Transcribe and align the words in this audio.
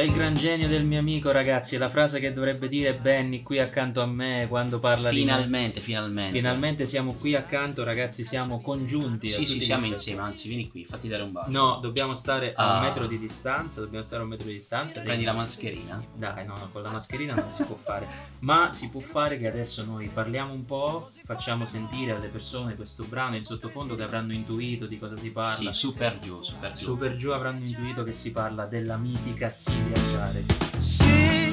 Quel 0.00 0.12
gran 0.14 0.32
genio 0.32 0.66
del 0.66 0.82
mio 0.86 0.98
amico, 0.98 1.30
ragazzi, 1.30 1.74
è 1.74 1.78
la 1.78 1.90
frase 1.90 2.20
che 2.20 2.32
dovrebbe 2.32 2.68
dire 2.68 2.94
Benny 2.94 3.42
qui 3.42 3.58
accanto 3.58 4.00
a 4.00 4.06
me 4.06 4.46
quando 4.48 4.78
parla 4.80 5.10
Finalmente, 5.10 5.74
di 5.74 5.80
finalmente. 5.84 6.32
Finalmente 6.32 6.86
siamo 6.86 7.12
qui 7.12 7.34
accanto, 7.34 7.84
ragazzi, 7.84 8.24
siamo 8.24 8.62
congiunti. 8.62 9.30
a 9.30 9.36
Sì, 9.36 9.44
sì, 9.44 9.60
siamo 9.60 9.84
insieme, 9.84 10.22
anzi, 10.22 10.48
vieni 10.48 10.70
qui, 10.70 10.86
fatti 10.86 11.06
dare 11.06 11.22
un 11.22 11.32
bacio. 11.32 11.50
No, 11.50 11.80
dobbiamo 11.82 12.14
stare 12.14 12.54
a 12.54 12.76
Ah. 12.76 12.78
un 12.78 12.84
metro 12.86 13.06
di 13.06 13.18
distanza, 13.18 13.80
dobbiamo 13.80 14.02
stare 14.02 14.22
a 14.22 14.24
un 14.24 14.30
metro 14.30 14.46
di 14.46 14.54
distanza. 14.54 15.00
Prendi 15.00 15.22
la 15.22 15.34
mascherina. 15.34 16.02
Dai, 16.16 16.46
no, 16.46 16.54
no, 16.56 16.70
con 16.72 16.80
la 16.80 16.90
mascherina 16.92 17.34
non 17.34 17.52
si 17.52 17.62
può 17.64 17.76
fare. 17.76 18.06
Ma 18.38 18.72
si 18.72 18.88
può 18.88 19.00
fare 19.00 19.36
che 19.36 19.48
adesso 19.48 19.84
noi 19.84 20.08
parliamo 20.08 20.54
un 20.54 20.64
po', 20.64 21.10
facciamo 21.26 21.66
sentire 21.66 22.12
alle 22.12 22.28
persone 22.28 22.74
questo 22.74 23.04
brano 23.06 23.36
in 23.36 23.44
sottofondo 23.44 23.96
che 23.96 24.02
avranno 24.04 24.32
intuito 24.32 24.86
di 24.86 24.98
cosa 24.98 25.14
si 25.16 25.24
Sì, 25.24 25.30
parla. 25.30 25.72
super 25.72 26.18
giù, 26.20 26.40
super 26.40 26.72
giù. 26.72 26.84
Super 26.84 27.16
giù 27.16 27.30
avranno 27.32 27.66
intuito 27.66 28.02
che 28.02 28.12
si 28.12 28.30
parla 28.32 28.64
della 28.64 28.96
mitica 28.96 29.50
Sì 29.50 29.88
viaggiare. 29.92 30.44
Sì, 30.78 31.52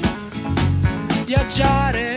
viaggiare, 1.25 2.16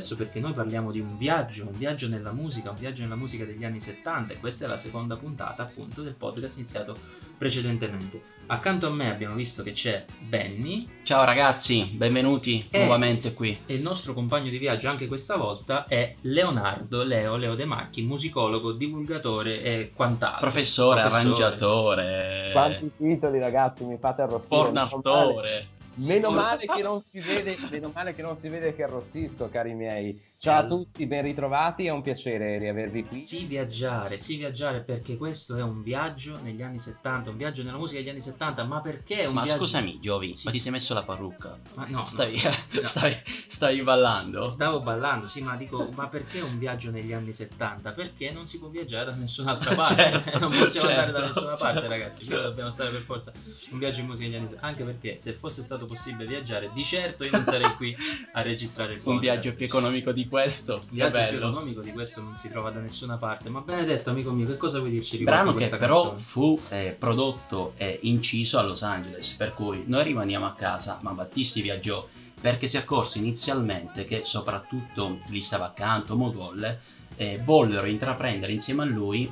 diverso 0.00 0.16
perché 0.16 0.40
noi 0.40 0.52
parliamo 0.52 0.90
di 0.90 0.98
un 0.98 1.16
viaggio, 1.18 1.64
un 1.64 1.76
viaggio 1.76 2.08
nella 2.08 2.32
musica, 2.32 2.70
un 2.70 2.76
viaggio 2.76 3.02
nella 3.02 3.16
musica 3.16 3.44
degli 3.44 3.64
anni 3.64 3.80
70 3.80 4.32
e 4.32 4.38
questa 4.38 4.64
è 4.64 4.68
la 4.68 4.76
seconda 4.78 5.16
puntata 5.16 5.62
appunto 5.62 6.02
del 6.02 6.14
podcast 6.14 6.56
iniziato 6.56 6.96
precedentemente. 7.36 8.38
Accanto 8.46 8.86
a 8.86 8.90
me 8.90 9.10
abbiamo 9.10 9.34
visto 9.34 9.62
che 9.62 9.72
c'è 9.72 10.04
Benny 10.18 10.88
Ciao 11.04 11.24
ragazzi, 11.24 11.84
benvenuti 11.84 12.68
nuovamente 12.72 13.32
qui. 13.34 13.60
e 13.66 13.74
il 13.74 13.82
nostro 13.82 14.12
compagno 14.14 14.50
di 14.50 14.58
viaggio 14.58 14.88
anche 14.88 15.06
questa 15.06 15.36
volta 15.36 15.84
è 15.84 16.14
Leonardo 16.22 17.04
Leo 17.04 17.36
Leo 17.36 17.54
De 17.54 17.64
Macchi, 17.64 18.02
musicologo, 18.02 18.72
divulgatore 18.72 19.62
e 19.62 19.92
quant'altro. 19.94 20.40
Professore, 20.40 21.00
Professore. 21.00 21.20
arrangiatore, 21.28 22.48
Quanti 22.52 22.90
titoli, 22.96 23.38
ragazzi, 23.38 23.84
mi 23.84 23.98
fate 23.98 24.22
arrossire. 24.22 24.48
Pornatore. 24.48 25.68
Meno 26.06 26.30
male 26.30 26.66
che 26.66 26.82
non 26.82 27.02
si 27.02 27.20
vede, 27.20 27.56
meno 27.70 27.90
male 27.94 28.14
che 28.14 28.22
non 28.22 28.36
si 28.36 28.48
vede 28.48 28.74
che 28.74 28.82
arrossisco, 28.82 29.48
cari 29.48 29.74
miei. 29.74 30.18
Ciao 30.42 30.60
a 30.60 30.64
tutti, 30.66 31.06
ben 31.06 31.20
ritrovati, 31.20 31.84
è 31.84 31.90
un 31.90 32.00
piacere 32.00 32.56
riavervi 32.58 33.04
qui. 33.04 33.20
Sì 33.20 33.44
viaggiare, 33.44 34.16
sì 34.16 34.36
viaggiare 34.36 34.80
perché 34.80 35.18
questo 35.18 35.54
è 35.54 35.62
un 35.62 35.82
viaggio 35.82 36.40
negli 36.42 36.62
anni 36.62 36.78
70, 36.78 37.28
un 37.28 37.36
viaggio 37.36 37.62
nella 37.62 37.76
musica 37.76 37.98
degli 38.00 38.08
anni 38.08 38.22
70, 38.22 38.64
ma 38.64 38.80
perché 38.80 39.26
un 39.26 39.34
Ma 39.34 39.42
viaggio... 39.42 39.58
scusami, 39.58 39.98
Giovi, 40.00 40.34
Sì. 40.34 40.46
ma 40.46 40.50
ti 40.52 40.58
sei 40.58 40.72
messo 40.72 40.94
la 40.94 41.02
parrucca? 41.02 41.58
Ma 41.74 41.84
no, 41.88 42.06
stavi, 42.06 42.40
No. 42.42 42.80
stavi, 42.86 43.16
stavi 43.48 43.82
ballando? 43.82 44.48
Stavo 44.48 44.80
ballando, 44.80 45.28
sì, 45.28 45.42
ma 45.42 45.56
dico, 45.56 45.90
ma 45.94 46.08
perché 46.08 46.40
un 46.40 46.58
viaggio 46.58 46.90
negli 46.90 47.12
anni 47.12 47.34
70? 47.34 47.92
Perché 47.92 48.30
non 48.30 48.46
si 48.46 48.58
può 48.58 48.68
viaggiare 48.68 49.10
da 49.10 49.16
nessun'altra 49.16 49.74
parte. 49.76 49.94
Certo, 50.02 50.38
non 50.38 50.52
possiamo 50.52 50.88
andare 50.88 51.12
da 51.12 51.18
certo, 51.24 51.26
nessuna 51.26 51.54
parte, 51.54 51.80
certo. 51.80 51.88
ragazzi. 51.90 52.24
Quindi 52.24 52.42
dobbiamo 52.44 52.70
stare 52.70 52.90
per 52.92 53.02
forza 53.02 53.30
un 53.72 53.78
viaggio 53.78 54.00
in 54.00 54.06
musica 54.06 54.26
negli 54.30 54.36
anni 54.38 54.48
70. 54.48 54.66
Anche 54.66 54.84
perché 54.84 55.18
se 55.18 55.34
fosse 55.34 55.62
stato 55.62 55.84
possibile 55.84 56.24
viaggiare, 56.24 56.70
di 56.72 56.82
certo 56.82 57.24
io 57.24 57.30
non 57.30 57.44
sarei 57.44 57.74
qui 57.76 57.94
a 58.32 58.40
registrare 58.40 58.92
il 58.94 59.00
podcast. 59.00 59.14
Un 59.14 59.20
viaggio 59.20 59.54
più 59.54 59.66
economico 59.66 60.12
di 60.12 60.28
questo. 60.30 60.74
Un 60.74 60.80
viaggio 60.90 61.18
più 61.28 61.36
economico 61.36 61.80
di 61.82 61.92
questo 61.92 62.22
non 62.22 62.36
si 62.36 62.48
trova 62.48 62.70
da 62.70 62.80
nessuna 62.80 63.16
parte. 63.16 63.50
Ma 63.50 63.60
benedetto, 63.60 64.08
amico 64.10 64.30
mio, 64.30 64.46
che 64.46 64.56
cosa 64.56 64.78
vuoi 64.78 64.92
dirci 64.92 65.18
riguardo 65.18 65.42
Brano 65.42 65.58
che 65.58 65.68
questa 65.68 65.76
però 65.76 66.00
canzone? 66.02 66.20
fu 66.20 66.60
eh, 66.70 66.96
prodotto 66.98 67.74
e 67.76 67.98
inciso 68.02 68.58
a 68.58 68.62
Los 68.62 68.82
Angeles, 68.82 69.32
per 69.32 69.52
cui 69.52 69.82
noi 69.86 70.04
rimaniamo 70.04 70.46
a 70.46 70.54
casa, 70.54 70.98
ma 71.02 71.10
Battisti 71.10 71.60
viaggiò 71.60 72.06
perché 72.40 72.66
si 72.68 72.78
accorse 72.78 73.18
inizialmente 73.18 74.04
che 74.04 74.24
soprattutto 74.24 75.18
gli 75.26 75.40
stava 75.40 75.66
accanto 75.66 76.16
Mogol 76.16 76.78
eh, 77.16 77.38
vollero 77.44 77.86
intraprendere 77.86 78.52
insieme 78.52 78.82
a 78.82 78.86
lui 78.86 79.30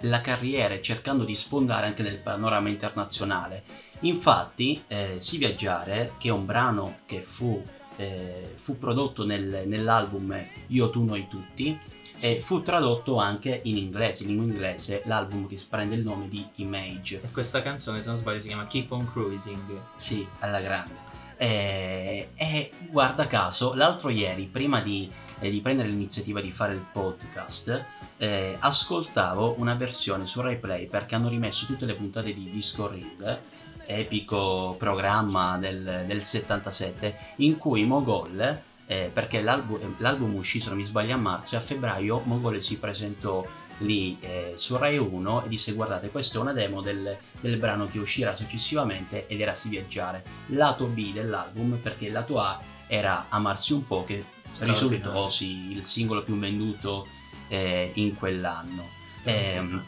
la 0.00 0.20
carriera 0.20 0.78
cercando 0.80 1.24
di 1.24 1.34
sfondare 1.34 1.86
anche 1.86 2.02
nel 2.02 2.18
panorama 2.18 2.68
internazionale. 2.68 3.62
Infatti, 4.00 4.82
eh, 4.88 5.16
Si 5.18 5.38
Viaggiare, 5.38 6.12
che 6.18 6.28
è 6.28 6.32
un 6.32 6.44
brano 6.44 6.98
che 7.06 7.24
fu, 7.26 7.64
eh, 7.96 8.54
fu 8.56 8.78
prodotto 8.78 9.24
nel- 9.24 9.64
nell'album 9.66 10.36
Io, 10.68 10.90
Tu, 10.90 11.04
Noi, 11.04 11.26
Tutti, 11.28 11.78
e 12.18 12.40
fu 12.40 12.62
tradotto 12.62 13.16
anche 13.16 13.60
in 13.64 13.76
inglese, 13.76 14.22
in 14.22 14.28
lingua 14.28 14.46
inglese, 14.46 15.02
l'album 15.06 15.48
che 15.48 15.58
prende 15.68 15.96
il 15.96 16.02
nome 16.02 16.28
di 16.28 16.46
Image. 16.56 17.20
E 17.22 17.30
questa 17.32 17.62
canzone, 17.62 18.00
se 18.00 18.08
non 18.08 18.16
sbaglio, 18.16 18.40
si 18.40 18.48
chiama 18.48 18.66
Keep 18.66 18.92
on 18.92 19.10
Cruising. 19.10 19.80
Sì, 19.96 20.26
alla 20.38 20.60
grande. 20.60 21.10
E, 21.36 22.28
e 22.36 22.70
guarda 22.88 23.26
caso, 23.26 23.74
l'altro 23.74 24.10
ieri, 24.10 24.44
prima 24.44 24.80
di, 24.80 25.10
eh, 25.40 25.50
di 25.50 25.60
prendere 25.60 25.88
l'iniziativa 25.88 26.40
di 26.40 26.52
fare 26.52 26.74
il 26.74 26.86
podcast, 26.92 27.84
eh, 28.18 28.56
ascoltavo 28.56 29.56
una 29.58 29.74
versione 29.74 30.24
su 30.24 30.40
RaiPlay 30.40 30.86
perché 30.86 31.16
hanno 31.16 31.28
rimesso 31.28 31.66
tutte 31.66 31.86
le 31.86 31.94
puntate 31.94 32.32
di 32.32 32.48
Disco 32.48 32.88
Ring, 32.88 33.40
epico 33.86 34.74
programma 34.78 35.58
del, 35.58 36.04
del 36.06 36.22
77, 36.24 37.16
in 37.36 37.58
cui 37.58 37.84
Mogol, 37.84 38.62
eh, 38.86 39.10
perché 39.12 39.40
l'album, 39.40 39.94
l'album 39.98 40.34
uscì, 40.34 40.60
se 40.60 40.68
non 40.68 40.78
mi 40.78 40.84
sbaglio, 40.84 41.14
a 41.14 41.18
marzo 41.18 41.54
e 41.54 41.58
a 41.58 41.60
febbraio 41.60 42.20
Mogol 42.24 42.60
si 42.60 42.78
presentò 42.78 43.46
lì 43.78 44.16
eh, 44.20 44.54
su 44.56 44.76
Rai 44.76 44.98
1 44.98 45.44
e 45.44 45.48
disse 45.48 45.72
guardate 45.72 46.10
questa 46.10 46.38
è 46.38 46.40
una 46.40 46.52
demo 46.52 46.82
del, 46.82 47.16
del 47.40 47.56
brano 47.56 47.86
che 47.86 47.98
uscirà 47.98 48.36
successivamente 48.36 49.26
ed 49.26 49.40
era 49.40 49.54
Si 49.54 49.68
Viaggiare 49.70 50.22
lato 50.48 50.86
B 50.86 51.12
dell'album 51.12 51.78
perché 51.82 52.06
il 52.06 52.12
lato 52.12 52.38
A 52.38 52.60
era 52.86 53.26
Amarsi 53.28 53.72
un 53.72 53.86
po' 53.86 54.04
che 54.04 54.24
risultò 54.58 55.28
sì, 55.30 55.72
il 55.72 55.86
singolo 55.86 56.22
più 56.22 56.38
venduto 56.38 57.06
eh, 57.48 57.90
in 57.94 58.14
quell'anno. 58.14 58.86
Ehm, 59.24 59.82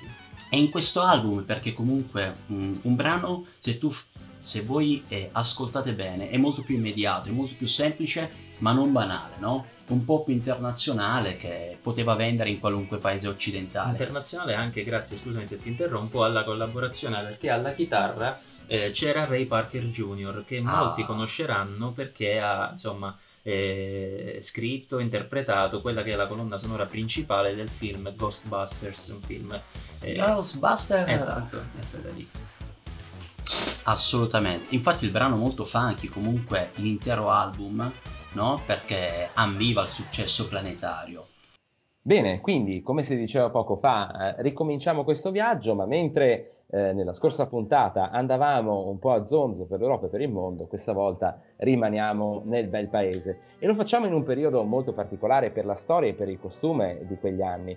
e 0.55 0.59
in 0.59 0.71
questo 0.71 1.03
album 1.03 1.43
perché 1.43 1.73
comunque 1.73 2.33
mh, 2.47 2.73
un 2.83 2.95
brano 2.95 3.47
se 3.59 3.77
tu 3.77 3.93
se 4.41 4.63
voi 4.63 5.03
eh, 5.09 5.31
ascoltate 5.33 5.95
bene 5.95 6.31
è 6.31 6.37
molto 6.37 6.63
più 6.63 6.77
immediato 6.77 7.29
è 7.29 7.33
molto 7.33 7.55
più 7.59 7.67
semplice 7.67 8.31
ma 8.59 8.73
non 8.73 8.93
banale 8.93 9.35
no? 9.39 9.67
un 9.89 10.05
po' 10.05 10.23
più 10.23 10.33
internazionale 10.33 11.37
che 11.37 11.77
poteva 11.83 12.15
vendere 12.15 12.51
in 12.51 12.61
qualunque 12.61 12.99
paese 12.99 13.27
occidentale 13.27 13.91
internazionale 13.91 14.55
anche 14.55 14.85
grazie, 14.85 15.17
scusami 15.17 15.47
se 15.47 15.61
ti 15.61 15.69
interrompo, 15.69 16.23
alla 16.23 16.45
collaborazione 16.45 17.21
perché 17.23 17.51
alla 17.51 17.73
chitarra 17.73 18.41
eh, 18.67 18.91
c'era 18.91 19.25
Ray 19.27 19.47
Parker 19.47 19.85
Jr. 19.85 20.45
che 20.47 20.63
Ah. 20.65 20.85
molti 20.85 21.05
conosceranno 21.05 21.93
perché 21.93 22.41
ha 22.41 22.71
insomma 22.73 23.17
eh, 23.43 24.39
scritto, 24.41 24.99
interpretato 24.99 25.81
quella 25.83 26.03
che 26.03 26.13
è 26.13 26.17
la 26.17 26.27
colonna 26.27 26.57
sonora 26.57 26.87
principale 26.87 27.55
del 27.55 27.69
film 27.69 28.15
Ghostbusters, 28.17 29.09
un 29.09 29.21
film 29.21 29.61
eh, 30.01 30.15
Ghostbuster 30.15 31.09
esatto, 31.09 31.59
è 31.59 31.85
quella 31.91 32.11
lì. 32.15 32.29
Assolutamente, 33.85 34.75
infatti 34.75 35.05
il 35.05 35.11
brano 35.11 35.37
molto 35.37 35.65
funky, 35.65 36.09
comunque 36.09 36.71
l'intero 36.77 37.31
album, 37.31 37.91
no? 38.33 38.63
Perché 38.65 39.29
ambiva 39.35 39.83
il 39.83 39.89
successo 39.89 40.49
planetario. 40.49 41.27
Bene, 42.01 42.41
quindi, 42.41 42.83
come 42.83 43.03
si 43.03 43.17
diceva 43.17 43.51
poco 43.51 43.77
fa, 43.77 44.35
eh, 44.37 44.43
ricominciamo 44.43 45.05
questo 45.05 45.31
viaggio, 45.31 45.75
ma 45.75 45.87
mentre 45.87 46.64
eh, 46.71 46.93
nella 46.93 47.13
scorsa 47.13 47.47
puntata 47.47 48.11
andavamo 48.11 48.89
un 48.89 48.99
po' 48.99 49.13
a 49.13 49.25
zonzo 49.25 49.65
per 49.65 49.81
l'Europa 49.81 50.07
e 50.07 50.09
per 50.09 50.21
il 50.21 50.31
mondo, 50.31 50.67
questa 50.67 50.93
volta 50.93 51.41
rimaniamo 51.57 52.43
nel 52.47 52.69
bel 52.69 52.89
paese 52.89 53.39
e 53.59 53.67
lo 53.67 53.75
facciamo 53.75 54.07
in 54.07 54.13
un 54.13 54.23
periodo 54.23 54.63
molto 54.65 54.93
particolare 54.93 55.51
per 55.51 55.67
la 55.67 55.75
storia 55.75 56.11
e 56.11 56.15
per 56.15 56.29
il 56.29 56.39
costume 56.39 57.01
di 57.07 57.17
quegli 57.17 57.43
anni. 57.43 57.77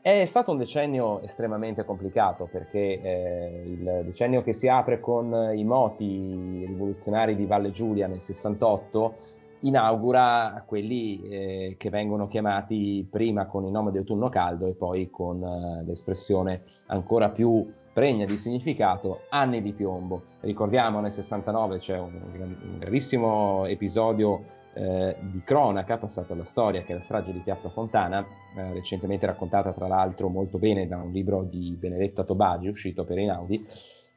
È 0.00 0.24
stato 0.24 0.50
un 0.50 0.58
decennio 0.58 1.22
estremamente 1.22 1.84
complicato 1.84 2.48
perché 2.50 3.00
eh, 3.00 3.62
il 3.64 4.02
decennio 4.04 4.42
che 4.42 4.52
si 4.52 4.66
apre 4.66 4.98
con 4.98 5.52
i 5.54 5.62
moti 5.62 6.64
rivoluzionari 6.66 7.36
di 7.36 7.46
Valle 7.46 7.70
Giulia 7.70 8.08
nel 8.08 8.20
68 8.20 9.14
inaugura 9.60 10.64
quelli 10.66 11.22
eh, 11.22 11.74
che 11.78 11.90
vengono 11.90 12.26
chiamati 12.26 13.06
prima 13.08 13.46
con 13.46 13.64
il 13.64 13.70
nome 13.70 13.92
di 13.92 13.98
autunno 13.98 14.28
caldo 14.28 14.66
e 14.66 14.74
poi 14.74 15.08
con 15.08 15.42
eh, 15.42 15.84
l'espressione 15.84 16.62
ancora 16.86 17.30
più 17.30 17.64
pregna 17.92 18.24
di 18.24 18.36
significato 18.36 19.22
anni 19.28 19.60
di 19.60 19.72
piombo. 19.72 20.22
Ricordiamo 20.40 21.00
nel 21.00 21.12
69 21.12 21.78
c'è 21.78 21.98
un, 21.98 22.12
un 22.14 22.78
gravissimo 22.78 23.66
episodio 23.66 24.60
eh, 24.74 25.16
di 25.20 25.42
cronaca 25.44 25.98
passato 25.98 26.32
alla 26.32 26.44
storia 26.44 26.82
che 26.82 26.92
è 26.92 26.94
la 26.94 27.02
strage 27.02 27.32
di 27.32 27.40
Piazza 27.40 27.68
Fontana, 27.68 28.24
eh, 28.56 28.72
recentemente 28.72 29.26
raccontata 29.26 29.72
tra 29.72 29.86
l'altro 29.86 30.28
molto 30.28 30.58
bene 30.58 30.86
da 30.86 30.96
un 30.96 31.12
libro 31.12 31.42
di 31.42 31.76
Benedetta 31.78 32.24
Tobagi 32.24 32.68
uscito 32.68 33.04
per 33.04 33.18
Einaudi. 33.18 33.66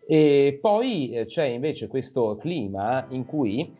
E 0.07 0.57
poi 0.61 1.11
eh, 1.11 1.25
c'è 1.25 1.45
invece 1.45 1.87
questo 1.87 2.37
clima 2.37 3.05
in 3.09 3.25
cui 3.25 3.75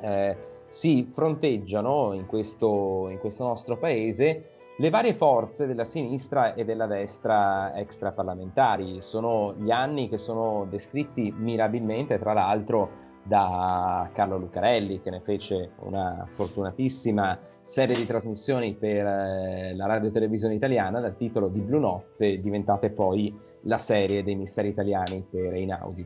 eh, 0.00 0.36
si 0.66 1.04
fronteggiano 1.04 2.12
in 2.12 2.26
questo, 2.26 3.08
in 3.08 3.18
questo 3.18 3.44
nostro 3.44 3.76
paese 3.76 4.61
le 4.82 4.90
varie 4.90 5.14
forze 5.14 5.68
della 5.68 5.84
sinistra 5.84 6.54
e 6.54 6.64
della 6.64 6.86
destra 6.86 7.72
extraparlamentari. 7.76 9.00
Sono 9.00 9.54
gli 9.56 9.70
anni 9.70 10.08
che 10.08 10.18
sono 10.18 10.66
descritti 10.68 11.32
mirabilmente, 11.36 12.18
tra 12.18 12.32
l'altro, 12.32 12.90
da 13.22 14.10
Carlo 14.12 14.38
Lucarelli, 14.38 15.00
che 15.00 15.10
ne 15.10 15.20
fece 15.20 15.74
una 15.82 16.26
fortunatissima 16.28 17.38
serie 17.60 17.94
di 17.94 18.04
trasmissioni 18.06 18.74
per 18.74 19.06
eh, 19.06 19.72
la 19.76 19.86
radio 19.86 20.10
televisione 20.10 20.54
italiana 20.54 20.98
dal 20.98 21.16
titolo 21.16 21.46
di 21.46 21.60
Blu 21.60 21.78
Notte, 21.78 22.40
diventate 22.40 22.90
poi 22.90 23.32
la 23.62 23.78
serie 23.78 24.24
dei 24.24 24.34
misteri 24.34 24.70
italiani 24.70 25.24
per 25.30 25.54
Einaudi. 25.54 26.04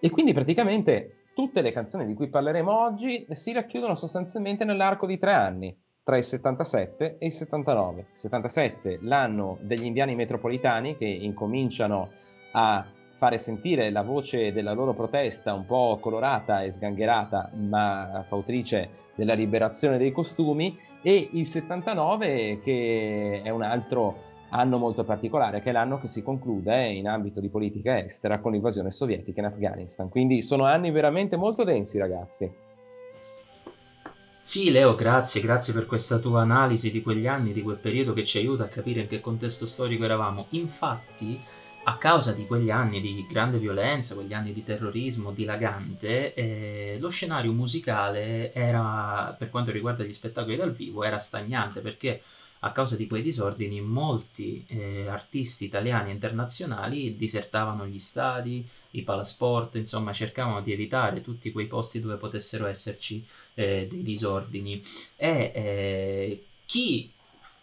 E 0.00 0.10
quindi 0.10 0.32
praticamente 0.32 1.26
tutte 1.36 1.62
le 1.62 1.70
canzoni 1.70 2.04
di 2.04 2.14
cui 2.14 2.28
parleremo 2.28 2.82
oggi 2.84 3.24
si 3.30 3.52
racchiudono 3.52 3.94
sostanzialmente 3.94 4.64
nell'arco 4.64 5.06
di 5.06 5.18
tre 5.18 5.32
anni, 5.34 5.86
tra 6.08 6.16
il 6.16 6.24
77 6.24 7.18
e 7.18 7.26
il 7.26 7.32
79. 7.32 8.06
77 8.12 9.00
l'anno 9.02 9.58
degli 9.60 9.84
indiani 9.84 10.14
metropolitani 10.14 10.96
che 10.96 11.04
incominciano 11.04 12.12
a 12.52 12.82
fare 13.18 13.36
sentire 13.36 13.90
la 13.90 14.00
voce 14.00 14.50
della 14.54 14.72
loro 14.72 14.94
protesta 14.94 15.52
un 15.52 15.66
po' 15.66 15.98
colorata 16.00 16.62
e 16.62 16.70
sgangherata, 16.70 17.50
ma 17.56 18.24
fautrice 18.26 18.88
della 19.16 19.34
liberazione 19.34 19.98
dei 19.98 20.10
costumi, 20.10 20.78
e 21.02 21.28
il 21.30 21.44
79 21.44 22.60
che 22.62 23.42
è 23.44 23.50
un 23.50 23.60
altro 23.60 24.16
anno 24.48 24.78
molto 24.78 25.04
particolare, 25.04 25.60
che 25.60 25.68
è 25.68 25.72
l'anno 25.72 25.98
che 25.98 26.06
si 26.06 26.22
conclude 26.22 26.88
in 26.88 27.06
ambito 27.06 27.38
di 27.38 27.50
politica 27.50 27.98
estera 27.98 28.38
con 28.38 28.52
l'invasione 28.52 28.90
sovietica 28.90 29.40
in 29.40 29.46
Afghanistan. 29.46 30.08
Quindi 30.08 30.40
sono 30.40 30.64
anni 30.64 30.90
veramente 30.90 31.36
molto 31.36 31.64
densi, 31.64 31.98
ragazzi. 31.98 32.67
Sì, 34.48 34.70
Leo, 34.70 34.94
grazie, 34.94 35.42
grazie 35.42 35.74
per 35.74 35.84
questa 35.84 36.18
tua 36.18 36.40
analisi 36.40 36.90
di 36.90 37.02
quegli 37.02 37.26
anni, 37.26 37.52
di 37.52 37.60
quel 37.60 37.76
periodo 37.76 38.14
che 38.14 38.24
ci 38.24 38.38
aiuta 38.38 38.64
a 38.64 38.68
capire 38.68 39.00
in 39.00 39.06
che 39.06 39.20
contesto 39.20 39.66
storico 39.66 40.04
eravamo. 40.04 40.46
Infatti, 40.52 41.38
a 41.84 41.98
causa 41.98 42.32
di 42.32 42.46
quegli 42.46 42.70
anni 42.70 43.02
di 43.02 43.26
grande 43.28 43.58
violenza, 43.58 44.14
quegli 44.14 44.32
anni 44.32 44.54
di 44.54 44.64
terrorismo 44.64 45.32
dilagante, 45.32 46.32
eh, 46.32 46.96
lo 46.98 47.10
scenario 47.10 47.52
musicale 47.52 48.50
era, 48.54 49.36
per 49.38 49.50
quanto 49.50 49.70
riguarda 49.70 50.02
gli 50.02 50.14
spettacoli 50.14 50.56
dal 50.56 50.72
vivo, 50.72 51.04
era 51.04 51.18
stagnante 51.18 51.80
perché 51.80 52.22
a 52.60 52.72
causa 52.72 52.96
di 52.96 53.06
quei 53.06 53.22
disordini 53.22 53.80
molti 53.80 54.64
eh, 54.66 55.06
artisti 55.06 55.64
italiani 55.64 56.10
e 56.10 56.14
internazionali 56.14 57.16
disertavano 57.16 57.86
gli 57.86 57.98
stadi, 57.98 58.66
i 58.92 59.02
palasport, 59.02 59.76
insomma 59.76 60.12
cercavano 60.12 60.60
di 60.60 60.72
evitare 60.72 61.20
tutti 61.20 61.52
quei 61.52 61.66
posti 61.66 62.00
dove 62.00 62.16
potessero 62.16 62.66
esserci 62.66 63.24
eh, 63.54 63.86
dei 63.90 64.02
disordini 64.02 64.82
e 65.16 65.52
eh, 65.54 66.44
chi 66.64 67.12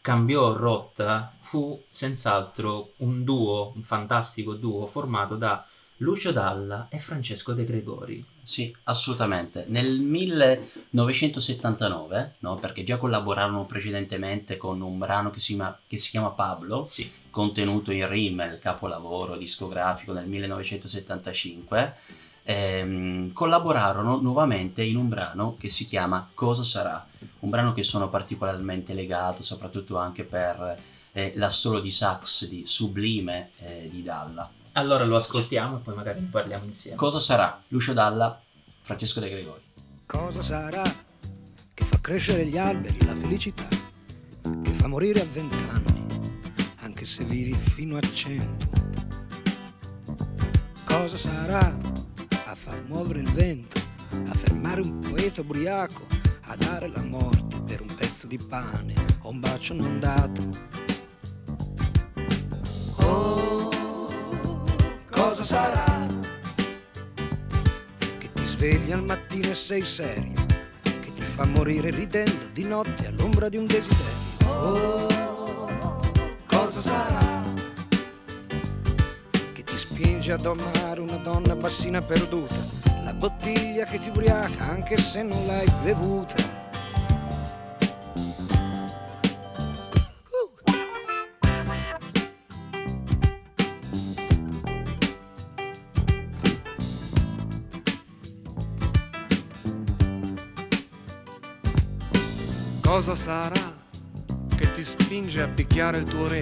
cambiò 0.02 0.56
rotta 0.56 1.34
fu 1.42 1.82
senz'altro 1.90 2.92
un 2.98 3.24
duo, 3.24 3.74
un 3.76 3.82
fantastico 3.82 4.54
duo 4.54 4.86
formato 4.86 5.36
da 5.36 5.66
Lucio 5.98 6.32
Dalla 6.32 6.88
e 6.90 7.00
Francesco 7.00 7.54
De 7.54 7.66
Gregori. 7.66 8.35
Sì, 8.46 8.74
assolutamente. 8.84 9.66
Nel 9.70 10.00
1979, 10.00 12.36
no, 12.40 12.58
perché 12.58 12.84
già 12.84 12.98
collaborarono 12.98 13.66
precedentemente 13.66 14.56
con 14.56 14.82
un 14.82 15.00
brano 15.00 15.32
che 15.32 15.40
si, 15.40 15.56
ma, 15.56 15.76
che 15.88 15.98
si 15.98 16.12
chiama 16.12 16.30
Pablo, 16.30 16.86
sì. 16.86 17.10
contenuto 17.32 17.92
in 17.92 18.08
Rimmel, 18.08 18.60
capolavoro 18.60 19.36
discografico 19.36 20.14
nel 20.14 20.28
1975, 20.28 21.96
ehm, 22.44 23.34
collaborarono 23.34 24.22
nuovamente 24.22 24.84
in 24.84 24.98
un 24.98 25.10
brano 25.10 25.56
che 25.58 25.68
si 25.68 25.88
chiama 25.88 26.30
Cosa 26.36 26.64
sarà, 26.64 27.04
un 27.40 27.50
brano 27.50 27.74
che 27.74 27.82
sono 27.82 28.10
particolarmente 28.10 28.94
legato 28.94 29.42
soprattutto 29.42 29.98
anche 29.98 30.24
per 30.24 30.80
eh, 31.14 31.34
l'assolo 31.36 31.80
di 31.80 31.90
sax 31.90 32.46
di 32.46 32.62
Sublime 32.68 33.50
eh, 33.58 33.90
di 33.92 34.04
Dalla. 34.04 34.65
Allora 34.77 35.06
lo 35.06 35.16
ascoltiamo 35.16 35.77
e 35.77 35.80
poi 35.80 35.95
magari 35.95 36.19
ne 36.19 36.27
parliamo 36.27 36.66
insieme. 36.66 36.98
Cosa 36.98 37.22
sarà? 37.22 37.63
Lucio 37.69 37.94
Dalla, 37.94 38.42
Francesco 38.81 39.22
De 39.22 39.30
Gregori. 39.30 39.63
Cosa 40.06 40.42
sarà 40.42 40.83
che 41.74 41.83
fa 41.86 41.98
crescere 42.01 42.45
gli 42.45 42.57
alberi, 42.57 43.06
la 43.06 43.16
felicità, 43.16 43.68
che 44.62 44.72
fa 44.72 44.88
morire 44.88 45.22
a 45.22 45.25
vent'anni, 45.31 46.06
anche 46.81 47.06
se 47.06 47.24
vivi 47.24 47.54
fino 47.54 47.95
a 47.95 48.01
cento? 48.01 48.68
Cosa 50.83 51.16
sarà 51.16 51.77
a 52.45 52.54
far 52.54 52.83
muovere 52.83 53.22
il 53.22 53.31
vento, 53.31 53.80
a 54.12 54.33
fermare 54.33 54.81
un 54.81 55.00
poeta 55.00 55.39
ubriaco, 55.39 56.06
a 56.48 56.56
dare 56.57 56.89
la 56.89 57.01
morte 57.01 57.62
per 57.62 57.80
un 57.80 57.95
pezzo 57.95 58.27
di 58.27 58.38
pane 58.38 58.94
o 59.22 59.30
un 59.30 59.39
bacio 59.39 59.74
non 59.74 60.01
dato? 60.01 60.41
Oh, 62.98 63.45
sarà? 65.46 66.08
Che 68.18 68.30
ti 68.34 68.46
svegli 68.46 68.92
al 68.92 69.04
mattino 69.04 69.50
e 69.50 69.54
sei 69.54 69.84
serio, 69.84 70.44
che 70.82 71.14
ti 71.14 71.22
fa 71.22 71.46
morire 71.46 71.92
ridendo 71.92 72.48
di 72.52 72.64
notte 72.64 73.08
all'ombra 73.08 73.48
di 73.48 73.58
un 73.58 73.68
desiderio. 73.68 74.24
Oh, 74.48 76.02
cosa 76.48 76.82
sarà? 76.82 77.44
Che 79.54 79.64
ti 79.64 79.78
spinge 79.78 80.32
ad 80.32 80.46
amare 80.48 81.02
una 81.02 81.18
donna 81.18 81.56
bassina 81.56 82.02
perduta, 82.02 82.56
la 83.04 83.14
bottiglia 83.14 83.86
che 83.86 84.00
ti 84.00 84.10
ubriaca 84.10 84.64
anche 84.64 84.98
se 84.98 85.22
non 85.22 85.46
l'hai 85.46 85.72
bevuta. 85.84 86.55
Cosa 102.96 103.14
sarà 103.14 103.75
che 104.56 104.72
ti 104.72 104.82
spinge 104.82 105.42
a 105.42 105.50
picchiare 105.50 105.98
il 105.98 106.08
tuo 106.08 106.30
re? 106.30 106.40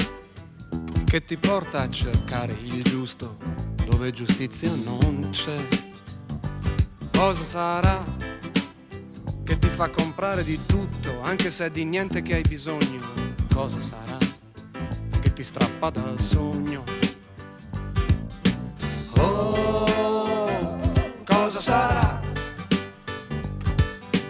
Che 1.04 1.26
ti 1.26 1.36
porta 1.36 1.82
a 1.82 1.90
cercare 1.90 2.54
il 2.54 2.84
giusto 2.84 3.38
dove 3.88 4.12
giustizia 4.12 4.70
non 4.86 5.30
c'è? 5.32 5.68
Cosa 7.12 7.44
sarà 7.44 8.06
che 9.44 9.58
ti 9.58 9.68
fa 9.68 9.90
comprare 9.90 10.44
di 10.44 10.64
tutto 10.64 11.22
anche 11.24 11.50
se 11.50 11.66
è 11.66 11.72
di 11.72 11.86
niente 11.86 12.22
che 12.22 12.36
hai 12.36 12.44
bisogno? 12.44 13.02
Cosa 13.52 13.80
sarà 13.80 14.18
che 15.22 15.34
ti 15.34 15.42
strappa 15.42 15.90
dal 15.90 16.20
sogno? 16.20 17.03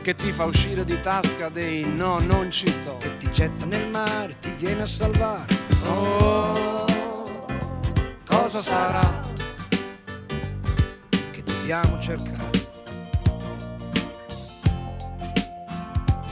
Che 0.04 0.16
ti 0.16 0.32
fa 0.34 0.44
uscire 0.44 0.84
di 0.84 1.00
tasca 1.00 1.48
dei 1.48 1.86
no, 1.86 2.20
non 2.20 2.52
ci 2.52 2.68
sto. 2.68 2.98
Che 2.98 3.16
ti 3.20 3.32
getta 3.32 3.64
nel 3.64 3.88
mare, 3.88 4.36
ti 4.42 4.52
viene 4.58 4.82
a 4.82 4.86
salvare. 4.86 5.56
Oh, 5.88 6.86
cosa 8.26 8.60
sarà? 8.60 9.24
Che 11.32 11.44
dobbiamo 11.44 11.98
cercare. 12.02 12.52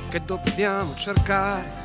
Che 0.10 0.22
dobbiamo 0.26 0.94
cercare. 0.96 1.81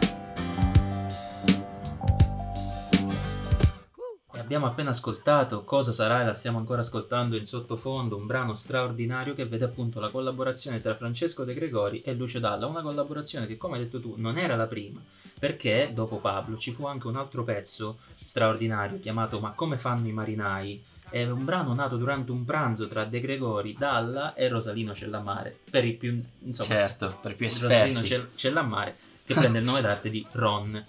Abbiamo 4.46 4.66
appena 4.66 4.90
ascoltato 4.90 5.64
Cosa 5.64 5.90
sarà 5.90 6.22
e 6.22 6.24
la 6.24 6.32
stiamo 6.32 6.58
ancora 6.58 6.82
ascoltando 6.82 7.36
in 7.36 7.44
sottofondo, 7.44 8.16
un 8.16 8.26
brano 8.26 8.54
straordinario 8.54 9.34
che 9.34 9.44
vede 9.44 9.64
appunto 9.64 9.98
la 9.98 10.08
collaborazione 10.08 10.80
tra 10.80 10.94
Francesco 10.94 11.42
De 11.42 11.52
Gregori 11.52 12.00
e 12.02 12.14
Lucio 12.14 12.38
Dalla, 12.38 12.66
una 12.66 12.80
collaborazione 12.80 13.48
che 13.48 13.56
come 13.56 13.76
hai 13.76 13.82
detto 13.82 14.00
tu 14.00 14.14
non 14.16 14.38
era 14.38 14.54
la 14.54 14.66
prima, 14.68 15.00
perché 15.36 15.90
dopo 15.92 16.18
Pablo 16.18 16.56
ci 16.56 16.70
fu 16.70 16.86
anche 16.86 17.08
un 17.08 17.16
altro 17.16 17.42
pezzo 17.42 17.98
straordinario 18.22 19.00
chiamato 19.00 19.40
Ma 19.40 19.50
come 19.50 19.78
fanno 19.78 20.06
i 20.06 20.12
marinai, 20.12 20.80
è 21.10 21.24
un 21.28 21.44
brano 21.44 21.74
nato 21.74 21.96
durante 21.96 22.30
un 22.30 22.44
pranzo 22.44 22.86
tra 22.86 23.04
De 23.04 23.18
Gregori, 23.18 23.74
Dalla 23.76 24.34
e 24.34 24.46
Rosalino 24.48 24.94
Cellamare. 24.94 25.58
Per 25.68 25.84
i 25.84 25.92
più, 25.94 26.22
insomma, 26.44 26.68
certo, 26.68 27.18
per 27.20 27.32
i 27.32 27.34
più 27.34 27.46
Rosalino 27.46 28.00
esperti. 28.00 28.06
Cell- 28.06 28.28
Cellamare, 28.36 28.96
che 29.24 29.34
prende 29.34 29.58
il 29.58 29.64
nome 29.64 29.80
d'arte 29.80 30.08
di 30.08 30.24
Ron. 30.32 30.84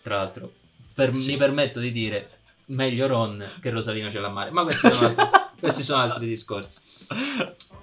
Tra 0.00 0.16
l'altro, 0.18 0.52
per- 0.94 1.14
Sì. 1.14 1.32
mi 1.32 1.36
permetto 1.36 1.80
di 1.80 1.90
dire 1.90 2.28
meglio 2.66 3.06
Ron 3.06 3.52
che 3.60 3.70
Rosalino 3.70 4.10
Cellamare, 4.10 4.50
ma 4.50 4.62
questi 4.62 4.92
sono 4.92 5.08
altri, 5.08 5.26
questi 5.60 5.82
sono 5.82 6.02
altri 6.02 6.26
discorsi. 6.26 6.80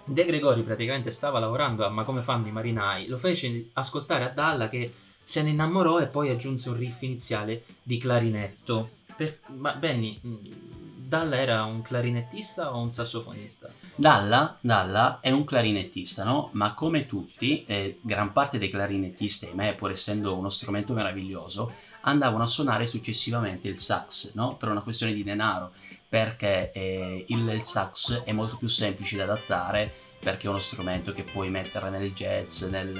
De 0.03 0.25
Gregori 0.25 0.63
praticamente 0.63 1.11
stava 1.11 1.39
lavorando 1.39 1.85
a 1.85 1.89
Ma 1.89 2.03
come 2.03 2.21
fanno 2.21 2.47
i 2.47 2.51
marinai, 2.51 3.07
lo 3.07 3.17
fece 3.17 3.69
ascoltare 3.73 4.25
a 4.25 4.29
Dalla 4.29 4.69
che 4.69 4.91
se 5.23 5.43
ne 5.43 5.51
innamorò 5.51 5.99
e 5.99 6.07
poi 6.07 6.29
aggiunse 6.29 6.69
un 6.69 6.77
riff 6.77 7.01
iniziale 7.03 7.63
di 7.83 7.97
clarinetto. 7.99 8.89
Per- 9.15 9.39
ma 9.57 9.73
Benny, 9.73 10.17
mh, 10.19 10.37
Dalla 11.09 11.37
era 11.37 11.63
un 11.65 11.81
clarinettista 11.81 12.73
o 12.75 12.81
un 12.81 12.91
sassofonista? 12.91 13.69
Dalla, 13.95 14.57
Dalla 14.61 15.19
è 15.21 15.31
un 15.31 15.43
clarinettista, 15.43 16.23
no? 16.23 16.49
Ma 16.53 16.73
come 16.73 17.05
tutti, 17.05 17.63
eh, 17.65 17.99
gran 18.01 18.31
parte 18.31 18.57
dei 18.57 18.69
clarinettisti, 18.69 19.45
ahimè, 19.47 19.75
pur 19.75 19.91
essendo 19.91 20.35
uno 20.35 20.49
strumento 20.49 20.93
meraviglioso, 20.93 21.73
andavano 22.01 22.43
a 22.43 22.47
suonare 22.47 22.87
successivamente 22.87 23.67
il 23.67 23.79
sax, 23.79 24.33
no? 24.33 24.55
Per 24.55 24.69
una 24.69 24.81
questione 24.81 25.13
di 25.13 25.23
denaro, 25.23 25.71
perché 26.07 26.71
eh, 26.71 27.25
il, 27.27 27.47
il 27.49 27.61
sax 27.61 28.23
è 28.23 28.31
molto 28.31 28.57
più 28.57 28.67
semplice 28.67 29.15
da 29.17 29.23
adattare, 29.23 29.91
perché 30.19 30.47
è 30.47 30.49
uno 30.49 30.59
strumento 30.59 31.13
che 31.13 31.23
puoi 31.23 31.49
mettere 31.49 31.89
nel 31.89 32.11
jazz, 32.13 32.63
nel, 32.63 32.99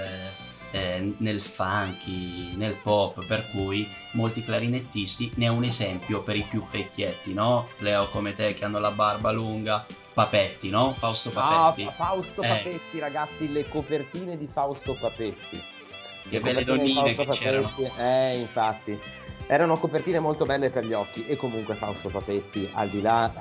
eh, 0.72 1.14
nel 1.18 1.42
funky, 1.42 2.56
nel 2.56 2.76
pop, 2.76 3.26
per 3.26 3.50
cui 3.52 3.88
molti 4.12 4.44
clarinettisti, 4.44 5.32
ne 5.36 5.46
è 5.46 5.50
un 5.50 5.64
esempio 5.64 6.22
per 6.24 6.36
i 6.36 6.44
più 6.44 6.66
vecchietti, 6.70 7.34
no? 7.34 7.68
Leo 7.80 8.08
come 8.10 8.36
te 8.36 8.54
che 8.54 8.64
hanno 8.66 8.80
la 8.80 8.92
barba 8.92 9.32
lunga, 9.32 9.86
Papetti, 10.14 10.70
no? 10.70 10.94
Fausto 10.98 11.30
Ah, 11.36 11.72
Papetti. 11.72 11.90
Fausto 11.96 12.42
Eh. 12.42 12.48
Papetti, 12.48 13.00
ragazzi, 13.00 13.52
le 13.52 13.68
copertine 13.68 14.38
di 14.38 14.48
Fausto 14.48 14.96
Papetti. 15.00 15.62
Che 16.24 16.30
Le 16.30 16.40
belle 16.40 16.64
donnine 16.64 17.16
che 17.16 17.26
c'erano. 17.26 17.72
Eh, 17.98 18.38
infatti. 18.38 19.00
Erano 19.48 19.78
copertine 19.78 20.20
molto 20.20 20.46
belle 20.46 20.70
per 20.70 20.86
gli 20.86 20.94
occhi 20.94 21.26
e 21.26 21.36
comunque 21.36 21.74
Fausto 21.74 22.10
Papetti, 22.10 22.70
al 22.74 22.88
di 22.88 23.02
là 23.02 23.32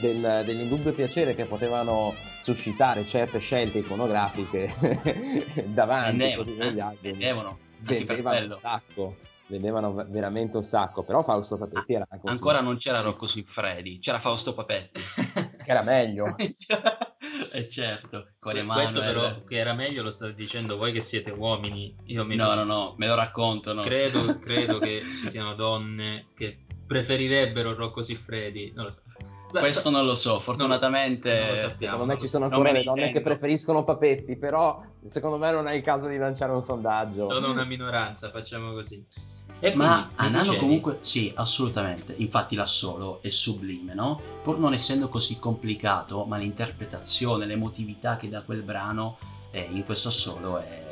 del- 0.00 0.42
dell'indubbio 0.44 0.92
piacere 0.92 1.34
che 1.34 1.46
potevano 1.46 2.14
suscitare 2.42 3.06
certe 3.06 3.38
scelte 3.38 3.78
iconografiche 3.78 4.74
davanti 5.68 6.18
Vendevano, 6.18 6.36
così 6.36 6.58
eh? 6.58 6.80
album, 6.80 6.96
Vendevano, 7.00 7.58
vendevano 7.78 8.44
un 8.44 8.50
sacco, 8.50 9.16
vendevano 9.46 9.94
ve- 9.94 10.06
veramente 10.08 10.56
un 10.58 10.64
sacco, 10.64 11.02
però 11.02 11.22
Fausto 11.24 11.56
Papetti 11.56 11.94
era 11.94 12.06
anche 12.10 12.28
Ancora 12.28 12.60
non 12.60 12.76
c'era 12.76 13.00
Rocco 13.00 13.26
Siffredi, 13.26 14.00
c'era 14.00 14.18
Fausto 14.18 14.52
Papetti. 14.52 15.00
che 15.32 15.70
era 15.70 15.82
meglio. 15.82 16.34
e 17.52 17.68
certo, 17.68 18.28
con 18.38 18.52
Questo 18.52 19.00
Emanuele. 19.00 19.00
però 19.00 19.44
che 19.44 19.56
era 19.56 19.74
meglio 19.74 20.02
lo 20.02 20.10
state 20.10 20.34
dicendo 20.34 20.76
voi 20.76 20.92
che 20.92 21.00
siete 21.00 21.30
uomini. 21.30 21.94
Io 22.06 22.24
mi 22.24 22.34
No, 22.36 22.54
no, 22.54 22.64
no, 22.64 22.94
me 22.96 23.06
lo 23.06 23.14
racconto, 23.14 23.72
no. 23.72 23.82
Credo, 23.82 24.38
credo 24.40 24.78
che 24.78 25.02
ci 25.20 25.30
siano 25.30 25.54
donne 25.54 26.26
che 26.34 26.64
preferirebbero 26.86 27.74
Rocco 27.74 28.02
Siffredi. 28.02 28.72
Beh, 29.52 29.60
Questo 29.60 29.90
non 29.90 30.06
lo 30.06 30.14
so, 30.14 30.40
fortunatamente... 30.40 31.38
non 31.38 31.48
lo 31.50 31.56
sappiamo. 31.56 31.92
Secondo 31.92 32.14
me 32.14 32.18
ci 32.18 32.26
sono 32.26 32.44
Non 32.44 32.54
ancora 32.54 32.72
le 32.72 32.78
ne 32.78 32.84
donne 32.84 33.10
che 33.10 33.20
preferiscono 33.20 33.84
Papetti, 33.84 34.36
però 34.36 34.82
secondo 35.06 35.36
me 35.36 35.52
non 35.52 35.68
è 35.68 35.74
il 35.74 35.82
caso 35.82 36.08
di 36.08 36.16
lanciare 36.16 36.52
un 36.52 36.62
sondaggio. 36.62 37.28
Sono 37.28 37.50
una 37.50 37.64
minoranza, 37.64 38.30
facciamo 38.30 38.72
così. 38.72 39.04
E 39.64 39.76
Ma 39.76 40.10
Anano 40.16 40.56
comunque, 40.56 40.98
sì, 41.02 41.32
assolutamente, 41.36 42.14
infatti 42.16 42.56
l'assolo 42.56 43.22
è 43.22 43.28
sublime, 43.28 43.94
no? 43.94 44.20
Pur 44.42 44.58
non 44.58 44.74
essendo 44.74 45.08
così 45.08 45.38
complicato, 45.38 46.24
ma 46.24 46.36
l'interpretazione, 46.36 47.46
l'emotività 47.46 48.16
che 48.16 48.28
dà 48.28 48.42
quel 48.42 48.62
brano 48.62 49.18
eh, 49.52 49.68
in 49.70 49.84
questo 49.84 50.08
assolo 50.08 50.58
è, 50.58 50.82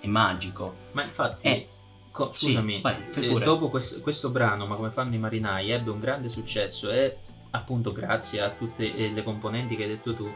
è 0.00 0.06
magico. 0.06 0.74
Ma 0.92 1.02
infatti, 1.02 1.48
Eh, 1.48 1.68
co- 2.10 2.30
sì, 2.32 2.46
scusami, 2.46 2.80
vai, 2.80 2.96
fai 3.10 3.26
eh, 3.26 3.38
dopo 3.40 3.68
questo, 3.68 4.00
questo 4.00 4.30
brano, 4.30 4.64
ma 4.66 4.76
come 4.76 4.90
fanno 4.90 5.14
i 5.14 5.18
marinai, 5.18 5.70
ebbe 5.70 5.90
un 5.90 6.00
grande 6.00 6.30
successo 6.30 6.90
e 6.90 7.18
appunto 7.50 7.92
grazie 7.92 8.40
a 8.40 8.48
tutte 8.48 8.90
eh, 8.96 9.10
le 9.10 9.22
componenti 9.22 9.76
che 9.76 9.82
hai 9.82 9.88
detto 9.90 10.14
tu, 10.14 10.26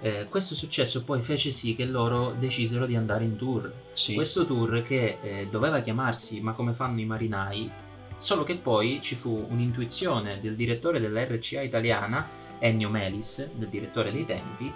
eh, 0.00 0.26
questo 0.28 0.54
successo 0.54 1.02
poi 1.04 1.22
fece 1.22 1.50
sì 1.50 1.74
che 1.74 1.84
loro 1.84 2.34
decisero 2.38 2.86
di 2.86 2.96
andare 2.96 3.24
in 3.24 3.36
tour. 3.36 3.72
Sì, 3.92 4.14
Questo 4.14 4.44
tour 4.46 4.82
che 4.82 5.18
eh, 5.22 5.48
doveva 5.50 5.80
chiamarsi 5.80 6.40
Ma 6.40 6.52
come 6.52 6.72
fanno 6.74 7.00
i 7.00 7.04
marinai, 7.04 7.70
solo 8.16 8.44
che 8.44 8.56
poi 8.56 9.00
ci 9.00 9.14
fu 9.14 9.46
un'intuizione 9.48 10.40
del 10.40 10.54
direttore 10.56 11.00
della 11.00 11.24
RCA 11.24 11.62
italiana, 11.62 12.28
Ennio 12.58 12.88
Melis, 12.88 13.48
del 13.52 13.68
direttore 13.68 14.08
Sì. 14.08 14.14
dei 14.14 14.24
tempi, 14.26 14.72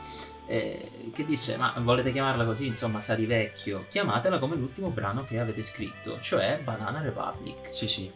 eh, 0.46 1.10
che 1.14 1.24
disse 1.24 1.56
ma 1.56 1.72
volete 1.78 2.12
chiamarla 2.12 2.44
così, 2.44 2.66
insomma 2.66 3.00
sa 3.00 3.14
di 3.14 3.24
vecchio, 3.26 3.86
chiamatela 3.88 4.38
come 4.38 4.56
l'ultimo 4.56 4.88
brano 4.90 5.24
che 5.24 5.38
avete 5.38 5.62
scritto, 5.62 6.18
cioè 6.20 6.60
Banana 6.62 7.00
Republic. 7.00 7.68
sì, 7.72 7.88
sì. 7.88 8.10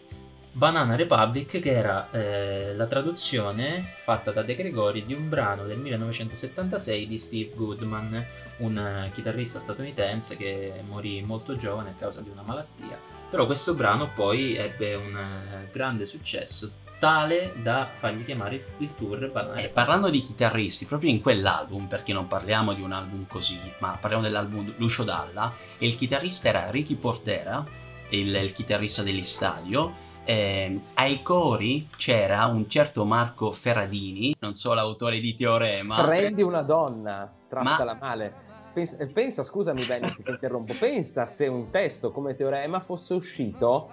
Banana 0.56 0.94
Republic 0.94 1.58
che 1.58 1.72
era 1.72 2.08
eh, 2.12 2.74
la 2.76 2.86
traduzione 2.86 3.94
fatta 4.04 4.30
da 4.30 4.42
De 4.42 4.54
Gregori 4.54 5.04
di 5.04 5.12
un 5.12 5.28
brano 5.28 5.64
del 5.64 5.78
1976 5.78 7.08
di 7.08 7.18
Steve 7.18 7.50
Goodman, 7.56 8.24
un 8.58 8.78
eh, 8.78 9.10
chitarrista 9.12 9.58
statunitense 9.58 10.36
che 10.36 10.74
morì 10.86 11.20
molto 11.22 11.56
giovane 11.56 11.90
a 11.90 11.94
causa 11.98 12.20
di 12.20 12.28
una 12.30 12.42
malattia. 12.42 12.96
Però 13.28 13.46
questo 13.46 13.74
brano 13.74 14.10
poi 14.14 14.54
ebbe 14.54 14.94
un 14.94 15.16
eh, 15.16 15.68
grande 15.72 16.06
successo, 16.06 16.70
tale 17.00 17.52
da 17.56 17.88
fargli 17.98 18.24
chiamare 18.24 18.64
il- 18.78 18.94
tour 18.94 19.18
Banana 19.32 19.54
E 19.54 19.62
Republic. 19.62 19.72
parlando 19.72 20.08
di 20.08 20.22
chitarristi, 20.22 20.84
proprio 20.86 21.10
in 21.10 21.20
quell'album, 21.20 21.88
perché 21.88 22.12
non 22.12 22.28
parliamo 22.28 22.74
di 22.74 22.80
un 22.80 22.92
album 22.92 23.26
così, 23.26 23.58
ma 23.80 23.98
parliamo 24.00 24.22
dell'album 24.22 24.72
Lucio 24.76 25.02
Dalla, 25.02 25.52
e 25.78 25.86
il 25.88 25.96
chitarrista 25.96 26.46
era 26.46 26.70
Ricky 26.70 26.94
Portera, 26.94 27.66
il, 28.10 28.32
il 28.32 28.52
chitarrista 28.52 29.02
degli 29.02 29.24
Stadio, 29.24 30.03
eh, 30.24 30.80
ai 30.94 31.22
cori 31.22 31.88
c'era 31.96 32.44
un 32.46 32.68
certo 32.68 33.04
Marco 33.04 33.52
Ferradini, 33.52 34.34
non 34.40 34.54
so 34.54 34.72
l'autore 34.74 35.20
di 35.20 35.34
Teorema, 35.34 36.02
Prendi 36.04 36.42
una 36.42 36.62
donna, 36.62 37.30
trattala 37.48 37.96
male. 38.00 38.52
Pensa, 38.74 38.96
eh, 38.96 39.06
pensa, 39.06 39.44
scusami 39.44 39.84
Benny 39.84 40.10
se 40.10 40.24
ti 40.24 40.30
interrompo, 40.30 40.74
pensa 40.76 41.26
se 41.26 41.46
un 41.46 41.70
testo 41.70 42.10
come 42.10 42.34
Teorema 42.34 42.80
fosse 42.80 43.14
uscito 43.14 43.88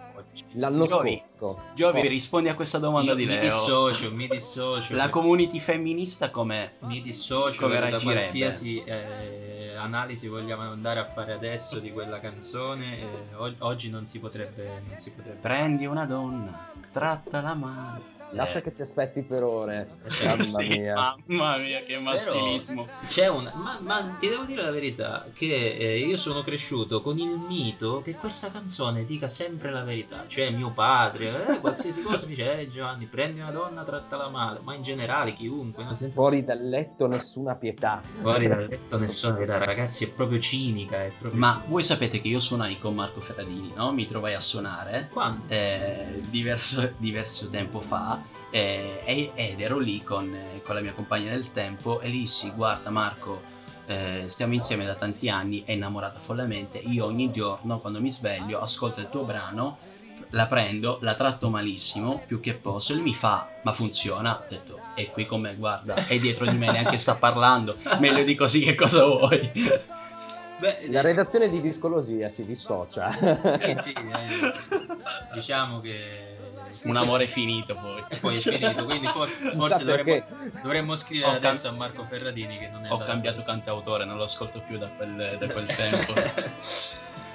l'anno 0.54 0.88
Giovi, 0.88 1.22
scorso. 1.38 1.62
Giovi, 1.76 2.00
Oh, 2.00 2.08
rispondi 2.08 2.50
a 2.50 2.56
questa 2.56 2.80
domanda 2.80 3.12
Io 3.12 3.18
di 3.18 3.26
mi 3.28 3.32
Leo. 3.34 3.44
dissocio, 3.44 4.12
mi 4.12 4.28
dissocio. 4.28 4.96
La 4.96 5.10
community 5.10 5.60
femminista 5.60 6.32
come... 6.32 6.74
mi 6.80 7.00
dissocio 7.00 7.62
Come 7.68 7.92
da 7.92 8.00
qualsiasi 8.00 8.82
eh, 8.84 9.61
analisi 9.82 10.28
vogliamo 10.28 10.62
andare 10.62 11.00
a 11.00 11.06
fare 11.06 11.34
adesso 11.34 11.80
di 11.80 11.92
quella 11.92 12.20
canzone. 12.20 13.00
eh, 13.00 13.56
oggi 13.60 13.90
non 13.90 14.06
si 14.06 14.20
potrebbe. 14.20 14.82
Non 14.88 14.98
si 14.98 15.12
potrebbe. 15.12 15.40
Prendi 15.40 15.86
una 15.86 16.06
donna, 16.06 16.72
trattala 16.92 17.54
male. 17.54 18.21
Lascia 18.34 18.62
che 18.62 18.74
ti 18.74 18.82
aspetti 18.82 19.22
per 19.22 19.44
ore. 19.44 19.88
Sì, 20.08 20.26
Mamma 20.26 20.44
sì, 20.44 20.68
mia. 20.68 20.96
mamma 21.28 21.58
mia, 21.58 21.80
che 21.80 21.98
Però 21.98 22.02
maschilismo. 22.02 22.88
c'è 23.08 23.28
un. 23.28 23.52
Ma, 23.56 23.80
ma 23.82 24.16
ti 24.20 24.30
devo 24.30 24.46
dire 24.46 24.62
la 24.64 24.72
verità: 24.72 25.26
che 25.34 25.76
eh, 25.76 26.00
io 26.00 26.16
sono 26.18 26.42
cresciuto 26.42 27.02
con 27.02 27.18
il 27.20 27.38
mito 27.38 28.02
che 28.02 28.14
questa 28.16 28.50
canzone 28.52 29.06
dica 29.06 29.28
sempre 29.28 29.72
la 29.72 29.84
verità. 29.84 30.24
Cioè, 30.28 30.50
mio 30.52 30.72
padre, 30.72 31.56
eh, 31.56 31.60
qualsiasi 31.60 32.02
cosa 32.02 32.26
mi 32.26 32.36
dice: 32.36 32.60
Eh, 32.60 32.70
Giovanni, 32.70 33.06
prendi 33.06 33.40
una 33.42 33.52
donna, 33.52 33.84
trattala 33.84 34.30
male. 34.30 34.60
Ma 34.64 34.76
in 34.76 34.84
generale, 34.84 35.34
chiunque. 35.34 35.84
no? 35.84 35.94
Fuori 35.94 36.44
dal 36.44 36.62
letto 36.68 37.08
nessuna 37.08 37.56
pietà. 37.56 38.02
Fuori 38.22 38.48
dal 38.48 38.66
letto 38.68 38.98
nessuna 38.98 39.34
verità, 39.34 39.58
ragazzi, 39.58 40.06
è 40.06 40.10
proprio 40.10 40.40
cinica. 40.40 41.04
È 41.04 41.12
proprio 41.18 41.40
Ma 41.40 41.62
voi 41.68 41.84
sapete 41.84 42.22
che 42.22 42.28
io 42.30 42.40
suonai 42.40 42.80
con 42.80 42.96
Marco 42.96 43.20
Ferradini, 43.20 43.74
no? 43.76 43.92
Mi 43.92 44.08
trovai 44.08 44.34
a 44.36 44.40
suonare 44.40 45.10
Quando? 45.12 45.44
eh, 45.48 46.22
diverso, 46.30 46.94
diverso 46.98 47.50
tempo 47.50 47.80
fa 47.82 48.20
eh, 48.50 49.02
e- 49.06 49.32
ed 49.34 49.60
ero 49.62 49.78
lì 49.78 50.04
con, 50.04 50.34
eh, 50.34 50.62
con 50.62 50.76
la 50.76 50.82
mia 50.82 50.94
compagna 50.94 51.32
del 51.32 51.52
tempo 51.52 52.02
e 52.02 52.10
lì 52.10 52.20
dissi 52.20 52.52
guarda 52.52 52.90
Marco 52.90 53.42
eh, 53.88 54.26
stiamo 54.28 54.54
insieme 54.54 54.86
da 54.86 54.96
tanti 54.96 55.30
anni 55.30 55.64
è 55.66 55.72
innamorata 55.72 56.20
follemente 56.20 56.78
io 56.78 57.06
ogni 57.06 57.32
giorno 57.32 57.80
quando 57.80 58.00
mi 58.00 58.12
sveglio 58.12 58.62
ascolto 58.62 59.00
il 59.00 59.10
tuo 59.10 59.24
brano 59.24 59.78
la 60.34 60.48
prendo, 60.48 61.00
la 61.02 61.16
tratto 61.16 61.50
malissimo 61.50 62.22
più 62.26 62.40
che 62.40 62.54
posso 62.54 62.92
e 62.94 62.96
lui 62.96 63.04
mi 63.06 63.16
fa 63.16 63.50
ma 63.64 63.74
funziona 63.74 64.38
ho 64.38 64.46
detto 64.48 64.80
è 64.96 65.10
qui 65.10 65.26
con 65.26 65.42
me 65.42 65.56
guarda 65.56 65.96
è 66.08 66.20
dietro 66.20 66.46
di 66.46 66.56
me 66.56 66.72
neanche 66.72 66.98
sta 66.98 67.16
parlando 67.16 67.78
meglio 68.00 68.24
di 68.24 68.36
così 68.36 68.60
che 68.62 68.76
cosa 68.76 69.06
vuoi 69.06 69.52
Beh, 70.62 70.90
La 70.90 71.02
redazione 71.02 71.50
di 71.50 71.60
Discolosia 71.60 72.30
si 72.30 72.46
dissocia. 72.46 73.12
sì, 73.12 73.76
sì, 73.82 73.94
eh, 73.94 74.54
diciamo 75.34 75.80
che 75.80 76.36
un 76.84 76.96
amore 76.96 77.28
finito 77.28 77.76
poi. 77.76 78.04
E 78.10 78.18
poi 78.22 78.38
è 78.38 78.40
finito, 78.40 78.86
quindi 78.86 79.08
for- 79.08 79.30
forse 79.30 79.84
dovremmo, 79.84 80.26
dovremmo 80.62 80.96
scrivere 80.96 81.30
Ho 81.30 81.40
cam- 81.40 81.46
adesso 81.46 81.68
a 81.68 81.72
Marco 81.72 82.06
Ferradini 82.06 82.58
che 82.60 82.70
non 82.70 82.86
è 82.86 82.92
ho 82.92 82.98
cambiato 83.00 83.44
cantautore 83.44 84.06
non 84.06 84.18
lo 84.18 84.24
ascolto 84.24 84.62
più 84.68 84.78
da 84.78 84.88
quel, 84.88 85.38
da 85.40 85.48
quel 85.48 85.66
tempo. 85.76 86.14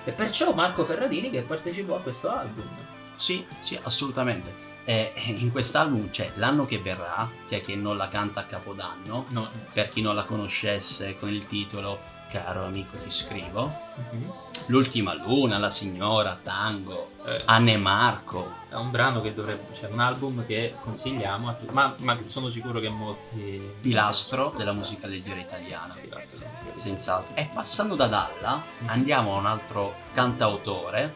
E 0.04 0.12
perciò 0.12 0.52
Marco 0.52 0.84
Ferradini 0.84 1.30
che 1.30 1.42
partecipò 1.42 1.96
a 1.96 2.00
questo 2.00 2.30
album. 2.30 2.68
Sì, 3.16 3.44
sì, 3.60 3.78
assolutamente. 3.82 4.64
E 4.84 5.12
in 5.16 5.50
quest'album 5.50 6.10
c'è 6.10 6.30
L'anno 6.36 6.64
che 6.64 6.78
verrà, 6.78 7.28
che 7.48 7.56
è 7.56 7.60
che 7.62 7.74
non 7.74 7.96
la 7.96 8.08
canta 8.08 8.40
a 8.40 8.44
Capodanno, 8.44 9.26
No, 9.30 9.50
per 9.72 9.88
chi 9.88 10.00
non 10.00 10.14
la 10.14 10.24
conoscesse 10.24 11.18
con 11.18 11.28
il 11.28 11.46
titolo 11.48 12.14
Caro 12.30 12.64
amico 12.64 12.96
ti 12.98 13.08
scrivo, 13.10 13.72
Mhm. 14.10 14.32
L'ultima 14.66 15.14
luna, 15.14 15.58
La 15.58 15.70
signora, 15.70 16.36
Tango, 16.42 17.10
Eh, 17.24 17.42
Anne 17.44 17.76
Marco, 17.76 18.52
è 18.68 18.74
un 18.74 18.90
brano 18.90 19.20
che 19.20 19.32
dovrebbe, 19.32 19.72
cioè 19.74 19.90
un 19.90 20.00
album 20.00 20.44
che 20.44 20.74
consigliamo 20.82 21.48
a 21.48 21.56
ma, 21.70 21.94
ma 21.98 22.18
sono 22.26 22.50
sicuro 22.50 22.80
che 22.80 22.88
molti... 22.88 23.74
pilastro 23.80 24.52
della 24.56 24.72
musica 24.72 25.06
leggera 25.06 25.38
italiana. 25.40 25.94
Pilastro 25.94 26.38
della 26.38 26.50
musica. 26.58 26.76
Senz'altro. 26.78 27.34
E 27.36 27.48
passando 27.52 27.94
da 27.94 28.06
Dalla, 28.08 28.60
andiamo 28.86 29.36
a 29.36 29.38
un 29.38 29.46
altro 29.46 29.94
cantautore 30.12 31.14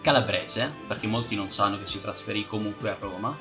calabrese, 0.00 0.72
perché 0.86 1.06
molti 1.06 1.34
non 1.36 1.50
sanno 1.50 1.78
che 1.78 1.86
si 1.86 2.00
trasferì 2.00 2.46
comunque 2.46 2.90
a 2.90 2.96
Roma. 2.98 3.36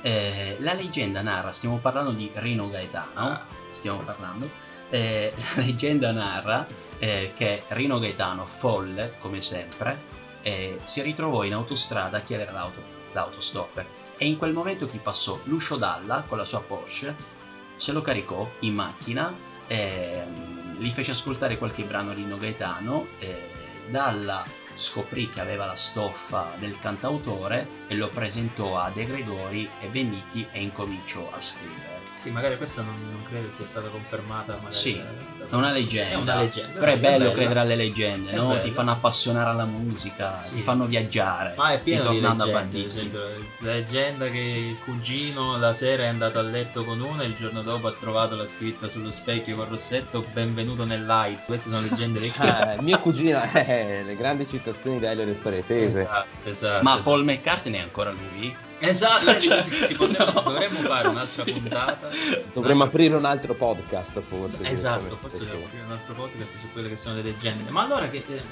Eh, 0.00 0.56
la 0.60 0.72
leggenda 0.72 1.20
narra, 1.22 1.52
stiamo 1.52 1.76
parlando 1.78 2.12
di 2.12 2.30
Rino 2.34 2.68
Gaetano, 2.70 3.10
Ah. 3.14 3.44
stiamo 3.70 3.98
parlando, 4.00 4.50
eh, 4.92 5.32
la 5.36 5.62
leggenda 5.62 6.12
narra 6.12 6.66
eh, 6.98 7.32
che 7.36 7.62
Rino 7.68 7.98
Gaetano, 7.98 8.44
folle 8.46 9.14
come 9.18 9.40
sempre, 9.40 10.10
eh, 10.42 10.78
si 10.84 11.00
ritrovò 11.02 11.44
in 11.44 11.54
autostrada 11.54 12.18
a 12.18 12.20
chiedere 12.20 12.52
l'auto, 12.52 12.82
l'autostop 13.12 13.84
e 14.16 14.26
in 14.26 14.36
quel 14.36 14.52
momento 14.52 14.88
chi 14.88 14.98
passò? 14.98 15.38
Lucio 15.44 15.76
Dalla 15.76 16.24
con 16.28 16.38
la 16.38 16.44
sua 16.44 16.60
Porsche 16.60 17.40
se 17.76 17.92
lo 17.92 18.02
caricò 18.02 18.48
in 18.60 18.74
macchina 18.74 19.34
ehm, 19.66 20.78
gli 20.78 20.90
fece 20.90 21.12
ascoltare 21.12 21.58
qualche 21.58 21.84
brano 21.84 22.12
Rino 22.12 22.38
Gaetano 22.38 23.06
e 23.18 23.50
Dalla 23.88 24.44
scoprì 24.74 25.28
che 25.28 25.40
aveva 25.40 25.66
la 25.66 25.74
stoffa 25.74 26.54
del 26.58 26.78
cantautore 26.78 27.86
e 27.88 27.94
lo 27.94 28.08
presentò 28.08 28.78
a 28.78 28.90
De 28.90 29.06
Gregori 29.06 29.68
e 29.80 29.86
Beniti 29.88 30.46
e 30.52 30.60
incominciò 30.60 31.30
a 31.32 31.40
scrivere 31.40 31.91
Sì, 32.22 32.30
magari 32.30 32.56
questa 32.56 32.82
non, 32.82 32.94
non 33.10 33.24
credo 33.28 33.50
sia 33.50 33.64
stata 33.64 33.88
confermata. 33.88 34.52
Magari 34.54 34.74
Sì, 34.76 34.96
da- 34.96 35.46
è 35.50 35.54
una 35.56 35.72
leggenda 35.72 36.12
È 36.12 36.14
una 36.14 36.36
leggenda. 36.36 36.78
però 36.78 36.92
è 36.92 36.98
bello 36.98 37.18
bella. 37.24 37.32
credere 37.32 37.60
alle 37.60 37.74
leggende 37.74 38.30
È 38.30 38.36
no? 38.36 38.52
ti 38.52 38.58
bello, 38.58 38.72
fanno 38.72 38.90
sì. 38.90 38.96
appassionare 38.96 39.50
alla 39.50 39.64
musica 39.64 40.38
Sì. 40.38 40.54
ti 40.54 40.62
fanno 40.62 40.84
viaggiare 40.84 41.54
Ma 41.56 41.72
è 41.72 41.80
pieno 41.80 42.10
di 42.10 42.20
leggende, 42.20 42.82
esempio, 42.84 43.20
la 43.58 43.72
leggenda 43.72 44.28
che 44.28 44.38
il 44.38 44.78
cugino 44.84 45.58
la 45.58 45.72
sera 45.72 46.04
è 46.04 46.06
andato 46.06 46.38
a 46.38 46.42
letto 46.42 46.84
con 46.84 47.00
una 47.00 47.24
e 47.24 47.26
il 47.26 47.34
giorno 47.34 47.62
dopo 47.62 47.88
ha 47.88 47.92
trovato 47.92 48.36
la 48.36 48.46
scritta 48.46 48.88
sullo 48.88 49.10
specchio 49.10 49.56
con 49.56 49.68
Rossetto 49.68 50.24
benvenuto 50.32 50.84
nell'AIDS. 50.84 51.46
Queste 51.46 51.70
sono 51.70 51.80
leggende 51.82 52.20
vecchie. 52.20 52.48
Ah, 52.48 52.80
mio 52.80 52.98
cugino, 53.00 53.42
eh, 53.52 54.02
le 54.06 54.16
grandi 54.16 54.46
citazioni 54.46 55.04
Elio 55.04 55.24
e 55.24 55.26
le 55.26 55.34
storie 55.34 55.66
tese. 55.66 56.02
Esatto, 56.02 56.48
esatto. 56.48 56.82
ma 56.84 56.90
esatto. 56.92 57.02
Paul 57.10 57.24
McCartney 57.24 57.80
è 57.80 57.82
ancora 57.82 58.10
lui? 58.10 58.56
Esatto, 58.84 59.38
Cioè, 59.40 59.62
si 59.86 59.94
potrebbe- 59.94 60.32
no. 60.32 60.40
dovremmo 60.42 60.80
fare 60.80 61.08
un'altra 61.08 61.44
puntata. 61.44 62.08
Dovremmo 62.52 62.84
aprire 62.84 63.14
un 63.14 63.24
altro 63.24 63.54
podcast 63.54 64.20
forse. 64.20 64.68
Esatto, 64.68 65.16
forse 65.20 65.38
questo. 65.38 65.56
aprire 65.66 65.84
un 65.84 65.92
altro 65.92 66.14
podcast 66.14 66.50
su 66.60 66.72
quelle 66.72 66.88
che 66.88 66.96
sono 66.96 67.14
le 67.16 67.22
leggende. 67.22 67.70
Ma 67.70 67.82
allora 67.82 68.08
che 68.08 68.24
eh, 68.26 68.42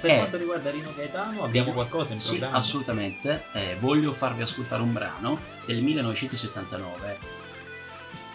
per 0.00 0.10
Eh. 0.10 0.16
quanto 0.18 0.36
riguarda 0.36 0.70
Rino 0.70 0.92
Gaetano 0.94 1.42
abbiamo 1.44 1.72
qualcosa 1.72 2.12
in 2.14 2.20
Sì, 2.20 2.30
programma? 2.30 2.56
assolutamente. 2.56 3.44
Eh, 3.52 3.76
voglio 3.78 4.12
farvi 4.12 4.42
ascoltare 4.42 4.82
un 4.82 4.92
brano 4.92 5.38
del 5.66 5.82
1979. 5.82 7.18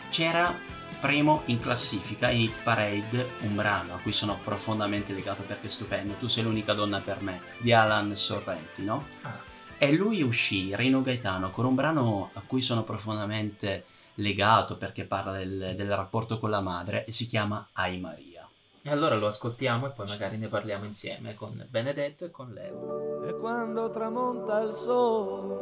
C'era 0.10 0.58
primo 1.02 1.42
in 1.48 1.60
classifica 1.60 2.30
in 2.30 2.42
Hit 2.44 2.64
Parade 2.64 3.32
un 3.42 3.56
brano 3.56 3.96
a 3.96 3.98
cui 3.98 4.14
sono 4.14 4.40
profondamente 4.44 5.12
legato 5.14 5.44
perché 5.44 5.68
è 5.68 5.70
stupendo. 5.70 6.14
Tu 6.20 6.28
sei 6.28 6.44
l'unica 6.44 6.74
donna 6.74 7.00
per 7.02 7.22
me 7.22 7.42
di 7.58 7.74
Alan 7.74 8.16
Sorrentino. 8.16 9.06
Ah. 9.24 9.54
E 9.78 9.92
lui 9.92 10.22
uscì, 10.22 10.74
Rino 10.76 11.02
Gaetano, 11.02 11.52
con 11.52 11.66
un 11.66 11.76
brano 11.76 12.30
a 12.34 12.42
cui 12.46 12.62
sono 12.62 12.84
profondamente 12.84 13.86
legato 14.16 14.78
perché 14.78 15.04
parla 15.04 15.38
del, 15.38 15.74
del 15.76 15.96
rapporto 15.96 16.40
con 16.40 16.50
la 16.50 16.62
madre 16.62 17.06
e 17.06 17.12
si 17.12 17.28
chiama 17.28 17.68
Ai 17.74 18.00
Maria. 18.00 18.48
E 18.82 18.90
allora 18.90 19.16
lo 19.16 19.28
ascoltiamo 19.28 19.88
e 19.88 19.90
poi 19.90 20.08
magari 20.08 20.38
ne 20.38 20.48
parliamo 20.48 20.86
insieme 20.86 21.34
con 21.34 21.66
Benedetto 21.70 22.26
e 22.26 22.32
con 22.32 22.52
Leo. 22.52 23.26
E 23.28 23.36
quando 23.38 23.90
tramonta 23.90 24.62
il 24.62 24.72
sole, 24.72 25.54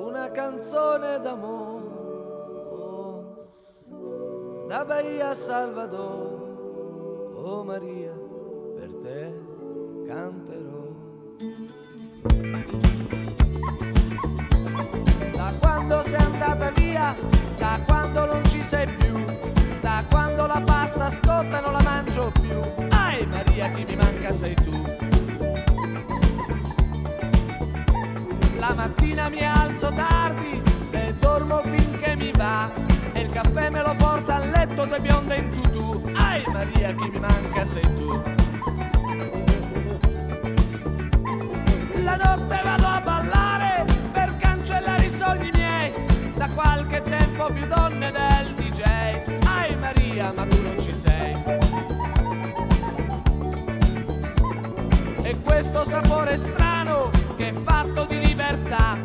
una 0.00 0.30
canzone 0.32 1.20
d'amore, 1.20 1.94
da 4.66 4.84
Bahia 4.84 5.28
a 5.28 5.34
Salvador, 5.34 7.32
oh 7.36 7.62
Maria, 7.62 8.12
per 8.74 8.90
te 9.02 9.32
canterò. 10.06 10.55
Da 15.32 15.54
quando 15.60 16.02
sei 16.02 16.18
andata 16.18 16.70
via, 16.70 17.14
da 17.58 17.78
quando 17.84 18.24
non 18.24 18.42
ci 18.48 18.62
sei 18.62 18.86
più, 18.86 19.22
da 19.82 20.02
quando 20.08 20.46
la 20.46 20.62
pasta 20.64 21.10
scotta 21.10 21.60
non 21.60 21.74
la 21.74 21.82
mangio 21.82 22.32
più. 22.40 22.58
Ai 22.88 23.26
Maria, 23.26 23.68
chi 23.70 23.84
mi 23.86 23.96
manca 23.96 24.32
sei 24.32 24.54
tu. 24.54 24.82
La 28.58 28.72
mattina 28.74 29.28
mi 29.28 29.44
alzo 29.44 29.92
tardi 29.94 30.62
e 30.90 31.14
dormo 31.18 31.60
finché 31.60 32.16
mi 32.16 32.30
va. 32.30 32.70
E 33.12 33.20
il 33.20 33.30
caffè 33.30 33.68
me 33.68 33.82
lo 33.82 33.94
porta 33.98 34.36
a 34.36 34.38
letto 34.38 34.86
due 34.86 35.00
bionde 35.00 35.36
in 35.36 35.50
tutù. 35.50 36.02
Ai 36.14 36.42
Maria, 36.46 36.94
chi 36.94 37.10
mi 37.10 37.18
manca 37.18 37.66
sei 37.66 37.94
tu. 37.98 38.45
Notte 42.16 42.60
vado 42.62 42.86
a 42.86 43.00
ballare 43.00 43.84
per 44.12 44.36
cancellare 44.38 45.04
i 45.04 45.10
sogni 45.10 45.50
miei. 45.52 45.92
Da 46.34 46.48
qualche 46.48 47.02
tempo 47.02 47.44
più 47.52 47.66
donne 47.66 48.10
del 48.10 48.54
DJ. 48.54 48.82
Ai 49.44 49.76
Maria, 49.76 50.32
ma 50.34 50.46
tu 50.46 50.62
non 50.62 50.80
ci 50.80 50.94
sei. 50.94 51.34
E 55.22 55.36
questo 55.42 55.84
sapore 55.84 56.36
strano 56.36 57.10
che 57.36 57.48
è 57.48 57.52
fatto 57.52 58.04
di 58.04 58.18
libertà 58.20 58.96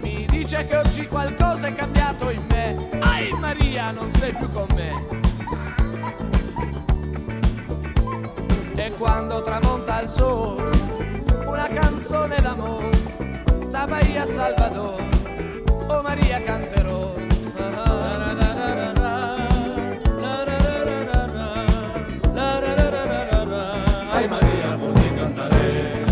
mi 0.00 0.26
dice 0.26 0.66
che 0.66 0.76
oggi 0.76 1.06
qualcosa 1.06 1.68
è 1.68 1.72
cambiato 1.72 2.30
in 2.30 2.42
me. 2.48 2.88
Ai 3.00 3.32
Maria, 3.38 3.90
non 3.90 4.10
sei 4.10 4.32
più 4.34 4.50
con 4.50 4.66
me. 4.74 4.92
E 8.74 8.92
quando 8.96 9.42
tramonta 9.42 10.00
il 10.00 10.08
sole, 10.08 10.17
da 14.18 14.22
Bahia 14.22 14.22
a 14.22 14.26
Salvador, 14.26 15.00
oh 15.88 16.02
Maria 16.02 16.42
canterò. 16.42 17.06
Maria. 25.34 26.06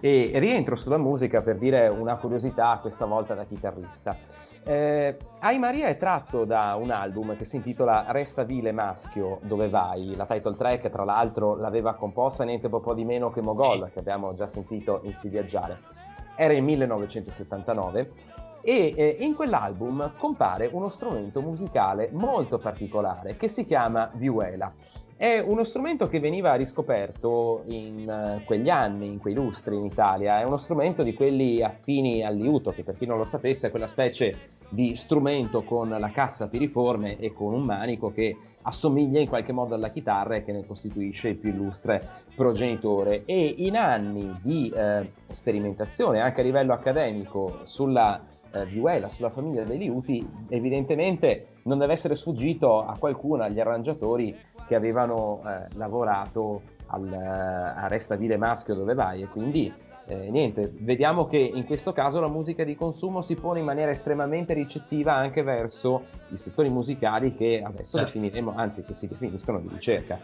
E 0.00 0.32
rientro 0.34 0.76
sulla 0.76 0.96
musica 0.96 1.42
per 1.42 1.58
dire 1.58 1.88
una 1.88 2.16
curiosità, 2.16 2.78
questa 2.80 3.04
volta 3.04 3.34
da 3.34 3.44
chitarrista. 3.44 4.16
Eh, 4.64 5.16
Ai 5.40 5.58
Maria 5.58 5.86
è 5.88 5.96
tratto 5.96 6.44
da 6.44 6.76
un 6.80 6.90
album 6.90 7.36
che 7.36 7.44
si 7.44 7.56
intitola 7.56 8.06
Resta 8.08 8.42
vile 8.42 8.72
maschio, 8.72 9.38
dove 9.42 9.68
vai? 9.68 10.14
La 10.16 10.26
title 10.26 10.56
track, 10.56 10.90
tra 10.90 11.04
l'altro, 11.04 11.56
l'aveva 11.56 11.94
composta 11.94 12.44
niente 12.44 12.68
po' 12.68 12.94
di 12.94 13.04
meno 13.04 13.30
che 13.30 13.40
Mogol, 13.40 13.90
che 13.92 13.98
abbiamo 13.98 14.34
già 14.34 14.46
sentito 14.46 15.00
in 15.04 15.14
Si 15.14 15.28
Viaggiare. 15.28 15.97
Era 16.40 16.52
il 16.52 16.62
1979 16.62 18.12
e 18.60 18.94
eh, 18.96 19.16
in 19.18 19.34
quell'album 19.34 20.12
compare 20.16 20.70
uno 20.72 20.88
strumento 20.88 21.40
musicale 21.42 22.10
molto 22.12 22.58
particolare 22.58 23.34
che 23.34 23.48
si 23.48 23.64
chiama 23.64 24.08
vihuela. 24.14 24.72
È 25.18 25.40
uno 25.40 25.64
strumento 25.64 26.06
che 26.06 26.20
veniva 26.20 26.54
riscoperto 26.54 27.64
in 27.66 28.08
eh, 28.08 28.44
quegli 28.44 28.68
anni, 28.68 29.08
in 29.08 29.18
quei 29.18 29.34
lustri 29.34 29.76
in 29.76 29.84
Italia. 29.84 30.38
È 30.38 30.44
uno 30.44 30.58
strumento 30.58 31.02
di 31.02 31.12
quelli 31.12 31.60
affini 31.60 32.24
al 32.24 32.36
liuto, 32.36 32.70
che 32.70 32.84
per 32.84 32.96
chi 32.96 33.04
non 33.04 33.18
lo 33.18 33.24
sapesse 33.24 33.66
è 33.66 33.70
quella 33.70 33.88
specie 33.88 34.54
di 34.68 34.94
strumento 34.94 35.64
con 35.64 35.88
la 35.88 36.10
cassa 36.12 36.46
piriforme 36.46 37.18
e 37.18 37.32
con 37.32 37.52
un 37.52 37.62
manico 37.62 38.12
che 38.12 38.36
assomiglia 38.62 39.18
in 39.18 39.26
qualche 39.26 39.50
modo 39.50 39.74
alla 39.74 39.90
chitarra 39.90 40.36
e 40.36 40.44
che 40.44 40.52
ne 40.52 40.64
costituisce 40.64 41.30
il 41.30 41.36
più 41.36 41.50
illustre 41.50 42.00
progenitore. 42.36 43.24
E 43.24 43.54
in 43.58 43.76
anni 43.76 44.38
di 44.40 44.70
eh, 44.72 45.10
sperimentazione 45.30 46.20
anche 46.20 46.42
a 46.42 46.44
livello 46.44 46.72
accademico 46.72 47.58
sulla 47.64 48.24
eh, 48.62 48.66
vihuela, 48.66 49.08
sulla 49.08 49.30
famiglia 49.30 49.64
dei 49.64 49.78
liuti, 49.78 50.26
evidentemente 50.48 51.46
non 51.62 51.78
deve 51.78 51.92
essere 51.92 52.14
sfuggito 52.14 52.84
a 52.84 52.96
qualcuno, 52.98 53.42
agli 53.42 53.60
arrangiatori 53.60 54.36
che 54.66 54.74
avevano 54.74 55.42
eh, 55.44 55.74
lavorato 55.76 56.62
al, 56.86 57.12
a 57.12 57.86
Resta 57.88 58.16
Vile 58.16 58.36
Maschio 58.36 58.74
dove 58.74 58.94
vai 58.94 59.22
e 59.22 59.26
quindi 59.26 59.72
eh, 60.06 60.30
niente, 60.30 60.72
vediamo 60.78 61.26
che 61.26 61.36
in 61.36 61.66
questo 61.66 61.92
caso 61.92 62.18
la 62.18 62.28
musica 62.28 62.64
di 62.64 62.74
consumo 62.74 63.20
si 63.20 63.34
pone 63.34 63.58
in 63.58 63.66
maniera 63.66 63.90
estremamente 63.90 64.54
ricettiva 64.54 65.14
anche 65.14 65.42
verso 65.42 66.04
i 66.30 66.36
settori 66.38 66.70
musicali 66.70 67.34
che 67.34 67.62
adesso 67.62 67.98
Certo. 67.98 68.18
definiremo, 68.18 68.54
anzi 68.56 68.82
che 68.84 68.94
si 68.94 69.06
definiscono 69.06 69.60
di 69.60 69.68
ricerca. 69.70 70.18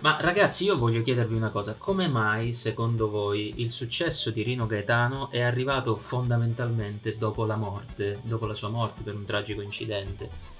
Ma 0.00 0.16
ragazzi, 0.20 0.62
io 0.64 0.78
voglio 0.78 1.02
chiedervi 1.02 1.34
una 1.34 1.50
cosa: 1.50 1.74
come 1.74 2.06
mai, 2.06 2.52
secondo 2.52 3.10
voi, 3.10 3.54
il 3.56 3.72
successo 3.72 4.30
di 4.30 4.42
Rino 4.42 4.66
Gaetano 4.66 5.28
è 5.30 5.40
arrivato 5.40 5.96
fondamentalmente 5.96 7.16
dopo 7.16 7.44
la 7.44 7.56
morte, 7.56 8.20
dopo 8.22 8.46
la 8.46 8.54
sua 8.54 8.68
morte 8.68 9.02
per 9.02 9.16
un 9.16 9.24
tragico 9.24 9.60
incidente? 9.60 10.56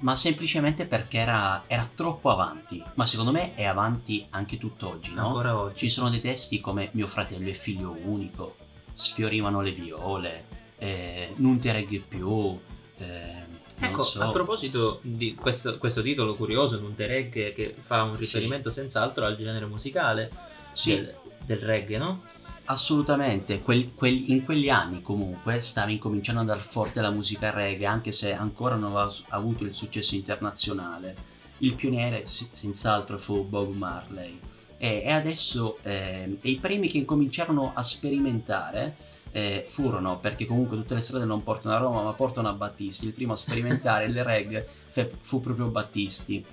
Ma 0.00 0.16
semplicemente 0.16 0.86
perché 0.86 1.18
era, 1.18 1.62
era 1.68 1.88
troppo 1.94 2.30
avanti. 2.30 2.82
Ma 2.94 3.06
secondo 3.06 3.30
me 3.30 3.54
è 3.54 3.64
avanti 3.64 4.26
anche 4.30 4.58
tutt'oggi, 4.58 5.14
no? 5.14 5.28
Ancora 5.28 5.56
oggi. 5.56 5.78
Ci 5.78 5.90
sono 5.90 6.10
dei 6.10 6.20
testi 6.20 6.60
come 6.60 6.88
Mio 6.94 7.06
fratello 7.06 7.48
è 7.48 7.52
figlio 7.52 7.96
unico, 8.02 8.56
Sfiorivano 8.94 9.60
le 9.60 9.70
viole, 9.70 10.44
eh, 10.78 11.32
Non 11.36 11.60
ti 11.60 11.70
regge 11.70 12.00
più. 12.00 12.58
Eh, 12.98 13.60
Ecco, 13.84 14.02
so. 14.04 14.22
a 14.22 14.30
proposito 14.30 15.00
di 15.02 15.34
questo, 15.34 15.76
questo 15.78 16.02
titolo 16.02 16.34
curioso, 16.36 16.78
Non 16.78 16.94
te 16.94 17.06
reggae, 17.06 17.52
che 17.52 17.74
fa 17.80 18.02
un 18.04 18.14
Sì. 18.14 18.20
riferimento 18.20 18.70
senz'altro 18.70 19.24
al 19.24 19.36
genere 19.36 19.66
musicale 19.66 20.30
Sì. 20.72 20.94
del, 20.94 21.14
del 21.44 21.58
reggae, 21.58 21.98
no? 21.98 22.22
Assolutamente, 22.66 23.60
Quel- 23.60 23.92
quel- 23.92 24.30
in 24.30 24.44
quegli 24.44 24.68
anni 24.68 25.02
comunque 25.02 25.58
stava 25.60 25.90
incominciando 25.90 26.40
ad 26.42 26.48
andare 26.48 26.66
forte 26.68 27.00
la 27.00 27.10
musica 27.10 27.50
reggae, 27.50 27.86
anche 27.86 28.12
se 28.12 28.32
ancora 28.32 28.76
non 28.76 28.92
aveva 28.96 29.12
avuto 29.30 29.64
il 29.64 29.74
successo 29.74 30.14
internazionale. 30.14 31.16
Il 31.58 31.74
pioniere 31.74 32.24
senz'altro 32.26 33.18
fu 33.18 33.44
Bob 33.44 33.74
Marley 33.74 34.38
e, 34.78 35.02
e 35.04 35.10
adesso 35.10 35.78
eh, 35.82 36.38
i 36.42 36.56
primi 36.56 36.88
che 36.88 36.98
incominciarono 36.98 37.72
a 37.74 37.82
sperimentare 37.82 38.96
eh, 39.32 39.64
furono, 39.66 40.18
perché 40.18 40.44
comunque 40.44 40.76
tutte 40.76 40.94
le 40.94 41.00
strade 41.00 41.24
non 41.24 41.42
portano 41.42 41.74
a 41.74 41.78
Roma 41.78 42.02
ma 42.02 42.12
portano 42.12 42.48
a 42.48 42.52
Battisti, 42.52 43.06
il 43.06 43.12
primo 43.14 43.32
a 43.32 43.36
sperimentare 43.36 44.04
il 44.04 44.64
fe- 44.88 45.12
fu 45.20 45.40
proprio 45.40 45.66
Battisti. 45.66 46.44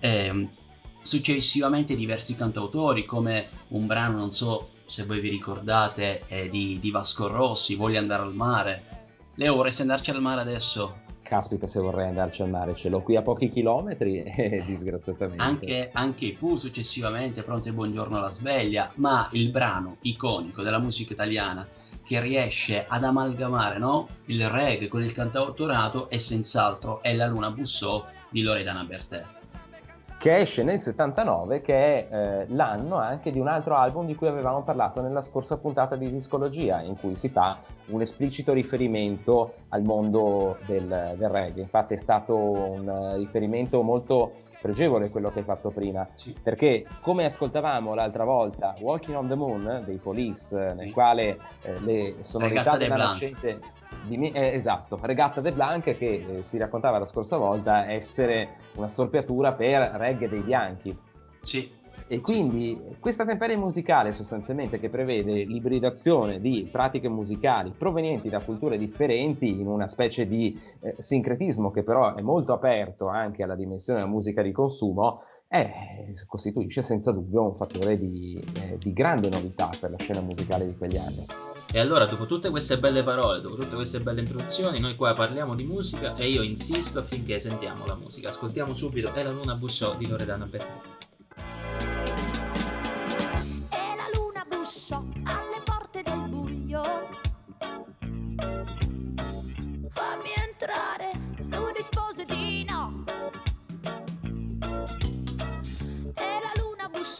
Ehm, 0.00 0.48
successivamente 1.02 1.96
diversi 1.96 2.34
cantautori 2.34 3.04
come 3.04 3.48
un 3.68 3.86
brano, 3.86 4.18
non 4.18 4.32
so 4.32 4.70
se 4.84 5.04
voi 5.04 5.20
vi 5.20 5.30
ricordate, 5.30 6.22
eh, 6.28 6.48
di, 6.48 6.78
di 6.80 6.90
Vasco 6.90 7.26
Rossi, 7.26 7.74
Voglio 7.74 7.98
andare 7.98 8.22
al 8.22 8.34
mare. 8.34 8.82
Leo, 9.34 9.54
vorresti 9.54 9.82
andarci 9.82 10.10
al 10.10 10.20
mare 10.20 10.40
adesso? 10.40 11.04
Caspita 11.22 11.66
se 11.66 11.80
vorrei 11.80 12.06
andarci 12.06 12.42
al 12.42 12.50
mare, 12.50 12.74
ce 12.74 12.88
l'ho 12.88 13.02
qui 13.02 13.16
a 13.16 13.22
pochi 13.22 13.48
chilometri 13.48 14.22
e 14.22 14.62
disgraziatamente. 14.64 15.42
Anche, 15.42 15.90
anche 15.92 16.36
Pooh 16.38 16.56
successivamente, 16.56 17.42
Pronto 17.42 17.68
e 17.68 17.72
Buongiorno 17.72 18.16
alla 18.16 18.30
sveglia, 18.30 18.92
ma 18.96 19.28
il 19.32 19.50
brano 19.50 19.96
iconico 20.02 20.62
della 20.62 20.78
musica 20.78 21.14
italiana 21.14 21.66
che 22.06 22.20
riesce 22.20 22.84
ad 22.86 23.02
amalgamare 23.02 23.78
no? 23.78 24.06
il 24.26 24.48
reggae 24.48 24.86
con 24.86 25.02
il 25.02 25.12
cantautorato 25.12 26.08
è 26.08 26.18
senz'altro 26.18 27.02
È 27.02 27.12
la 27.12 27.26
luna 27.26 27.50
bussò 27.50 28.04
di 28.30 28.42
Loredana 28.42 28.84
Bertè. 28.84 29.24
che 30.16 30.36
esce 30.36 30.62
nel 30.62 30.78
79, 30.78 31.62
che 31.62 31.74
è 31.74 32.08
eh, 32.10 32.46
l'anno 32.54 32.96
anche 32.96 33.32
di 33.32 33.40
un 33.40 33.48
altro 33.48 33.74
album 33.74 34.06
di 34.06 34.14
cui 34.14 34.28
avevamo 34.28 34.62
parlato 34.62 35.00
nella 35.00 35.20
scorsa 35.20 35.58
puntata 35.58 35.96
di 35.96 36.10
Discologia, 36.10 36.80
in 36.80 36.96
cui 36.96 37.16
si 37.16 37.28
fa 37.28 37.58
un 37.86 38.00
esplicito 38.00 38.52
riferimento 38.52 39.54
al 39.70 39.82
mondo 39.82 40.58
del, 40.64 41.14
del 41.16 41.28
reggae. 41.28 41.62
Infatti 41.62 41.94
è 41.94 41.98
stato 41.98 42.36
un 42.36 42.88
eh, 42.88 43.16
riferimento 43.16 43.82
molto 43.82 44.44
pregevole 44.60 45.08
quello 45.10 45.30
che 45.30 45.40
hai 45.40 45.44
fatto 45.44 45.70
prima, 45.70 46.06
perché 46.42 46.86
come 47.00 47.24
ascoltavamo 47.24 47.94
l'altra 47.94 48.24
volta 48.24 48.74
Walking 48.78 49.16
on 49.16 49.28
the 49.28 49.34
Moon 49.34 49.82
dei 49.84 49.96
Police, 49.96 50.56
nel 50.74 50.86
Sì. 50.86 50.90
quale 50.92 51.38
eh, 51.62 51.78
le 51.80 52.14
sonorità 52.20 52.76
della 52.76 52.96
nascente 52.96 53.60
di 54.02 54.30
eh, 54.30 54.54
esatto, 54.54 54.98
Regatta 55.02 55.40
de 55.40 55.52
Blanc 55.52 55.82
che 55.96 56.24
eh, 56.28 56.42
si 56.42 56.58
raccontava 56.58 56.98
la 56.98 57.06
scorsa 57.06 57.36
volta 57.36 57.90
essere 57.90 58.56
una 58.74 58.88
storpiatura 58.88 59.52
per 59.52 59.80
reggae 59.94 60.28
dei 60.28 60.40
bianchi. 60.40 60.96
Sì, 61.42 61.70
E 62.08 62.20
quindi 62.20 62.80
questa 63.00 63.24
temperia 63.24 63.58
musicale 63.58 64.12
sostanzialmente 64.12 64.78
che 64.78 64.88
prevede 64.88 65.42
l'ibridazione 65.42 66.40
di 66.40 66.68
pratiche 66.70 67.08
musicali 67.08 67.72
provenienti 67.76 68.28
da 68.28 68.38
culture 68.38 68.78
differenti 68.78 69.48
in 69.48 69.66
una 69.66 69.88
specie 69.88 70.28
di 70.28 70.56
eh, 70.82 70.94
sincretismo 70.98 71.72
che 71.72 71.82
però 71.82 72.14
è 72.14 72.22
molto 72.22 72.52
aperto 72.52 73.08
anche 73.08 73.42
alla 73.42 73.56
dimensione 73.56 73.98
della 73.98 74.10
musica 74.10 74.40
di 74.42 74.52
consumo, 74.52 75.22
eh, 75.48 76.14
costituisce 76.26 76.80
senza 76.80 77.10
dubbio 77.10 77.42
un 77.42 77.56
fattore 77.56 77.98
di, 77.98 78.40
eh, 78.60 78.78
di 78.78 78.92
grande 78.92 79.28
novità 79.28 79.68
per 79.80 79.90
la 79.90 79.98
scena 79.98 80.20
musicale 80.20 80.64
di 80.64 80.76
quegli 80.76 80.96
anni. 80.96 81.26
E 81.72 81.80
allora, 81.80 82.06
dopo 82.06 82.26
tutte 82.26 82.50
queste 82.50 82.78
belle 82.78 83.02
parole, 83.02 83.40
dopo 83.40 83.56
tutte 83.56 83.74
queste 83.74 83.98
belle 83.98 84.20
introduzioni, 84.20 84.78
noi 84.78 84.94
qua 84.94 85.12
parliamo 85.12 85.56
di 85.56 85.64
musica 85.64 86.14
e 86.14 86.28
io 86.28 86.42
insisto 86.42 87.00
affinché 87.00 87.40
sentiamo 87.40 87.84
la 87.84 87.96
musica. 87.96 88.28
Ascoltiamo 88.28 88.72
subito 88.72 89.12
È 89.12 89.22
la 89.24 89.32
luna 89.32 89.56
bussò 89.56 89.96
di 89.96 90.06
Loredana 90.06 90.46
Bertè. 90.46 90.95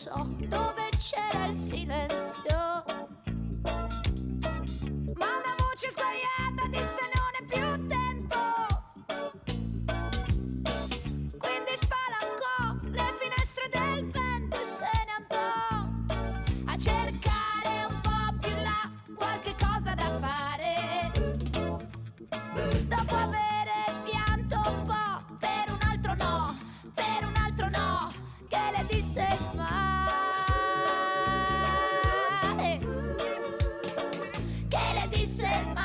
Bussò 0.07 0.25
dove 0.47 0.88
c'era 0.99 1.47
il 1.47 1.57
silenzio. 1.57 2.36
Che 28.87 28.94
le 28.94 29.01
disse 29.01 29.27
il 29.31 29.57
mare. 29.57 29.66
Che 34.68 34.79
le 34.94 35.09
disse 35.11 35.44
il 35.44 35.66
mare. 35.66 35.76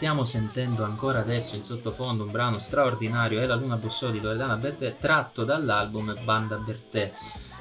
Stiamo 0.00 0.24
sentendo 0.24 0.82
ancora 0.82 1.18
adesso 1.18 1.56
in 1.56 1.62
sottofondo, 1.62 2.24
un 2.24 2.30
brano 2.30 2.56
straordinario, 2.56 3.38
È 3.38 3.44
la 3.44 3.54
luna 3.54 3.76
bussò 3.76 4.08
di 4.08 4.18
Loredana 4.18 4.56
Bertè, 4.56 4.96
tratto 4.98 5.44
dall'album 5.44 6.16
Banda 6.24 6.56
Bertè. 6.56 7.12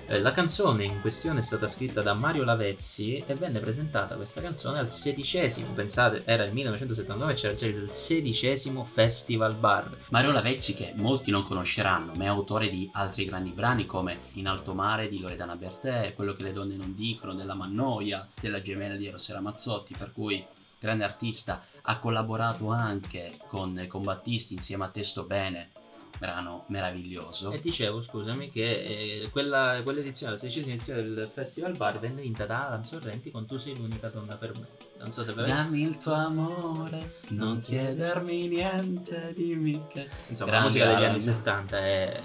Eh, 0.07 0.21
La 0.21 0.31
canzone 0.31 0.85
in 0.85 1.01
questione 1.01 1.39
è 1.39 1.41
stata 1.41 1.67
scritta 1.67 2.01
da 2.01 2.13
Mario 2.13 2.45
Lavezzi 2.45 3.21
e 3.27 3.35
venne 3.35 3.59
presentata 3.59 4.15
questa 4.15 4.39
canzone 4.39 4.79
al 4.79 4.89
sedicesimo, 4.89 5.73
pensate, 5.73 6.21
era 6.23 6.45
il 6.45 6.53
1979 6.53 7.33
c'era 7.33 7.55
già 7.55 7.65
il 7.65 7.91
sedicesimo 7.91 8.85
Festival 8.85 9.55
Bar. 9.55 9.97
Mario 10.07 10.31
Lavezzi, 10.31 10.73
che 10.73 10.93
molti 10.95 11.31
non 11.31 11.45
conosceranno, 11.45 12.13
ma 12.15 12.23
è 12.23 12.27
autore 12.27 12.69
di 12.69 12.89
altri 12.93 13.25
grandi 13.25 13.49
brani 13.49 13.85
come 13.85 14.17
In 14.35 14.47
alto 14.47 14.73
mare 14.73 15.09
di 15.09 15.19
Loredana 15.19 15.57
Bertè, 15.57 16.13
Quello 16.15 16.33
che 16.33 16.43
le 16.43 16.53
donne 16.53 16.77
non 16.77 16.95
dicono 16.95 17.35
della 17.35 17.53
Mannoia, 17.53 18.27
Stella 18.29 18.61
gemella 18.61 18.95
di 18.95 19.07
Eros 19.07 19.29
Ramazzotti, 19.29 19.93
per 19.97 20.13
cui 20.13 20.41
grande 20.79 21.03
artista, 21.03 21.63
ha 21.83 21.99
collaborato 21.99 22.69
anche 22.71 23.37
con, 23.47 23.85
con 23.87 24.03
Battisti 24.03 24.53
insieme 24.53 24.85
a 24.85 24.89
Testo 24.89 25.23
Bene, 25.23 25.69
brano 26.17 26.65
meraviglioso. 26.67 27.51
E 27.51 27.61
dicevo, 27.61 28.01
scusami, 28.01 28.49
che 28.49 29.21
eh, 29.21 29.29
quella, 29.31 29.79
quell'edizione, 29.83 30.33
la 30.33 30.37
sedicesima 30.37 30.73
edizione 30.73 31.01
del 31.03 31.29
Festival 31.33 31.75
Bar 31.77 31.99
venne 31.99 32.21
vinta 32.21 32.45
da 32.45 32.67
Alan 32.67 32.83
Sorrenti 32.83 33.31
con 33.31 33.45
Tu 33.45 33.57
sei 33.57 33.77
l'unica 33.77 34.09
donna 34.09 34.35
per 34.35 34.51
me. 34.57 34.67
Non 34.99 35.11
so 35.11 35.23
se 35.23 35.31
ve 35.31 35.45
Dammi 35.45 35.81
il 35.81 35.97
tuo 35.97 36.13
amore, 36.13 37.19
non 37.29 37.59
chiedermi 37.61 38.47
niente, 38.49 39.33
dimmi 39.33 39.85
che... 39.87 40.09
Insomma, 40.27 40.51
Grande 40.51 40.57
la 40.57 40.61
musica 40.63 40.85
degli 40.85 40.95
Alan. 40.95 41.09
anni 41.11 41.21
70 41.21 41.77
è 41.79 42.21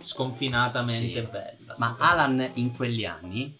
sconfinatamente 0.00 1.20
Sì. 1.20 1.28
bella. 1.30 1.74
Ma. 1.78 1.96
Alan 1.98 2.50
in 2.54 2.74
quegli 2.74 3.04
anni, 3.04 3.56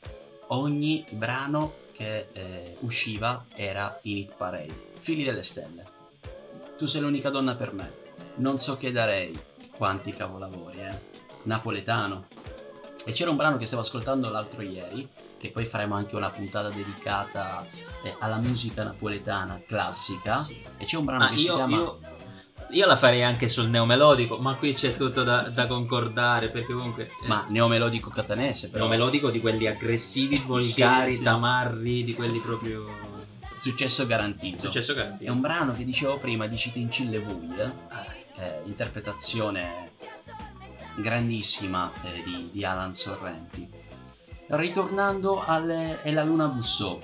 ogni 0.48 1.04
brano 1.10 1.72
che 1.98 2.28
eh, 2.32 2.76
usciva 2.80 3.44
era 3.56 3.98
in 4.02 4.18
hit 4.18 4.32
parade. 4.36 4.90
Figli 5.00 5.24
delle 5.24 5.42
stelle. 5.42 5.84
Tu 6.78 6.86
sei 6.86 7.00
l'unica 7.00 7.28
donna 7.28 7.56
per 7.56 7.72
me. 7.72 7.92
Non 8.36 8.60
so 8.60 8.76
che 8.76 8.92
darei. 8.92 9.36
Quanti 9.72 10.12
cavolavori, 10.12 10.78
eh. 10.78 10.96
Napoletano. 11.42 12.26
E 13.04 13.10
c'era 13.12 13.30
un 13.30 13.36
brano 13.36 13.56
che 13.56 13.66
stavo 13.66 13.82
ascoltando 13.82 14.28
l'altro 14.28 14.62
ieri, 14.62 15.08
che 15.38 15.50
poi 15.50 15.64
faremo 15.64 15.96
anche 15.96 16.14
una 16.14 16.30
puntata 16.30 16.68
dedicata 16.68 17.66
eh, 18.04 18.14
alla 18.20 18.36
musica 18.36 18.84
napoletana 18.84 19.60
classica. 19.66 20.40
Sì. 20.40 20.62
E 20.76 20.84
c'è 20.84 20.96
un 20.96 21.04
brano 21.04 21.24
Ah, 21.24 21.28
che 21.30 21.36
si 21.38 21.44
io, 21.46 21.54
chiama... 21.56 21.76
io- 21.78 22.00
io 22.70 22.86
la 22.86 22.96
farei 22.96 23.22
anche 23.22 23.48
sul 23.48 23.68
neomelodico, 23.68 24.38
ma 24.38 24.54
qui 24.54 24.74
c'è 24.74 24.94
tutto 24.94 25.22
da, 25.22 25.48
da 25.48 25.66
concordare 25.66 26.48
perché 26.48 26.72
comunque... 26.72 27.06
eh, 27.06 27.26
Ma 27.26 27.46
neomelodico 27.48 28.10
catanese, 28.10 28.68
però. 28.70 28.84
neomelodico 28.84 29.30
di 29.30 29.40
quelli 29.40 29.66
aggressivi, 29.66 30.42
volgari, 30.44 31.16
sì. 31.16 31.22
tamarri, 31.22 32.04
di 32.04 32.14
quelli 32.14 32.40
proprio... 32.40 32.86
Successo 33.58 34.06
garantito. 34.06 34.56
Successo 34.56 34.94
garantito. 34.94 35.30
È 35.30 35.32
un 35.32 35.40
brano 35.40 35.72
che 35.72 35.84
dicevo 35.84 36.18
prima 36.18 36.46
di 36.46 36.56
Citincille 36.56 37.18
Vuil, 37.18 37.72
eh, 38.36 38.62
interpretazione 38.66 39.90
grandissima 40.94 41.90
eh, 42.04 42.22
di, 42.22 42.50
di 42.52 42.64
Alan 42.64 42.94
Sorrenti. 42.94 43.68
Ritornando 44.46 45.42
alle 45.44 46.02
E 46.02 46.12
la 46.12 46.22
luna 46.22 46.46
bussò, 46.46 46.98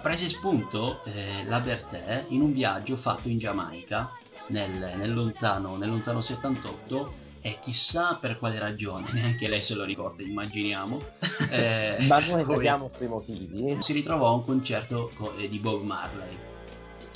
prese 0.00 0.28
spunto 0.28 1.02
eh, 1.04 1.44
la 1.46 1.58
Bertè 1.60 2.26
in 2.28 2.40
un 2.40 2.52
viaggio 2.52 2.96
fatto 2.96 3.28
in 3.28 3.36
Giamaica 3.36 4.10
nel, 4.50 4.94
nel 4.96 5.12
lontano, 5.12 5.76
nel 5.76 5.88
lontano 5.88 6.20
78 6.20 7.28
e 7.40 7.58
chissà 7.62 8.18
per 8.20 8.38
quale 8.38 8.58
ragione, 8.58 9.10
neanche 9.14 9.48
lei 9.48 9.62
se 9.62 9.74
lo 9.74 9.84
ricorda, 9.84 10.22
immaginiamo. 10.22 11.00
eh, 11.50 11.96
Ma 12.06 12.18
noi 12.20 12.44
vediamo 12.44 12.88
sui 12.88 13.08
motivi. 13.08 13.76
si 13.80 13.92
ritrovò 13.92 14.28
a 14.28 14.32
un 14.32 14.44
concerto 14.44 15.10
co- 15.14 15.36
eh, 15.36 15.48
di 15.48 15.58
Bob 15.58 15.82
Marley, 15.82 16.36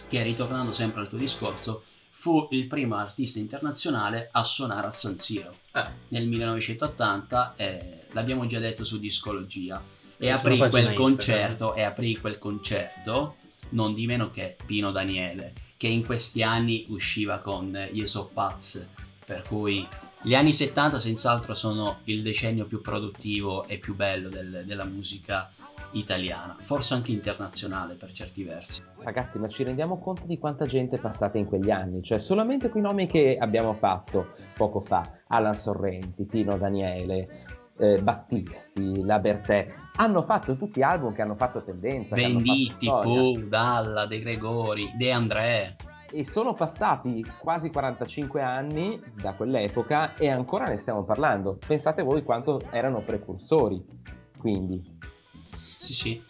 che 0.08 0.22
ritornando 0.22 0.72
sempre 0.72 1.02
al 1.02 1.08
tuo 1.08 1.18
discorso, 1.18 1.84
fu 2.10 2.48
il 2.52 2.66
primo 2.66 2.96
artista 2.96 3.38
internazionale 3.38 4.30
a 4.32 4.42
suonare 4.44 4.86
al 4.86 4.94
San 4.94 5.18
Siro 5.18 5.56
Eh, 5.72 5.84
nel 6.08 6.26
1980, 6.26 7.54
eh, 7.56 8.06
l'abbiamo 8.12 8.46
già 8.46 8.58
detto 8.58 8.82
su 8.82 8.98
Discologia, 8.98 9.82
e 10.16 10.30
aprì 10.30 10.56
quel 10.56 10.94
concerto, 10.94 11.74
e 11.74 11.82
aprì 11.82 12.16
quel 12.16 12.38
concerto 12.38 13.36
non 13.70 13.92
di 13.92 14.06
meno 14.06 14.30
che 14.30 14.56
Pino 14.64 14.90
Daniele, 14.90 15.52
che 15.84 15.90
in 15.90 16.02
questi 16.02 16.42
anni 16.42 16.86
usciva 16.88 17.40
con 17.40 17.78
Io 17.92 18.06
so 18.06 18.30
pazz, 18.32 18.78
per 19.22 19.42
cui 19.46 19.86
gli 20.22 20.34
anni 20.34 20.54
70 20.54 20.98
senz'altro 20.98 21.52
sono 21.52 21.98
il 22.04 22.22
decennio 22.22 22.64
più 22.64 22.80
produttivo 22.80 23.66
e 23.66 23.76
più 23.76 23.94
bello 23.94 24.30
del- 24.30 24.62
della 24.64 24.86
musica 24.86 25.52
italiana, 25.90 26.56
forse 26.58 26.94
anche 26.94 27.12
internazionale 27.12 27.96
per 27.96 28.12
certi 28.12 28.44
versi. 28.44 28.82
Ragazzi, 29.00 29.38
ma 29.38 29.46
ci 29.46 29.62
rendiamo 29.62 29.98
conto 29.98 30.22
di 30.24 30.38
quanta 30.38 30.64
gente 30.64 30.96
è 30.96 31.00
passata 31.00 31.36
in 31.36 31.44
quegli 31.44 31.70
anni? 31.70 32.02
Cioè, 32.02 32.18
solamente 32.18 32.70
quei 32.70 32.82
nomi 32.82 33.06
che 33.06 33.36
abbiamo 33.38 33.74
fatto 33.74 34.32
poco 34.54 34.80
fa, 34.80 35.18
Alan 35.26 35.54
Sorrenti, 35.54 36.24
Pino 36.24 36.56
Daniele, 36.56 37.28
eh, 37.78 38.00
Battisti, 38.02 39.04
La 39.04 39.18
Bertè, 39.18 39.68
hanno 39.96 40.22
fatto 40.22 40.56
tutti 40.56 40.82
album 40.82 41.12
che 41.12 41.22
hanno 41.22 41.34
fatto 41.34 41.62
tendenza. 41.62 42.14
Venditti. 42.14 42.86
Pooh, 42.86 43.38
Dalla, 43.46 44.06
De 44.06 44.20
Gregori, 44.20 44.92
De 44.96 45.12
André, 45.12 45.76
E 46.10 46.24
sono 46.24 46.54
passati 46.54 47.24
quasi 47.38 47.70
45 47.70 48.40
anni 48.40 49.00
da 49.20 49.34
quell'epoca 49.34 50.14
e 50.16 50.28
ancora 50.28 50.66
ne 50.66 50.78
stiamo 50.78 51.02
parlando. 51.02 51.58
Pensate 51.66 52.02
voi 52.02 52.22
quanto 52.22 52.62
erano 52.70 53.00
precursori. 53.00 53.84
Quindi, 54.38 54.82
sì 55.78 55.92
sì. 55.92 56.22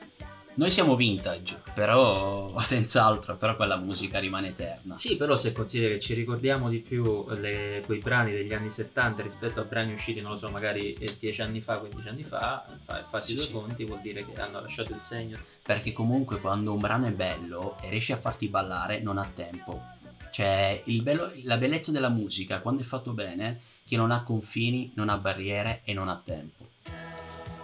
Noi 0.57 0.71
siamo 0.71 0.95
vintage, 0.95 1.61
però 1.75 2.57
senz'altro, 2.63 3.37
però 3.37 3.57
quella 3.57 3.77
musica 3.77 4.21
rimane 4.21 4.49
eterna. 4.49 4.95
Sì, 4.97 5.17
però 5.17 5.35
se 5.35 5.53
consideri 5.53 5.95
che 5.95 6.01
ci 6.01 6.15
ricordiamo 6.15 6.69
di 6.69 6.79
più 6.79 7.27
le- 7.31 7.83
quei 7.85 7.99
brani 7.99 8.31
degli 8.31 8.53
anni 8.53 8.71
70 8.71 9.23
rispetto 9.23 9.61
a 9.61 9.65
brani 9.65 9.93
usciti, 9.95 10.21
non 10.21 10.33
lo 10.33 10.37
so, 10.37 10.49
magari 10.51 10.93
eh, 10.93 11.17
10 11.19 11.43
anni 11.43 11.61
fa, 11.61 11.79
15 11.79 12.09
anni 12.09 12.23
fa, 12.23 12.65
fa, 12.85 13.05
fatti 13.09 13.29
Sì, 13.29 13.35
due 13.35 13.45
sì. 13.47 13.51
conti 13.51 13.85
vuol 13.85 14.01
dire 14.01 14.25
che 14.25 14.41
hanno 14.41 14.61
lasciato 14.61 14.93
il 14.93 15.01
segno. 15.03 15.39
Perché 15.65 15.93
comunque 15.93 16.39
quando 16.39 16.73
un 16.73 16.79
brano 16.79 17.07
è 17.07 17.13
bello 17.13 17.77
e 17.83 17.89
riesce 17.91 18.13
a 18.13 18.19
farti 18.19 18.47
ballare 18.47 19.01
non 19.01 19.19
ha 19.19 19.29
tempo. 19.35 19.83
Cioè, 20.31 20.83
il 20.85 21.03
bello- 21.03 21.33
la 21.43 21.57
bellezza 21.57 21.91
della 21.91 22.09
musica, 22.09 22.61
quando 22.61 22.83
è 22.83 22.85
fatto 22.85 23.11
bene, 23.13 23.61
che 23.87 23.97
non 23.97 24.13
ha 24.13 24.23
confini, 24.23 24.93
non 24.95 25.09
ha 25.09 25.17
barriere 25.19 25.81
e 25.85 25.93
non 25.95 26.09
ha 26.09 26.21
tempo. 26.25 26.64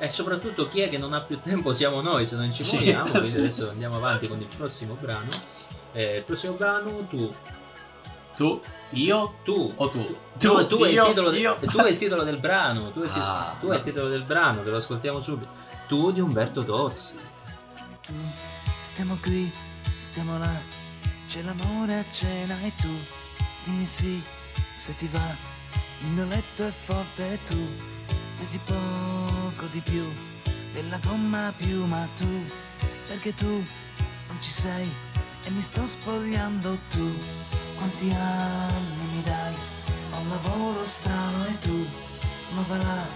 E 0.02 0.08
soprattutto 0.08 0.66
chi 0.68 0.80
è 0.80 0.88
che 0.88 0.96
non 0.98 1.12
ha 1.12 1.20
più 1.20 1.40
tempo 1.40 1.74
siamo 1.74 2.00
noi 2.00 2.24
se 2.24 2.34
non 2.36 2.50
ci 2.52 2.64
Sì, 2.64 2.76
muoviamo. 2.76 3.10
quindi 3.10 3.28
sì. 3.28 3.36
adesso 3.38 3.68
andiamo 3.68 3.96
avanti 3.96 4.26
con 4.28 4.40
il 4.40 4.46
prossimo 4.56 4.96
brano. 4.98 5.28
Eh, 5.92 6.16
il 6.18 6.22
prossimo 6.24 6.54
brano 6.54 7.06
tu, 7.08 7.32
Tu, 8.36 8.58
io 8.90 9.34
tu, 9.44 9.72
o 9.76 9.88
tu? 9.90 10.16
tu, 10.38 10.66
tu, 10.66 10.78
è 10.84 10.88
il 10.88 10.94
io, 10.94 11.06
titolo 11.08 11.30
de- 11.30 11.38
io. 11.38 11.58
tu 11.60 11.76
è 11.78 11.90
il 11.90 11.96
titolo 11.98 12.22
del 12.22 12.38
brano, 12.38 12.90
tu 12.92 13.02
è 13.02 13.04
il, 13.04 13.12
ti- 13.12 13.18
Ah, 13.20 13.54
tu 13.60 13.66
è 13.68 13.76
il 13.76 13.82
titolo 13.82 14.08
del 14.08 14.22
brano, 14.22 14.62
te 14.62 14.70
lo 14.70 14.78
ascoltiamo 14.78 15.20
subito. 15.20 15.50
Tu 15.86 16.10
di 16.12 16.20
Umberto 16.20 16.64
Tozzi. 16.64 17.18
tu, 18.02 18.12
stiamo 18.80 19.18
qui, 19.20 19.52
stiamo 19.98 20.38
là, 20.38 20.58
c'è 21.28 21.42
l'amore 21.42 21.98
a 21.98 22.04
cena 22.10 22.56
e 22.62 22.72
tu, 22.80 22.88
dimmi 23.64 23.84
sì, 23.84 24.22
se 24.72 24.96
ti 24.96 25.06
va, 25.08 25.34
il 26.00 26.06
mio 26.06 26.24
letto 26.24 26.64
è 26.64 26.70
forte 26.72 27.32
e 27.34 27.38
tu, 27.44 27.58
pesi 28.40 28.58
poco 28.64 29.66
di 29.66 29.80
più, 29.80 30.02
della 30.72 30.98
gomma 31.04 31.52
più, 31.58 31.84
ma 31.84 32.08
tu, 32.16 32.42
perché 33.06 33.34
tu 33.34 33.62
non 34.28 34.36
ci 34.40 34.50
sei 34.50 34.90
e 35.44 35.50
mi 35.50 35.60
sto 35.60 35.86
spogliando 35.86 36.78
tu, 36.88 37.12
quanti 37.76 38.10
anni 38.10 39.04
mi 39.12 39.22
dai, 39.24 39.54
ho 40.12 40.20
un 40.20 40.28
lavoro 40.30 40.86
strano 40.86 41.44
e 41.48 41.58
tu, 41.58 41.86
ma 42.54 42.76
là, 42.78 43.06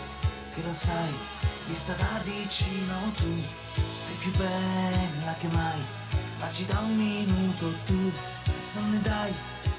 che 0.55 0.63
lo 0.63 0.75
sai, 0.75 1.13
vista 1.69 1.95
da 1.95 2.21
vicino 2.23 2.95
tu, 3.17 3.43
sei 3.97 4.17
più 4.17 4.31
bella 4.37 5.35
che 5.41 5.49
mai, 5.49 5.81
ma 6.39 6.51
ci 6.53 6.67
dà 6.67 6.81
un 6.81 6.97
minuto 6.97 7.73
tu, 7.87 8.13
non 8.75 8.91
ne 8.91 9.01
dai, 9.01 9.33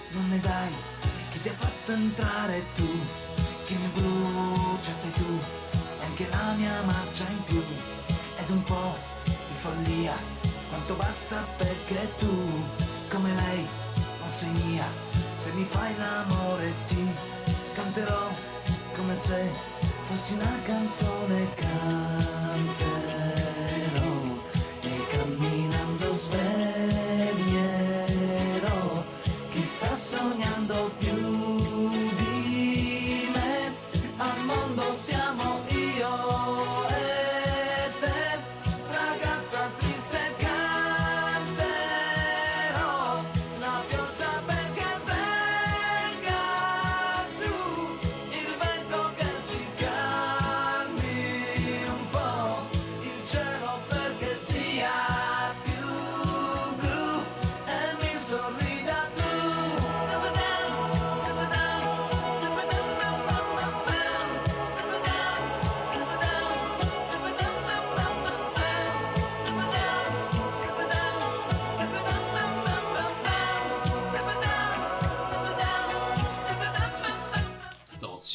non 0.10 0.27
ne 0.27 0.39
dai, 0.39 0.71
chi 1.29 1.39
ti 1.39 1.49
ha 1.49 1.53
fatto 1.53 1.91
entrare 1.91 2.65
tu, 2.73 3.23
che 3.65 3.73
mi 3.75 3.88
brucia 3.88 4.93
sei 4.93 5.12
tu, 5.12 5.39
anche 6.04 6.28
la 6.30 6.54
mia 6.56 6.84
marcia 6.84 7.25
in 7.28 7.43
più, 7.45 7.63
ed 8.38 8.49
un 8.49 8.63
po' 8.63 8.95
di 9.23 9.56
follia, 9.60 10.15
quanto 10.69 10.93
basta 10.93 11.43
perché 11.58 12.13
tu, 12.17 12.63
come 13.10 13.34
lei, 13.34 13.67
non 14.19 14.30
sei 14.30 14.51
mia, 14.51 14.86
se 15.34 15.51
mi 15.54 15.63
fai 15.63 15.97
l'amore 15.97 16.73
ti 16.88 17.08
canterò 17.73 18.30
come 18.95 19.15
se 19.15 19.49
fossi 20.04 20.34
una 20.34 20.60
canzone 20.63 21.54
canterò 21.56 23.24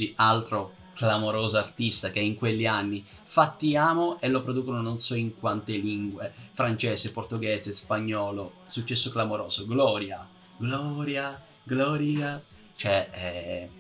Tozzi, 0.01 0.15
altro 0.17 0.73
clamoroso 0.95 1.59
artista 1.59 2.11
che 2.11 2.21
in 2.21 2.37
quegli 2.37 2.67
anni 2.67 3.05
fattiamo 3.25 4.19
e 4.21 4.29
lo 4.29 4.43
producono 4.43 4.81
non 4.81 4.99
so 4.99 5.15
in 5.15 5.39
quante 5.39 5.73
lingue, 5.73 6.33
francese, 6.53 7.13
portoghese, 7.13 7.73
spagnolo, 7.73 8.53
successo 8.67 9.11
clamoroso, 9.11 9.67
Gloria, 9.67 10.27
Gloria, 10.57 11.41
Gloria, 11.63 12.41
cioè 12.77 13.11
eh, 13.13 13.71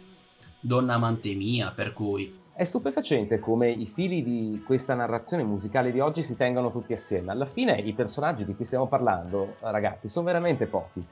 donna 0.60 0.94
amante 0.94 1.34
mia, 1.34 1.72
per 1.72 1.92
cui 1.92 2.38
È 2.52 2.64
stupefacente 2.64 3.38
come 3.38 3.70
i 3.70 3.86
fili 3.86 4.22
di 4.22 4.62
questa 4.66 4.92
narrazione 4.92 5.42
musicale 5.42 5.92
di 5.92 6.00
oggi 6.00 6.22
si 6.22 6.36
tengano 6.36 6.70
tutti 6.70 6.92
assieme. 6.92 7.32
Alla 7.32 7.46
fine 7.46 7.72
i 7.72 7.94
personaggi 7.94 8.44
di 8.44 8.54
cui 8.54 8.66
stiamo 8.66 8.86
parlando, 8.86 9.56
ragazzi, 9.60 10.10
sono 10.10 10.26
veramente 10.26 10.66
pochi. 10.66 11.02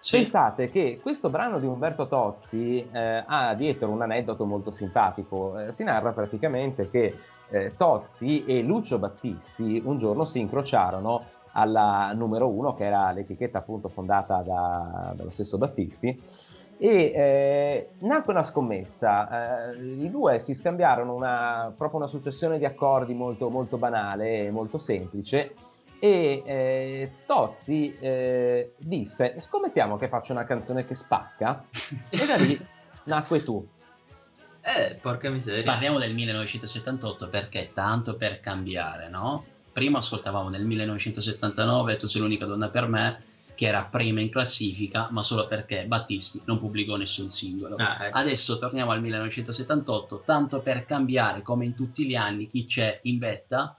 Sì, 0.00 0.16
Pensate 0.16 0.70
che 0.70 1.00
questo 1.02 1.28
brano 1.28 1.58
di 1.58 1.66
Umberto 1.66 2.06
Tozzi 2.06 2.88
eh, 2.90 3.24
ha 3.26 3.54
dietro 3.54 3.90
un 3.90 4.02
aneddoto 4.02 4.44
molto 4.44 4.70
simpatico. 4.70 5.58
Eh, 5.58 5.72
si 5.72 5.84
narra 5.84 6.12
praticamente 6.12 6.88
che 6.88 7.18
eh, 7.50 7.74
Tozzi 7.76 8.44
e 8.44 8.62
Lucio 8.62 8.98
Battisti 8.98 9.82
un 9.84 9.98
giorno 9.98 10.24
si 10.24 10.38
incrociarono 10.40 11.24
alla 11.52 12.12
numero 12.12 12.48
uno, 12.48 12.74
che 12.74 12.84
era 12.84 13.10
l'etichetta 13.10 13.58
appunto 13.58 13.88
fondata 13.88 14.42
da- 14.42 15.12
dallo 15.16 15.30
stesso 15.30 15.58
Battisti, 15.58 16.22
e 16.78 16.88
eh, 16.88 17.88
nacque 18.00 18.32
una 18.32 18.44
scommessa. 18.44 19.72
Eh, 19.72 20.04
I 20.04 20.10
due 20.10 20.38
si 20.38 20.54
scambiarono 20.54 21.14
una, 21.14 21.72
proprio 21.76 21.98
una 21.98 22.08
successione 22.08 22.58
di 22.58 22.64
accordi 22.64 23.14
molto, 23.14 23.50
molto 23.50 23.76
banale 23.78 24.46
e 24.46 24.50
molto 24.50 24.78
semplice. 24.78 25.54
E 26.00 26.42
eh, 26.46 27.10
Tozzi 27.26 27.96
eh, 27.98 28.74
disse: 28.78 29.36
Scommettiamo 29.38 29.96
che 29.96 30.08
faccio 30.08 30.32
una 30.32 30.44
canzone 30.44 30.84
che 30.86 30.94
spacca, 30.94 31.64
e 32.08 32.26
da 32.26 32.36
lì 32.36 32.58
nacque 33.04 33.42
tu. 33.42 33.66
Eh, 34.60 34.96
porca 35.00 35.30
miseria. 35.30 35.64
Parliamo 35.64 35.98
del 35.98 36.14
1978 36.14 37.28
perché 37.28 37.70
tanto 37.72 38.16
per 38.16 38.40
cambiare, 38.40 39.08
no? 39.08 39.44
Prima 39.72 39.98
ascoltavamo 39.98 40.48
nel 40.48 40.64
1979 40.64 41.96
Tu 41.96 42.06
sei 42.06 42.20
l'unica 42.20 42.44
donna 42.44 42.68
per 42.68 42.86
me, 42.86 43.22
che 43.54 43.66
era 43.66 43.84
prima 43.84 44.20
in 44.20 44.30
classifica, 44.30 45.08
ma 45.10 45.22
solo 45.22 45.46
perché 45.46 45.84
Battisti 45.86 46.42
non 46.44 46.58
pubblicò 46.58 46.96
nessun 46.96 47.30
singolo. 47.30 47.76
Ah, 47.76 48.06
ecco. 48.06 48.18
Adesso 48.18 48.58
torniamo 48.58 48.90
al 48.90 49.00
1978, 49.00 50.22
tanto 50.24 50.60
per 50.60 50.84
cambiare 50.84 51.42
come 51.42 51.64
in 51.64 51.74
tutti 51.74 52.04
gli 52.06 52.14
anni 52.14 52.46
chi 52.46 52.66
c'è 52.66 53.00
in 53.02 53.18
vetta, 53.18 53.77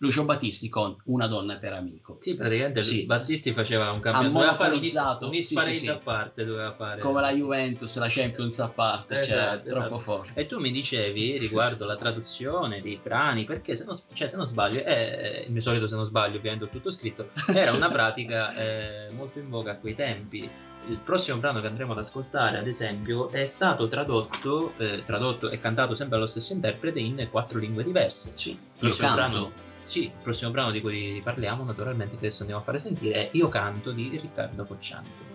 Lucio 0.00 0.24
Battisti 0.24 0.68
con 0.68 0.94
Una 1.06 1.26
donna 1.26 1.56
per 1.56 1.72
amico. 1.72 2.18
Sì, 2.20 2.36
praticamente 2.36 2.84
Sì. 2.84 3.04
Battisti 3.04 3.52
faceva 3.52 3.90
un 3.90 3.98
campionato. 3.98 4.32
Doveva 4.32 4.54
fare 4.54 4.74
un 4.74 4.80
un 5.26 5.44
sì, 5.44 5.74
sì, 5.74 5.88
a 5.88 5.96
parte, 5.96 6.44
doveva 6.44 6.72
fare. 6.72 7.00
Come 7.00 7.20
la 7.20 7.32
Juventus, 7.32 7.98
la 7.98 8.06
Champions 8.08 8.60
a 8.60 8.68
parte, 8.68 9.14
cioè 9.24 9.36
Esatto, 9.36 9.62
troppo 9.70 9.78
esatto. 9.78 9.98
forte. 9.98 10.40
E 10.40 10.46
tu 10.46 10.60
mi 10.60 10.70
dicevi 10.70 11.36
riguardo 11.38 11.84
la 11.84 11.96
traduzione 11.96 12.80
dei 12.80 13.00
brani, 13.02 13.44
perché 13.44 13.74
se 13.74 13.84
non, 13.84 13.98
cioè, 14.12 14.28
se 14.28 14.36
non 14.36 14.46
sbaglio, 14.46 14.84
eh, 14.84 15.42
il 15.46 15.52
mio 15.52 15.60
solito 15.62 15.88
se 15.88 15.96
non 15.96 16.04
sbaglio, 16.04 16.36
ovviamente 16.36 16.66
ho 16.66 16.68
tutto 16.68 16.92
scritto, 16.92 17.30
era 17.52 17.72
una 17.72 17.90
pratica 17.90 18.54
eh, 18.54 19.10
molto 19.10 19.40
in 19.40 19.48
voga 19.50 19.72
a 19.72 19.76
quei 19.76 19.96
tempi. 19.96 20.48
Il 20.86 20.98
prossimo 21.04 21.38
brano 21.38 21.60
che 21.60 21.66
andremo 21.66 21.90
ad 21.90 21.98
ascoltare, 21.98 22.56
ad 22.56 22.68
esempio, 22.68 23.30
è 23.30 23.46
stato 23.46 23.88
tradotto, 23.88 24.74
eh, 24.78 25.02
tradotto 25.04 25.50
e 25.50 25.58
cantato 25.58 25.96
sempre 25.96 26.16
dallo 26.16 26.28
stesso 26.28 26.52
interprete 26.52 27.00
in 27.00 27.26
quattro 27.30 27.58
lingue 27.58 27.82
diverse. 27.82 28.32
Sì, 28.36 28.56
io 28.78 28.94
canto. 28.94 29.14
brano- 29.16 29.66
sì, 29.88 30.04
il 30.04 30.12
prossimo 30.22 30.50
brano 30.50 30.70
di 30.70 30.82
cui 30.82 31.18
parliamo, 31.24 31.64
naturalmente, 31.64 32.18
che 32.18 32.26
adesso 32.26 32.40
andiamo 32.40 32.60
a 32.60 32.64
fare 32.64 32.78
sentire, 32.78 33.14
è 33.14 33.28
Io 33.32 33.48
canto 33.48 33.90
di 33.90 34.18
Riccardo 34.20 34.66
Cocciante. 34.66 35.26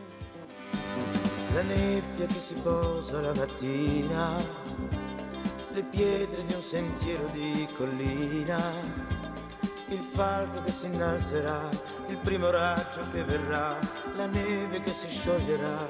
La 1.55 1.63
nebbia 1.63 2.27
che 2.27 2.39
si 2.39 2.53
posa 2.61 3.19
la 3.19 3.33
mattina, 3.33 4.37
le 5.73 5.83
pietre 5.89 6.43
di 6.43 6.53
un 6.53 6.61
sentiero 6.61 7.27
di 7.31 7.67
collina, 7.75 8.73
il 9.87 9.99
falco 9.99 10.61
che 10.61 10.71
si 10.71 10.85
innalzerà, 10.85 11.67
il 12.09 12.17
primo 12.17 12.51
raggio 12.51 13.01
che 13.11 13.23
verrà, 13.23 13.79
la 14.15 14.27
neve 14.27 14.81
che 14.81 14.91
si 14.91 15.09
scioglierà, 15.09 15.87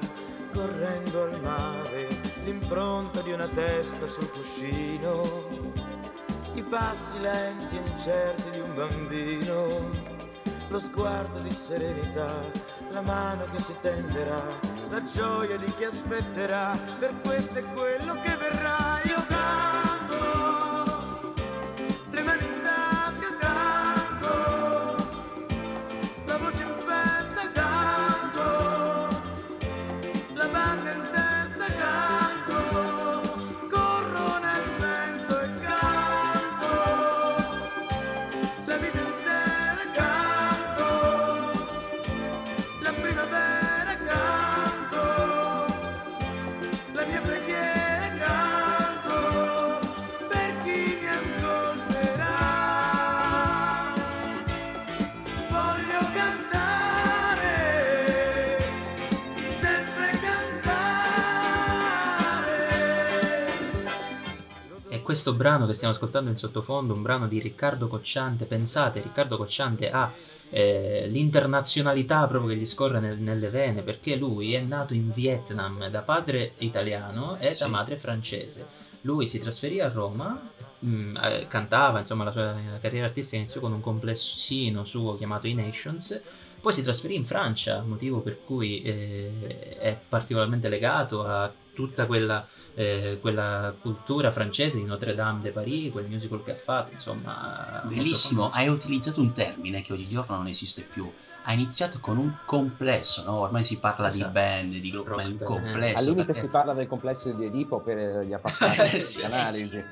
correndo 0.54 1.22
al 1.22 1.38
mare, 1.42 2.08
l'impronta 2.44 3.20
di 3.20 3.32
una 3.32 3.48
testa 3.48 4.06
sul 4.06 4.30
cuscino, 4.30 5.82
i 6.54 6.62
passi 6.62 7.18
lenti 7.20 7.76
e 7.76 7.82
incerti 7.90 8.50
di 8.50 8.60
un 8.60 8.74
bambino, 8.74 9.88
lo 10.68 10.78
sguardo 10.78 11.38
di 11.38 11.50
serenità, 11.50 12.32
la 12.90 13.00
mano 13.02 13.44
che 13.52 13.60
si 13.60 13.74
tenderà, 13.80 14.42
la 14.88 15.04
gioia 15.04 15.56
di 15.56 15.72
chi 15.74 15.84
aspetterà, 15.84 16.76
per 16.98 17.14
questo 17.20 17.58
è 17.58 17.64
quello 17.72 18.14
che 18.22 18.36
verrà. 18.36 19.03
Questo 65.14 65.32
brano 65.34 65.64
che 65.66 65.74
stiamo 65.74 65.94
ascoltando 65.94 66.28
in 66.28 66.36
sottofondo, 66.36 66.92
un 66.92 67.00
brano 67.00 67.28
di 67.28 67.38
Riccardo 67.38 67.86
Cocciante, 67.86 68.46
pensate, 68.46 69.00
Riccardo 69.00 69.36
Cocciante 69.36 69.88
ha 69.88 70.12
eh, 70.50 71.06
l'internazionalità 71.08 72.26
proprio 72.26 72.50
che 72.52 72.60
gli 72.60 72.66
scorre 72.66 72.98
nel- 72.98 73.20
nelle 73.20 73.48
vene, 73.48 73.82
perché 73.82 74.16
lui 74.16 74.54
è 74.54 74.60
nato 74.60 74.92
in 74.92 75.12
Vietnam 75.12 75.86
da 75.88 76.00
padre 76.00 76.54
italiano 76.58 77.36
e 77.38 77.50
da 77.50 77.66
Sì. 77.66 77.70
madre 77.70 77.94
francese. 77.94 78.66
Lui 79.02 79.28
si 79.28 79.38
trasferì 79.38 79.80
a 79.80 79.88
Roma, 79.88 80.50
mh, 80.80 81.16
eh, 81.22 81.46
cantava, 81.48 82.00
insomma 82.00 82.24
la 82.24 82.32
sua 82.32 82.56
carriera 82.80 83.06
artistica 83.06 83.36
iniziò 83.36 83.60
con 83.60 83.72
un 83.72 83.80
complessino 83.80 84.84
suo 84.84 85.16
chiamato 85.16 85.46
I 85.46 85.54
Nations, 85.54 86.20
poi 86.60 86.72
si 86.72 86.82
trasferì 86.82 87.14
in 87.14 87.24
Francia, 87.24 87.82
motivo 87.86 88.18
per 88.18 88.38
cui 88.44 88.82
eh, 88.82 89.76
è 89.78 89.96
particolarmente 90.08 90.68
legato 90.68 91.24
a 91.24 91.52
tutta 91.74 92.06
quella 92.06 92.46
eh, 92.76 93.18
quella 93.20 93.72
cultura 93.80 94.32
francese 94.32 94.78
di 94.78 94.84
Notre 94.84 95.14
Dame 95.14 95.40
de 95.42 95.50
Paris, 95.50 95.92
quel 95.92 96.08
musical 96.08 96.42
che 96.42 96.52
ha 96.52 96.56
fatto, 96.56 96.92
insomma. 96.92 97.82
Bellissimo, 97.84 98.50
hai 98.50 98.68
utilizzato 98.68 99.20
un 99.20 99.32
termine 99.32 99.82
che 99.82 99.92
oggigiorno 99.92 100.36
non 100.36 100.46
esiste 100.48 100.82
più. 100.82 101.10
Ha 101.46 101.52
iniziato 101.52 101.98
con 102.00 102.16
un 102.16 102.32
complesso, 102.46 103.22
no? 103.22 103.32
Ormai 103.34 103.64
si 103.64 103.78
parla 103.78 104.08
di 104.08 104.16
Esatto. 104.16 104.32
band, 104.32 104.74
di 104.74 104.90
gruppo, 104.90 105.10
ma 105.10 105.22
band. 105.22 105.42
complesso. 105.44 105.98
Al 105.98 106.04
limite 106.04 106.24
perché, 106.24 106.40
si 106.40 106.48
parla 106.48 106.72
del 106.72 106.86
complesso 106.88 107.30
di 107.32 107.44
Edipo 107.44 107.80
per 107.80 108.24
gli 108.24 108.32
appassionati 108.32 109.00
Sì, 109.02 109.18
di 109.18 109.24
analisi. 109.24 109.84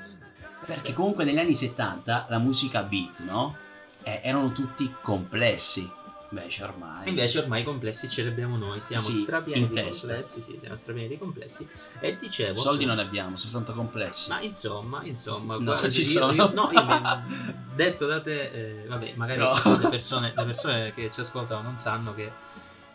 perché 0.65 0.93
comunque 0.93 1.23
negli 1.23 1.37
anni 1.37 1.55
70 1.55 2.25
la 2.29 2.37
musica 2.39 2.81
beat, 2.81 3.19
no? 3.19 3.55
Eh, 4.01 4.19
erano 4.23 4.51
tutti 4.51 4.91
complessi. 5.01 5.89
Invece 6.33 6.63
ormai... 6.63 7.09
Invece 7.09 7.39
ormai 7.39 7.61
i 7.61 7.63
complessi 7.63 8.09
ce 8.09 8.23
li 8.23 8.29
abbiamo 8.29 8.57
noi, 8.57 8.79
siamo 8.79 9.03
Sì, 9.03 9.13
strapieni 9.19 9.67
di 9.67 9.73
testa. 9.75 10.07
complessi, 10.07 10.41
sì, 10.41 10.57
siamo 10.59 10.75
strapieni 10.75 11.07
di 11.07 11.17
complessi. 11.19 11.67
E 11.99 12.17
dicevo... 12.17 12.59
soldi 12.59 12.85
non 12.85 12.95
ne 12.95 13.03
abbiamo, 13.03 13.35
soltanto 13.37 13.73
complessi. 13.73 14.29
Ma 14.29 14.41
insomma, 14.41 15.03
insomma, 15.03 15.57
No, 15.57 15.63
guarda, 15.63 15.89
ci 15.91 16.01
io- 16.01 16.19
sono. 16.19 16.33
io- 16.33 16.51
no, 16.53 16.69
io 16.71 17.21
detto 17.75 18.07
da 18.07 18.19
te, 18.19 18.49
eh, 18.81 18.85
vabbè, 18.87 19.13
magari 19.15 19.39
No. 19.39 19.53
le, 19.77 19.87
persone, 19.89 20.33
le 20.35 20.43
persone 20.45 20.93
che 20.95 21.11
ci 21.11 21.19
ascoltano 21.19 21.61
non 21.61 21.77
sanno 21.77 22.15
che... 22.15 22.31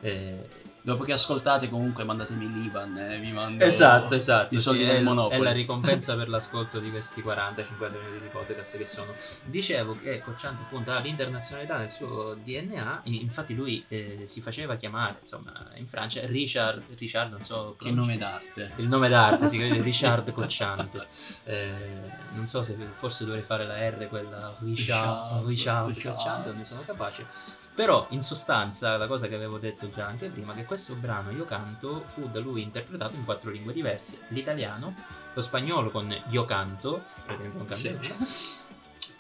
eh, 0.01 0.49
Dopo 0.89 1.05
che 1.05 1.13
ascoltate 1.13 1.69
comunque 1.69 2.03
mandatemi 2.03 2.51
l'Ivan, 2.51 2.97
eh, 2.97 3.19
vi 3.19 3.31
mando 3.31 3.63
Esatto, 3.63 4.15
esatto. 4.15 4.55
i 4.55 4.59
soldi 4.59 4.85
sì, 4.85 4.87
del 4.87 5.03
Monopoli. 5.03 5.39
è 5.39 5.43
la 5.43 5.53
ricompensa 5.53 6.17
per 6.17 6.31
l'ascolto 6.31 6.79
di 6.79 6.91
questi 6.91 7.21
40-50 7.21 7.33
minuti 7.93 8.21
di 8.23 8.29
podcast 8.33 8.79
che 8.79 8.87
sono. 8.87 9.13
Dicevo 9.45 9.93
che 10.01 10.23
Cocciante 10.23 10.63
appunto 10.63 10.91
ha 10.93 10.99
l'internazionalità 11.01 11.77
nel 11.77 11.91
suo 11.91 12.35
DNA, 12.43 13.03
infatti 13.05 13.55
lui 13.55 13.85
eh, 13.89 14.25
si 14.29 14.41
faceva 14.41 14.77
chiamare, 14.77 15.19
insomma, 15.21 15.53
in 15.75 15.87
Francia 15.87 16.25
Richard, 16.25 16.83
Richard 16.97 17.33
non 17.33 17.45
so 17.45 17.77
Che 17.79 17.91
nome 17.91 18.17
d'arte. 18.17 18.73
il 18.77 18.89
nome 18.89 19.11
d'arte 19.11 19.47
si 19.51 19.59
chiama. 19.63 19.83
Richard 19.83 20.33
Cocciante. 20.33 21.07
Eh, 21.45 21.75
non 22.33 22.47
so 22.47 22.63
se 22.63 22.75
forse 22.95 23.27
dovrei 23.27 23.43
fare 23.43 23.67
la 23.67 23.77
R, 23.91 24.09
quella 24.09 24.57
Richard, 24.61 25.45
Richard, 25.45 25.47
Richard 25.47 25.89
Richard. 25.89 26.15
Cocciante, 26.17 26.49
non 26.49 26.57
ne 26.57 26.65
sono 26.65 26.81
capace. 26.87 27.27
Però 27.79 28.09
in 28.11 28.23
sostanza 28.23 28.97
la 28.97 29.07
cosa 29.07 29.29
che 29.29 29.37
avevo 29.37 29.57
detto 29.57 29.89
già 29.89 30.05
anche 30.05 30.27
prima, 30.31 30.53
che 30.53 30.65
questo 30.65 30.97
brano 30.97 31.31
Io 31.31 31.45
canto 31.45 32.03
fu 32.07 32.29
da 32.29 32.41
lui 32.41 32.61
interpretato 32.61 33.15
in 33.15 33.25
quattro 33.25 33.53
lingue 33.53 33.73
diverse, 33.73 34.19
l'italiano, 34.31 34.97
lo 35.33 35.41
spagnolo 35.41 35.89
con 35.93 36.13
Io 36.31 36.45
canto, 36.45 37.05
praticamente 37.25 37.57
non 37.57 37.67
canta 37.69 37.91
nulla, 37.93 38.27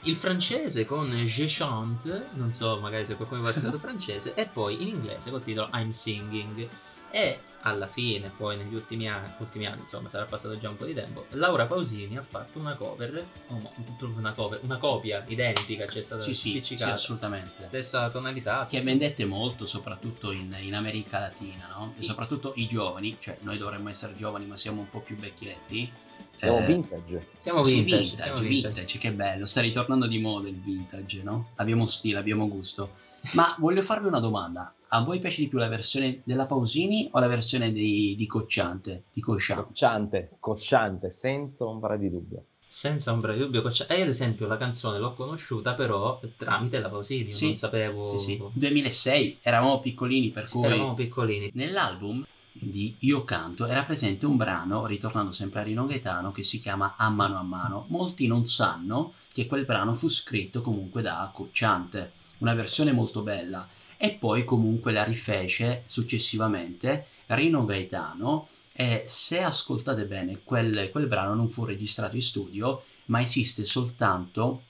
il 0.03 0.17
francese 0.17 0.85
con 0.85 1.09
Je 1.09 1.47
chante, 1.49 2.31
non 2.33 2.53
so 2.53 2.81
magari 2.81 3.07
se 3.07 3.15
qualcuno 3.15 3.43
può 3.43 3.51
essere 3.55 3.79
francese, 3.79 4.35
e 4.35 4.47
poi 4.47 4.83
in 4.83 4.89
inglese 4.89 5.31
col 5.31 5.45
titolo 5.45 5.69
I'm 5.75 5.91
singing. 5.91 6.69
E 7.11 7.41
alla 7.63 7.87
fine, 7.89 8.31
poi 8.37 8.57
negli 8.57 8.75
ultimi 8.75 9.09
anni, 9.09 9.29
ultimi 9.39 9.67
anni, 9.67 9.81
insomma, 9.81 10.09
sarà 10.09 10.25
passato 10.25 10.59
già 10.59 10.69
un 10.69 10.77
po' 10.77 10.85
di 10.85 10.95
tempo, 10.95 11.27
Laura 11.31 11.67
Pausini 11.67 12.17
ha 12.17 12.23
fatto 12.23 12.59
una 12.59 12.75
cover, 12.77 13.27
oh, 13.49 13.73
una 14.17 14.33
cover, 14.33 14.61
una 14.63 14.79
copia 14.79 15.25
identica, 15.27 15.85
c'è 15.85 16.03
stata 16.03 16.23
Sì, 16.23 16.35
sì, 16.35 16.51
sì, 16.51 16.51
spiccicata. 16.51 16.93
assolutamente. 16.93 17.63
Stessa 17.63 18.09
tonalità. 18.11 18.67
Che 18.69 18.79
sì. 18.79 18.85
vendette 18.85 19.25
molto, 19.25 19.67
soprattutto 19.67 20.31
in, 20.31 20.55
in 20.61 20.75
America 20.75 21.19
Latina, 21.19 21.69
no? 21.77 21.95
E 21.99 22.03
soprattutto 22.03 22.53
i 22.57 22.67
giovani, 22.69 23.17
cioè 23.19 23.37
noi 23.41 23.59
dovremmo 23.59 23.89
essere 23.89 24.15
giovani, 24.17 24.47
ma 24.47 24.57
siamo 24.57 24.81
un 24.81 24.89
po' 24.91 25.01
più 25.01 25.17
vecchietti. 25.17 25.91
Siamo 26.37 26.59
Eh, 26.59 26.67
vintage. 26.67 27.27
Siamo 27.39 27.65
sì, 27.65 27.75
vintage, 27.75 28.03
vintage, 28.03 28.23
siamo 28.23 28.39
vintage, 28.39 28.75
vintage. 28.75 28.99
che 28.99 29.13
bello, 29.13 29.47
sta 29.47 29.61
ritornando 29.61 30.07
di 30.07 30.19
moda 30.19 30.49
il 30.49 30.57
vintage, 30.61 31.23
no? 31.23 31.49
Abbiamo 31.57 31.87
stile, 31.87 32.19
abbiamo 32.19 32.49
gusto. 32.49 33.07
Ma 33.33 33.55
voglio 33.59 33.83
farvi 33.83 34.07
una 34.07 34.21
domanda. 34.21 34.73
A 34.89 35.03
voi 35.03 35.19
piace 35.19 35.43
di 35.43 35.49
più 35.49 35.59
la 35.59 35.69
versione 35.69 36.23
della 36.25 36.47
Pausini 36.47 37.09
o 37.13 37.19
la 37.19 37.27
versione 37.27 37.73
di, 37.73 38.15
di 38.17 38.27
Cocciante? 38.27 39.05
Di 39.13 39.21
Cocciante? 39.21 39.63
Cocciante, 39.65 40.31
cocciante, 40.41 41.11
senza 41.11 41.67
ombra 41.67 41.97
di 41.97 42.09
dubbio. 42.09 42.45
Senza 42.67 43.13
ombra 43.13 43.33
di 43.33 43.39
dubbio. 43.41 43.71
cioè, 43.71 43.87
E 43.91 44.03
ad 44.03 44.09
esempio 44.09 44.47
la 44.47 44.57
canzone 44.57 44.99
l'ho 44.99 45.15
conosciuta 45.15 45.75
però 45.75 46.21
tramite 46.37 46.79
la 46.79 46.89
Pausini, 46.89 47.27
io 47.29 47.31
Sì, 47.35 47.47
non 47.47 47.57
sapevo... 47.57 48.19
Sì, 48.19 48.25
sì. 48.25 48.43
2006, 48.53 49.39
eravamo 49.43 49.81
piccolini, 49.81 50.31
per 50.31 50.47
Sì, 50.47 50.57
cui... 50.57 50.65
eravamo 50.67 50.95
piccolini. 50.95 51.51
Nell'album 51.55 52.25
di 52.53 52.97
Io 53.01 53.25
Canto 53.25 53.67
era 53.67 53.85
presente 53.85 54.27
un 54.27 54.37
brano, 54.37 54.87
ritornando 54.87 55.33
sempre 55.33 55.61
a 55.61 55.63
Rino 55.65 55.87
Gaetano, 55.87 56.33
che 56.33 56.45
si 56.45 56.59
chiama 56.59 56.95
A 56.97 57.09
mano 57.11 57.39
a 57.39 57.43
mano. 57.43 57.85
Molti 57.89 58.27
non 58.27 58.47
sanno 58.47 59.13
che 59.33 59.47
quel 59.47 59.65
brano 59.65 59.95
fu 59.95 60.09
scritto 60.09 60.63
comunque 60.63 61.03
da 61.03 61.31
Cocciante, 61.33 62.13
una 62.39 62.55
versione 62.55 62.93
molto 62.93 63.23
bella. 63.23 63.69
E 63.97 64.13
poi 64.13 64.45
comunque 64.45 64.93
la 64.93 65.05
rifece 65.05 65.83
successivamente 65.87 67.07
Rino 67.27 67.65
Gaetano 67.65 68.49
e 68.73 69.03
se 69.07 69.43
ascoltate 69.43 70.05
bene 70.05 70.41
quel, 70.45 70.91
quel 70.91 71.09
brano 71.09 71.35
non 71.35 71.49
fu 71.49 71.65
registrato 71.65 72.15
in 72.15 72.23
studio, 72.23 72.85
ma 73.07 73.21
esiste 73.21 73.65
soltanto 73.65 74.63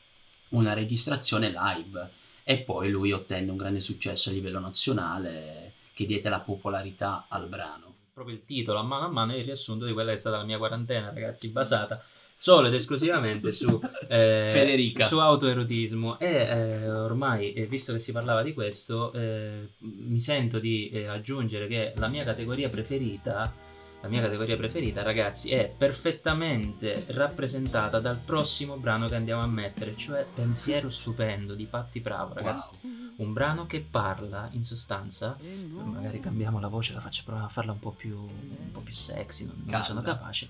una 0.50 0.72
registrazione 0.72 1.50
live 1.50 2.10
e 2.42 2.58
poi 2.60 2.90
lui 2.90 3.12
ottenne 3.12 3.50
un 3.50 3.58
grande 3.58 3.80
successo 3.80 4.30
a 4.30 4.32
livello 4.32 4.58
nazionale 4.58 5.74
che 5.92 6.06
diede 6.06 6.30
la 6.30 6.40
popolarità 6.40 7.26
al 7.28 7.48
brano. 7.48 7.94
Proprio 8.14 8.36
il 8.36 8.44
titolo 8.44 8.78
a 8.78 8.82
mano 8.82 9.04
a 9.04 9.10
mano 9.10 9.32
è 9.32 9.36
il 9.36 9.44
riassunto 9.44 9.84
di 9.84 9.92
quella 9.92 10.10
che 10.10 10.16
è 10.16 10.18
stata 10.18 10.38
la 10.38 10.44
mia 10.44 10.56
quarantena, 10.56 11.12
ragazzi, 11.12 11.48
basata 11.48 12.02
solo 12.40 12.68
ed 12.68 12.74
esclusivamente 12.74 13.50
su, 13.50 13.80
eh, 14.08 14.46
Federica. 14.48 15.06
su 15.06 15.18
autoerotismo 15.18 16.20
e 16.20 16.28
eh, 16.28 16.88
ormai, 16.88 17.52
eh, 17.52 17.66
visto 17.66 17.92
che 17.92 17.98
si 17.98 18.12
parlava 18.12 18.44
di 18.44 18.54
questo, 18.54 19.12
eh, 19.12 19.70
mi 19.78 20.20
sento 20.20 20.60
di 20.60 20.88
eh, 20.90 21.06
aggiungere 21.06 21.66
che 21.66 21.94
la 21.96 22.06
mia 22.06 22.22
categoria 22.22 22.68
preferita 22.68 23.52
la 24.00 24.06
mia 24.06 24.20
categoria 24.20 24.56
preferita, 24.56 25.02
ragazzi, 25.02 25.50
è 25.50 25.68
perfettamente 25.76 27.04
rappresentata 27.08 27.98
dal 27.98 28.16
prossimo 28.24 28.76
brano 28.76 29.08
che 29.08 29.16
andiamo 29.16 29.42
a 29.42 29.48
mettere, 29.48 29.96
cioè 29.96 30.24
Pensiero 30.32 30.88
stupendo 30.88 31.56
di 31.56 31.64
Patti 31.64 31.98
Bravo, 31.98 32.34
ragazzi. 32.34 32.68
Un 33.16 33.32
brano 33.32 33.66
che 33.66 33.80
parla, 33.80 34.48
in 34.52 34.62
sostanza, 34.62 35.36
magari 35.82 36.20
cambiamo 36.20 36.60
la 36.60 36.68
voce, 36.68 36.94
la 36.94 37.00
faccio 37.00 37.22
provare 37.24 37.46
a 37.46 37.50
farla 37.50 37.72
un 37.72 37.80
po' 37.80 37.90
più, 37.90 38.16
un 38.16 38.70
po' 38.70 38.78
più 38.78 38.94
sexy, 38.94 39.44
non, 39.44 39.62
non 39.64 39.78
ne 39.80 39.84
sono 39.84 40.00
capace. 40.00 40.48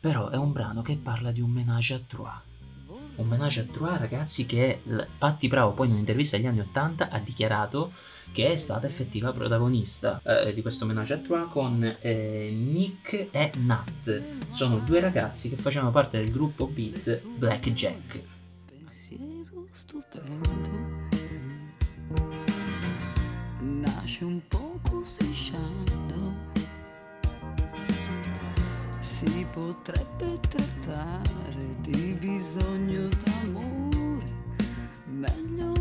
Però 0.00 0.30
è 0.30 0.36
un 0.36 0.52
brano 0.52 0.80
che 0.80 0.96
parla 0.96 1.30
di 1.30 1.42
un 1.42 1.50
menage 1.50 1.92
à 1.92 2.00
trois. 2.06 2.40
Un 3.16 3.26
menage 3.26 3.60
à 3.60 3.64
trois, 3.64 3.98
ragazzi, 3.98 4.46
che 4.46 4.80
Patti 5.18 5.46
Bravo 5.46 5.72
poi 5.72 5.88
in 5.88 5.92
un'intervista 5.92 6.36
agli 6.36 6.46
anni 6.46 6.60
80 6.60 7.10
ha 7.10 7.18
dichiarato 7.18 7.92
che 8.32 8.52
è 8.52 8.56
stata 8.56 8.86
effettiva 8.86 9.32
protagonista 9.32 10.22
eh, 10.24 10.54
di 10.54 10.62
questo 10.62 10.86
menage 10.86 11.14
à 11.14 11.18
trois 11.18 11.50
con 11.50 11.96
eh, 12.00 12.50
Nick 12.50 13.28
e 13.30 13.52
Nat. 13.58 14.22
Sono 14.52 14.78
due 14.78 15.00
ragazzi 15.00 15.50
che 15.50 15.56
facevano 15.56 15.90
parte 15.90 16.16
del 16.16 16.30
gruppo 16.30 16.66
beat 16.66 17.22
Black 17.36 17.70
Jack. 17.72 18.22
pensiero 18.64 19.66
stupendo 19.70 21.08
nasce 23.60 24.24
un 24.24 24.40
poco 24.48 25.02
strisciando 25.04 25.49
potrebbe 29.52 30.38
trattare 30.48 31.74
di 31.80 32.16
bisogno 32.18 33.08
d'amore. 33.08 34.38
Meglio 35.06 35.79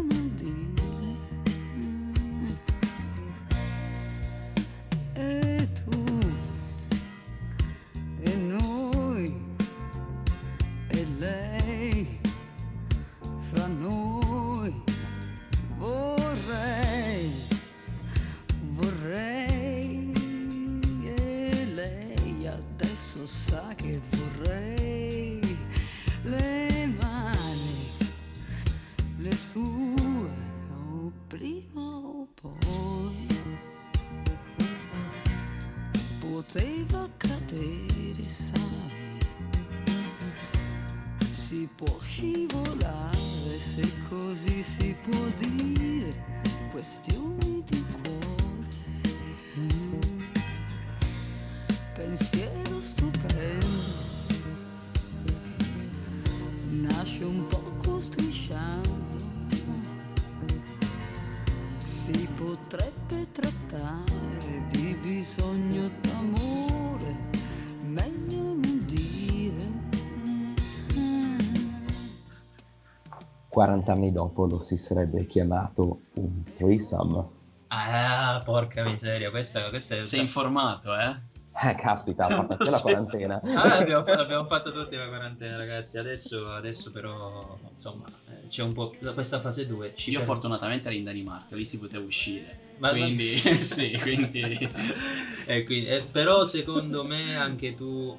40 73.59 73.91
anni 73.91 74.13
dopo 74.13 74.45
lo 74.45 74.61
si 74.63 74.77
sarebbe 74.77 75.27
chiamato 75.27 76.03
un 76.13 76.43
threesome. 76.55 77.27
Ah, 77.67 78.41
porca 78.45 78.85
miseria, 78.85 79.29
questa, 79.31 79.67
questa 79.67 79.97
è... 79.97 80.05
Sei 80.05 80.21
informato, 80.21 80.95
eh? 80.95 81.13
Eh, 81.61 81.75
caspita, 81.75 82.27
ha 82.27 82.29
fatto 82.29 82.53
anche 82.53 82.69
la 82.69 82.79
quarantena. 82.79 83.41
Ah, 83.55 83.79
abbiamo, 83.79 84.05
abbiamo 84.05 84.45
fatto 84.45 84.71
tutti 84.71 84.95
la 84.95 85.09
quarantena, 85.09 85.57
ragazzi. 85.57 85.97
Adesso, 85.97 86.53
adesso 86.53 86.89
però, 86.91 87.59
insomma, 87.69 88.05
eh, 88.29 88.47
c'è 88.47 88.63
un 88.63 88.71
po' 88.71 88.93
questa 89.13 89.41
fase 89.41 89.67
2. 89.67 89.93
Ci 89.93 90.11
Io 90.11 90.19
per- 90.19 90.27
fortunatamente 90.27 90.87
ero 90.87 90.95
in 90.95 91.03
Danimarca, 91.03 91.57
lì 91.57 91.65
si 91.65 91.77
poteva 91.77 92.05
uscire. 92.05 92.57
Ma- 92.77 92.91
quindi, 92.91 93.35
sì, 93.61 93.91
quindi... 94.01 94.69
Eh, 95.49 95.63
quindi- 95.63 95.87
eh, 95.87 96.03
però 96.09 96.45
secondo 96.45 97.03
me 97.03 97.35
anche 97.35 97.75
tu... 97.75 98.17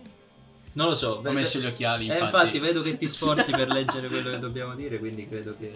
Non 0.72 0.88
lo 0.88 0.94
so. 0.94 1.16
Ho 1.16 1.20
ve- 1.20 1.30
messo 1.32 1.58
gli 1.58 1.66
occhiali, 1.66 2.08
Eh, 2.08 2.12
infatti. 2.14 2.24
infatti 2.24 2.58
vedo 2.60 2.80
che 2.82 2.96
ti 2.96 3.08
sforzi 3.08 3.50
per 3.50 3.68
leggere 3.72 4.08
quello 4.08 4.30
che 4.30 4.38
dobbiamo 4.38 4.74
dire, 4.74 4.98
quindi 4.98 5.28
credo 5.28 5.54
che... 5.58 5.72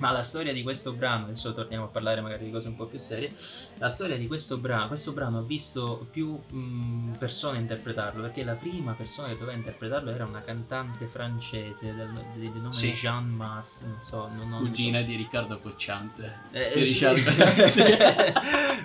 Ma 0.00 0.10
la 0.10 0.22
storia 0.22 0.52
di 0.52 0.62
questo 0.62 0.92
brano, 0.92 1.24
adesso 1.26 1.52
torniamo 1.54 1.84
a 1.84 1.88
parlare 1.88 2.20
magari 2.20 2.44
di 2.44 2.50
cose 2.50 2.68
un 2.68 2.76
po' 2.76 2.86
più 2.86 2.98
serie, 2.98 3.30
la 3.78 3.88
storia 3.90 4.16
di 4.16 4.26
questo 4.26 4.56
brano, 4.56 4.88
questo 4.88 5.12
brano 5.12 5.38
ha 5.38 5.42
visto 5.42 6.06
più 6.10 6.38
mh, 6.50 7.16
persone 7.18 7.58
interpretarlo, 7.58 8.22
perché 8.22 8.42
la 8.42 8.54
prima 8.54 8.92
persona 8.92 9.28
che 9.28 9.34
doveva 9.34 9.52
interpretarlo 9.56 10.10
era 10.10 10.24
una 10.24 10.42
cantante 10.42 11.06
francese 11.06 11.94
del, 11.94 12.10
di 12.34 12.50
nome 12.60 12.72
Sì. 12.72 12.90
Jean 12.92 13.28
Mas, 13.28 13.82
non 13.82 13.98
so, 14.02 14.28
non, 14.34 14.48
non 14.48 14.60
Cugina 14.60 15.02
di 15.02 15.14
Riccardo 15.16 15.58
Cocciante. 15.60 16.34
eh, 16.52 16.72
Di 16.74 16.80
eh, 16.80 16.86
sì. 16.86 17.06
Riccardo- 17.06 17.66
sì. 17.68 17.82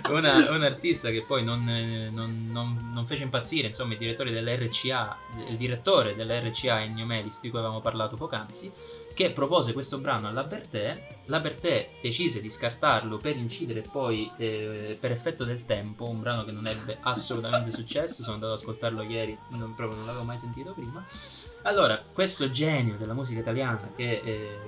Una- 0.12 0.50
un 0.50 0.62
artista 0.62 1.08
che 1.10 1.24
poi 1.26 1.42
non, 1.44 1.64
non- 2.12 2.48
non- 2.50 2.90
non 2.92 3.06
fece 3.06 3.22
impazzire, 3.24 3.68
insomma, 3.68 3.94
i 3.94 3.98
direttori 3.98 4.30
dell'RCA, 4.32 5.16
il 5.48 5.56
direttore 5.56 6.14
dell'RCA 6.14 6.82
Ennio 6.82 7.06
Melis, 7.06 7.40
di 7.40 7.48
cui 7.50 7.58
avevamo 7.58 7.80
parlato 7.80 8.16
poc'anzi, 8.16 8.70
che 9.16 9.30
propose 9.30 9.72
questo 9.72 9.96
brano 9.98 10.28
alla 10.28 10.44
Bertè. 10.44 11.22
La 11.28 11.40
Bertè 11.40 11.88
decise 12.02 12.42
di 12.42 12.50
scartarlo 12.50 13.16
per 13.16 13.34
incidere 13.34 13.80
poi, 13.80 14.30
eh, 14.36 14.94
per 15.00 15.10
effetto 15.10 15.44
del 15.44 15.64
tempo, 15.64 16.06
un 16.06 16.20
brano 16.20 16.44
che 16.44 16.52
non 16.52 16.66
ebbe 16.66 16.98
assolutamente 17.00 17.70
successo. 17.70 18.22
Sono 18.22 18.34
andato 18.34 18.52
ad 18.52 18.58
ascoltarlo 18.58 19.02
ieri, 19.04 19.36
non, 19.48 19.74
proprio 19.74 19.96
non 19.96 20.06
l'avevo 20.06 20.24
mai 20.24 20.36
sentito 20.36 20.74
prima. 20.74 21.02
Allora, 21.62 21.96
questo 22.12 22.50
genio 22.50 22.98
della 22.98 23.14
musica 23.14 23.40
italiana, 23.40 23.90
che, 23.96 24.20
eh, 24.22 24.58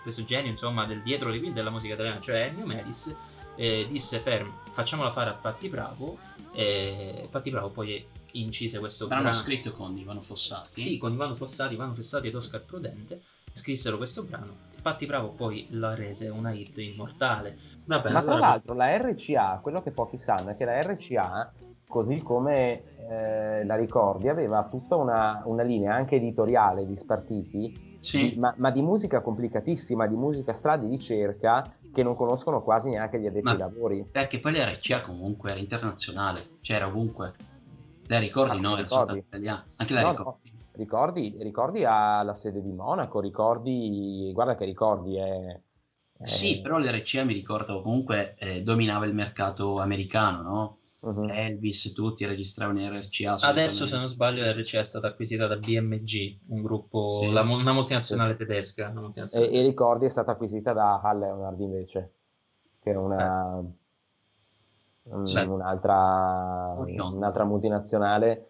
questo 0.00 0.24
genio 0.24 0.50
insomma 0.50 0.86
del 0.86 1.02
dietro 1.02 1.28
le 1.28 1.36
quinte 1.36 1.56
della 1.56 1.70
musica 1.70 1.92
italiana, 1.92 2.18
cioè 2.18 2.46
Ennio 2.46 2.64
Melis, 2.64 3.14
eh, 3.56 3.86
disse 3.90 4.20
fermi, 4.20 4.54
facciamola 4.70 5.12
fare 5.12 5.28
a 5.28 5.34
Patti 5.34 5.68
Bravo. 5.68 6.16
E 6.52 7.28
Patti 7.30 7.50
Bravo 7.50 7.68
poi 7.68 8.02
incise 8.32 8.78
questo 8.78 9.06
Brano 9.06 9.24
brano. 9.24 9.36
scritto 9.36 9.70
con 9.72 9.98
Ivano 9.98 10.22
Fossati. 10.22 10.80
Sì, 10.80 10.96
con 10.96 11.12
Ivano 11.12 11.34
Fossati, 11.34 11.74
Ivano 11.74 11.92
Fossati 11.92 12.28
ed 12.28 12.34
Oscar 12.34 12.64
Prudente 12.64 13.22
scrissero 13.52 13.96
questo 13.96 14.24
brano. 14.24 14.66
Patti 14.80 15.06
Bravo 15.06 15.30
poi 15.30 15.66
la 15.70 15.94
rese 15.94 16.28
una 16.28 16.52
hit 16.52 16.78
immortale. 16.78 17.56
Vabbè, 17.84 18.10
Ma 18.10 18.22
tra 18.22 18.32
allora- 18.32 18.48
l'altro 18.48 18.74
la 18.74 18.96
RCA, 18.96 19.58
quello 19.62 19.82
che 19.82 19.90
pochi 19.90 20.16
sanno 20.18 20.50
è 20.50 20.56
che 20.56 20.64
la 20.64 20.80
RCA, 20.82 21.52
così 21.88 22.18
come 22.20 22.82
eh, 23.10 23.64
la 23.64 23.74
ricordi, 23.76 24.28
aveva 24.28 24.64
tutta 24.70 24.94
una, 24.96 25.42
una 25.46 25.62
linea 25.62 25.94
anche 25.94 26.16
editoriale 26.16 26.86
di 26.86 26.94
spartiti, 26.96 27.98
Sì. 28.00 28.34
di- 28.34 28.38
ma, 28.38 28.52
ma 28.58 28.70
di 28.70 28.82
musica 28.82 29.20
complicatissima, 29.22 30.06
di 30.06 30.14
musica 30.14 30.52
stra 30.52 30.76
di 30.76 30.86
ricerca 30.88 31.64
che 31.92 32.02
non 32.02 32.14
conoscono 32.14 32.62
quasi 32.62 32.90
neanche 32.90 33.18
gli 33.18 33.26
addetti 33.26 33.44
Ma- 33.44 33.52
ai 33.52 33.58
lavori. 33.58 34.06
Perché 34.12 34.38
poi 34.38 34.52
l'RCA 34.52 35.00
comunque 35.00 35.50
era 35.50 35.58
internazionale, 35.58 36.58
c'era 36.60 36.86
ovunque. 36.86 37.32
La 38.06 38.18
ricordi 38.18 38.56
Ah, 38.56 38.60
no? 38.60 38.72
Era 38.74 38.82
ricordi? 38.82 38.88
soltanto 38.94 39.24
italiana. 39.26 39.64
Anche 39.76 39.92
la 39.94 40.00
No, 40.02 40.10
ricordi. 40.10 40.47
Ricordi, 40.78 41.36
ricordi 41.40 41.84
ha 41.84 42.22
la 42.22 42.34
sede 42.34 42.62
di 42.62 42.72
Monaco, 42.72 43.18
ricordi, 43.20 44.30
guarda 44.32 44.54
che 44.54 44.64
ricordi 44.64 45.16
è... 45.16 45.60
è- 46.18 46.24
Sì, 46.24 46.60
però 46.60 46.78
l'RCA 46.78 47.24
mi 47.24 47.32
ricordo 47.32 47.82
comunque 47.82 48.36
eh, 48.38 48.62
dominava 48.62 49.04
il 49.04 49.12
mercato 49.12 49.80
americano, 49.80 50.42
no? 50.42 50.78
Mhm. 51.00 51.30
Elvis, 51.30 51.92
tutti 51.92 52.24
registravano 52.26 52.80
in 52.80 52.90
RCA. 52.96 53.34
Adesso, 53.34 53.86
se 53.86 53.96
non 53.96 54.06
sbaglio, 54.06 54.44
RCA 54.52 54.80
è 54.80 54.84
stata 54.84 55.08
acquisita 55.08 55.48
da 55.48 55.56
BMG, 55.56 56.38
un 56.48 56.62
gruppo, 56.62 57.22
Sì. 57.24 57.32
la 57.32 57.42
una 57.42 57.72
multinazionale 57.72 58.36
tedesca. 58.36 58.88
Una 58.88 59.00
multinazionale. 59.00 59.50
E, 59.50 59.58
e 59.58 59.62
ricordi 59.62 60.04
è 60.04 60.08
stata 60.08 60.30
acquisita 60.32 60.72
da 60.72 61.00
Hal 61.00 61.18
Leonard 61.18 61.58
invece, 61.60 62.12
che 62.80 62.92
è 62.92 62.96
una, 62.96 63.62
un- 65.04 65.26
Sì. 65.26 65.38
un'altra, 65.38 66.74
un'altra 66.76 67.44
multinazionale. 67.44 68.47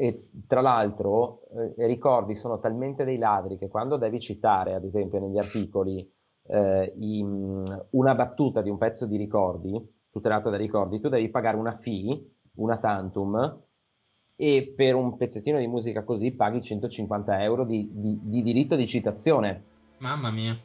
E 0.00 0.30
tra 0.46 0.62
l'altro, 0.62 1.42
eh, 1.76 1.84
i 1.84 1.86
ricordi 1.86 2.34
sono 2.34 2.58
talmente 2.58 3.04
dei 3.04 3.18
ladri 3.18 3.58
che 3.58 3.68
quando 3.68 3.98
devi 3.98 4.18
citare, 4.18 4.72
ad 4.72 4.84
esempio, 4.84 5.20
negli 5.20 5.36
articoli 5.36 6.10
eh, 6.52 6.94
i- 6.96 7.22
una 7.22 8.14
battuta 8.14 8.62
di 8.62 8.70
un 8.70 8.78
pezzo 8.78 9.04
di 9.06 9.18
ricordi, 9.18 9.78
tutelato 10.10 10.48
da 10.48 10.56
ricordi, 10.56 10.98
tu 11.00 11.08
devi 11.10 11.28
pagare 11.28 11.56
una 11.58 11.76
fee, 11.76 12.18
una 12.56 12.78
tantum, 12.78 13.60
e 14.36 14.72
per 14.74 14.94
un 14.94 15.16
pezzettino 15.18 15.58
di 15.58 15.66
musica 15.66 16.02
così 16.02 16.30
paghi 16.32 16.62
150 16.62 17.42
euro 17.42 17.64
di- 17.66 17.88
di- 17.92 18.18
di 18.22 18.42
diritto 18.42 18.74
di 18.74 18.86
citazione. 18.86 19.64
Mamma 19.98 20.30
mia. 20.30 20.58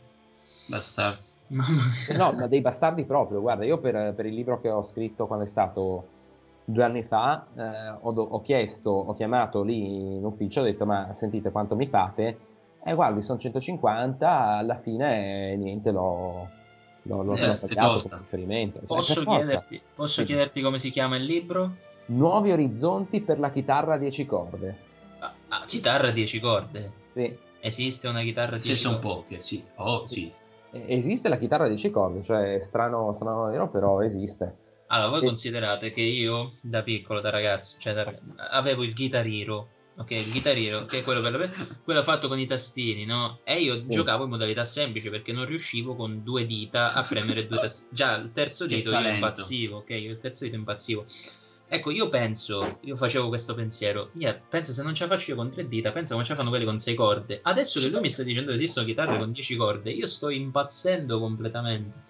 Bastardo. 0.69 1.19
Mamma 1.47 1.83
mia. 2.07 2.17
No, 2.17 2.31
ma 2.31 2.47
dei 2.47 2.61
bastardi 2.61 3.03
proprio. 3.03 3.41
Guarda, 3.41 3.65
io 3.65 3.77
per, 3.79 4.13
per 4.15 4.25
il 4.25 4.33
libro 4.33 4.61
che 4.61 4.69
ho 4.69 4.81
scritto 4.81 5.27
quando 5.27 5.43
è 5.43 5.47
stato 5.47 6.07
due 6.65 6.83
anni 6.83 7.03
fa, 7.03 7.47
eh, 7.55 7.89
ho, 8.01 8.11
ho 8.11 8.41
chiesto, 8.41 8.89
ho 8.89 9.13
chiamato 9.13 9.61
lì 9.61 10.15
in 10.17 10.25
ufficio, 10.25 10.61
ho 10.61 10.63
detto, 10.63 10.85
ma 10.85 11.13
sentite 11.13 11.51
quanto 11.51 11.75
mi 11.75 11.87
fate? 11.87 12.39
E 12.83 12.93
guardi, 12.93 13.21
sono 13.21 13.39
150, 13.39 14.57
alla 14.57 14.77
fine 14.79 15.51
eh, 15.51 15.55
niente, 15.55 15.91
l'ho, 15.91 16.49
l'ho, 17.03 17.23
l'ho- 17.23 17.35
Eh, 17.37 17.59
tagliato 17.59 18.01
come 18.01 18.17
riferimento. 18.21 18.79
Posso, 18.85 19.23
chiederti, 19.23 19.81
posso 19.95 20.21
Sì. 20.21 20.25
chiederti 20.27 20.61
come 20.61 20.79
si 20.79 20.89
chiama 20.89 21.15
il 21.15 21.23
libro? 21.23 21.75
Nuovi 22.07 22.51
orizzonti 22.51 23.21
per 23.21 23.39
la 23.39 23.49
chitarra 23.49 23.95
a 23.95 23.97
10 23.97 24.25
corde. 24.25 24.77
Ah, 25.19 25.33
ah, 25.49 25.63
chitarra 25.65 26.09
a 26.09 26.11
10 26.11 26.39
corde. 26.39 26.91
Sì. 27.13 27.35
Esiste 27.59 28.07
una 28.07 28.21
chitarra 28.21 28.57
a 28.57 28.59
10 28.59 28.75
Sì, 28.75 28.77
sono 28.77 28.99
corde? 28.99 29.07
poche, 29.15 29.41
sì. 29.41 29.65
Oh, 29.75 30.05
sì. 30.05 30.31
Esiste 30.69 31.29
la 31.29 31.37
chitarra 31.37 31.65
a 31.65 31.67
10 31.67 31.89
corde, 31.89 32.21
cioè 32.21 32.55
è 32.55 32.59
strano, 32.59 33.13
strano 33.13 33.45
vero, 33.45 33.69
però 33.69 34.01
esiste. 34.01 34.57
Allora, 34.95 35.09
voi 35.09 35.21
considerate 35.21 35.91
che 35.91 36.01
io 36.01 36.53
da 36.61 36.81
piccolo, 36.81 37.19
da 37.19 37.29
ragazzo, 37.29 37.77
cioè 37.79 37.93
da- 37.93 38.13
avevo 38.49 38.83
il 38.83 38.93
chitarriro, 38.93 39.71
ok? 39.97 40.11
Il 40.11 40.31
chitarriro, 40.31 40.85
che 40.85 40.99
è 40.99 41.03
quello, 41.03 41.19
per 41.21 41.79
quello 41.83 42.01
fatto 42.01 42.29
con 42.29 42.39
i 42.39 42.45
tastini, 42.45 43.03
no? 43.03 43.41
E 43.43 43.59
io 43.61 43.75
Sì. 43.81 43.87
giocavo 43.89 44.23
in 44.23 44.29
modalità 44.29 44.63
semplice 44.63 45.09
perché 45.09 45.33
non 45.33 45.45
riuscivo 45.45 45.95
con 45.95 46.23
due 46.23 46.45
dita 46.45 46.93
a 46.93 47.03
premere 47.03 47.45
due 47.45 47.59
tastini. 47.59 47.87
Già, 47.91 48.15
il 48.15 48.31
terzo 48.33 48.65
dito 48.65 48.89
io 48.89 48.95
talento. 48.95 49.15
impazzivo, 49.15 49.77
ok? 49.79 49.89
Io 49.89 50.11
il 50.11 50.19
terzo 50.19 50.45
dito 50.45 50.55
impazzivo. 50.55 51.05
Ecco, 51.67 51.89
io 51.89 52.09
penso, 52.09 52.77
io 52.81 52.95
facevo 52.95 53.27
questo 53.27 53.55
pensiero, 53.55 54.11
yeah, 54.13 54.39
penso 54.47 54.71
se 54.71 54.83
non 54.83 54.93
ce 54.93 55.07
la 55.07 55.09
faccio 55.09 55.31
io 55.31 55.35
con 55.35 55.49
tre 55.51 55.67
dita, 55.67 55.91
penso 55.91 56.13
come 56.13 56.23
ce 56.23 56.31
la 56.31 56.37
fanno 56.37 56.51
quelli 56.51 56.63
con 56.63 56.77
sei 56.79 56.93
corde. 56.93 57.39
Adesso 57.41 57.79
che 57.81 57.89
lui 57.89 58.01
mi 58.01 58.09
sta 58.11 58.21
dicendo 58.21 58.51
che 58.51 58.57
esistono 58.57 58.85
chitarre 58.85 59.17
con 59.17 59.31
dieci 59.31 59.55
corde, 59.55 59.89
io 59.91 60.05
sto 60.05 60.29
impazzendo 60.29 61.19
completamente. 61.19 62.03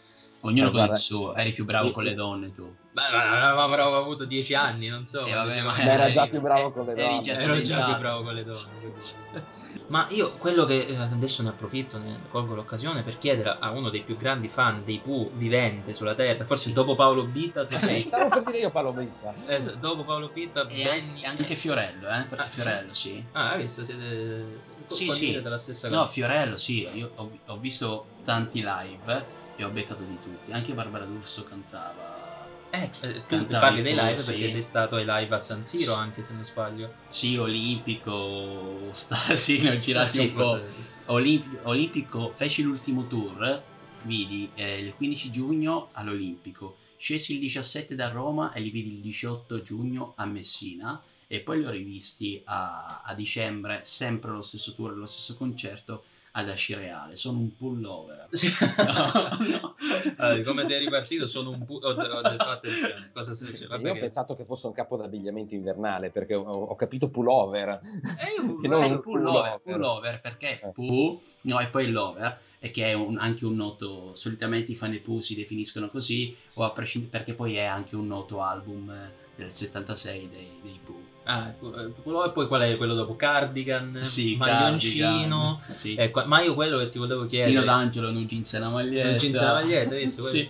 Ognuno 0.46 0.72
Ma 0.72 0.86
con 0.86 0.96
il 0.96 0.98
suo. 1.02 1.36
Eri 1.36 1.54
più 1.54 1.66
bravo 1.66 1.92
con 1.92 2.04
le 2.04 2.14
donne 2.14 2.54
tu. 2.54 2.74
Beh, 2.92 3.02
avrò 3.02 3.98
avuto 3.98 4.26
10 4.26 4.54
anni, 4.56 4.88
non 4.88 5.06
so. 5.06 5.26
Eh, 5.26 5.34
vabbè, 5.34 5.62
ma- 5.62 5.74
Ma 5.74 5.84
era 5.84 6.10
già 6.10 6.26
eh, 6.26 6.30
più 6.30 6.40
bravo 6.40 6.68
eh, 6.70 6.72
con 6.72 6.86
le 6.86 6.92
eri 6.94 7.02
donne. 7.02 7.24
già 7.24 7.40
Ero 7.40 7.62
già 7.62 7.86
più 7.86 7.98
bravo 7.98 8.24
con 8.24 8.34
le 8.34 8.44
donne. 8.44 8.94
Ma 9.88 10.08
io 10.10 10.32
quello 10.38 10.66
che 10.66 10.86
eh, 10.86 10.96
adesso 10.96 11.44
ne 11.44 11.50
approfitto, 11.50 11.98
ne 11.98 12.20
colgo 12.30 12.56
l'occasione 12.56 13.04
per 13.04 13.18
chiedere 13.18 13.58
a 13.60 13.70
uno 13.72 13.90
dei 13.90 14.02
più 14.02 14.18
grandi 14.18 14.48
fan 14.48 14.84
dei 14.84 15.00
Pooh 15.00 15.30
vivente 15.34 15.94
sulla 15.94 16.16
terra, 16.16 16.46
forse 16.46 16.72
dopo 16.74 16.96
Paolo 16.96 17.24
Bitta, 17.26 17.66
tu 17.66 17.76
sei 17.78 17.94
Stavo 18.00 18.30
per 18.30 18.44
dire 18.44 18.60
io 18.60 18.72
Paolo 18.72 18.94
Britta. 18.94 19.34
eh, 19.48 19.78
dopo 19.78 20.04
Paolo 20.04 20.30
Bitta, 20.30 20.68
E 20.68 20.84
Benny 20.84 21.24
anche, 21.26 21.56
Fiorello, 21.56 22.08
eh? 22.08 22.24
Perché 22.30 22.44
Ah, 22.44 22.46
sì? 22.50 22.52
Fiorello, 22.62 22.94
sì. 22.94 23.24
Ah, 23.34 23.50
hai 23.52 23.62
visto? 23.62 23.84
Siete 23.84 24.46
Sì, 24.88 25.12
sì. 25.12 25.42
la 25.42 25.58
stessa 25.58 25.90
No, 25.90 25.98
cosa. 25.98 26.10
Fiorello, 26.12 26.58
sì. 26.58 26.88
Io 26.94 27.12
ho, 27.16 27.32
ho 27.48 27.58
visto 27.58 28.06
tanti 28.24 28.64
live 28.66 29.44
e 29.56 29.64
ho 29.64 29.70
beccato 29.70 30.04
di 30.04 30.18
tutti. 30.22 30.52
Anche 30.52 30.74
Barbara 30.74 31.06
D'Urso 31.06 31.44
cantava. 31.44 32.24
Eh, 32.72 32.90
eh, 33.02 33.14
tu 33.14 33.24
Cantavi 33.28 33.54
parli 33.54 33.82
dei 33.82 33.96
live 33.96 34.18
sì. 34.18 34.32
perché 34.32 34.48
sei 34.50 34.62
stato 34.62 34.96
ai 34.96 35.06
live 35.06 35.34
a 35.36 35.40
San 35.40 35.64
Siro 35.64 35.94
anche 35.94 36.24
se 36.24 36.34
non 36.34 36.44
sbaglio. 36.44 36.94
Sì, 37.08 37.38
olimpico. 37.38 38.90
Sta, 38.92 39.36
sì, 39.36 39.62
ne 39.62 39.76
ho 39.76 39.80
girati 39.80 40.20
Ah, 40.20 40.22
sì, 40.22 40.28
un 40.28 40.34
po'. 40.34 40.62
Olimp- 41.08 41.60
Olimpico, 41.64 42.34
feci 42.36 42.64
l'ultimo 42.64 43.08
tour, 43.08 43.64
vidi 44.04 44.50
eh, 44.56 44.80
il 44.80 44.94
15 44.96 45.32
giugno 45.32 45.90
all'Olimpico, 45.94 46.78
scesi 46.98 47.34
il 47.34 47.40
17 47.42 47.96
da 47.96 48.10
Roma 48.10 48.52
e 48.54 48.60
li 48.60 48.72
vidi 48.72 48.94
il 48.96 49.02
18 49.02 49.62
giugno 49.62 50.14
a 50.16 50.26
Messina 50.26 51.02
e 51.28 51.40
poi 51.40 51.60
li 51.60 51.66
ho 51.66 51.70
rivisti 51.70 52.42
a, 52.46 53.02
a 53.06 53.14
dicembre, 53.14 53.82
sempre 53.84 54.32
lo 54.32 54.42
stesso 54.42 54.74
tour, 54.74 54.96
lo 54.96 55.06
stesso 55.06 55.36
concerto 55.38 56.06
ad 56.38 56.50
Ascireale. 56.50 57.16
Sono 57.16 57.40
un 57.40 57.56
pullover. 57.56 58.28
Sì. 58.36 58.50
No, 58.78 59.38
no. 59.48 59.76
Allora, 60.18 60.44
come 60.44 60.66
ti 60.66 60.74
è 60.74 60.80
ripartito 60.80 61.26
sono 61.28 61.52
un 61.52 61.64
pu- 61.64 61.80
ho, 61.82 61.90
ho 61.90 62.22
detto 62.22 62.44
attenzione 62.44 63.10
cosa 63.14 63.34
si 63.34 63.46
dice 63.46 63.68
Vabbè 63.68 63.84
Io 63.84 63.92
ho 63.92 63.94
che- 63.94 64.00
pensato 64.02 64.36
che 64.36 64.44
fosse 64.44 64.68
un 64.68 64.74
capo 64.74 64.98
d'abbigliamento 64.98 65.54
invernale 65.56 66.10
perché 66.10 66.34
ho, 66.36 66.44
ho 66.44 66.76
capito 66.76 67.08
pullover. 67.10 67.80
È 68.18 68.42
un, 68.42 68.60
Che 68.60 68.68
non 68.68 68.84
è 68.84 68.88
un 68.88 69.00
pullover, 69.02 69.60
pullover. 69.60 69.62
pullover, 69.62 70.22
perché 70.22 70.60
Eh. 70.62 70.72
Pooh, 70.74 71.22
no, 71.42 71.60
e 71.62 71.68
poi 71.68 71.90
lover, 71.92 72.40
e 72.60 72.72
che 72.72 72.86
è 72.86 72.94
un- 72.94 73.18
anche 73.20 73.46
un 73.46 73.56
noto, 73.56 74.16
solitamente 74.16 74.72
i 74.72 74.76
fan 74.76 74.90
dei 74.90 75.00
Pooh 75.00 75.22
si 75.22 75.36
definiscono 75.36 75.88
così, 75.90 76.36
o 76.56 76.64
a 76.64 76.72
prescindere, 76.72 77.12
perché 77.12 77.34
poi 77.34 77.56
è 77.56 77.64
anche 77.64 77.96
un 77.96 78.08
noto 78.08 78.42
album 78.42 78.90
eh, 78.90 79.12
del 79.36 79.54
76 79.54 80.30
dei, 80.30 80.50
dei 80.62 80.80
Pooh. 80.84 81.14
Ah, 81.26 81.48
eh, 81.50 81.92
quello- 82.02 82.26
e 82.26 82.30
poi 82.32 82.48
qual 82.48 82.62
è 82.62 82.78
quello 82.78 82.94
dopo 82.96 83.16
cardigan 83.16 84.00
Sì, 84.02 84.36
maglioncino 84.36 85.60
Cardigan, 85.60 85.60
sì. 85.78 85.96
Eh, 85.96 86.12
ma 86.26 86.42
io 86.42 86.54
quello 86.54 86.78
che 86.80 86.90
ti 86.90 86.98
volevo 86.98 87.26
chiedere 87.26 87.52
Pino 87.52 87.64
D'Angelo, 87.64 88.12
non 88.12 88.26
jeans 88.26 88.54
e 88.54 88.58
una 88.58 88.70
maglietta. 88.70 89.10
Non 89.10 89.18
jeans 89.18 89.36
e 89.38 89.44
una 89.44 89.54
maglietta, 89.54 89.96
visto? 89.96 90.22
Sì. 90.36 90.50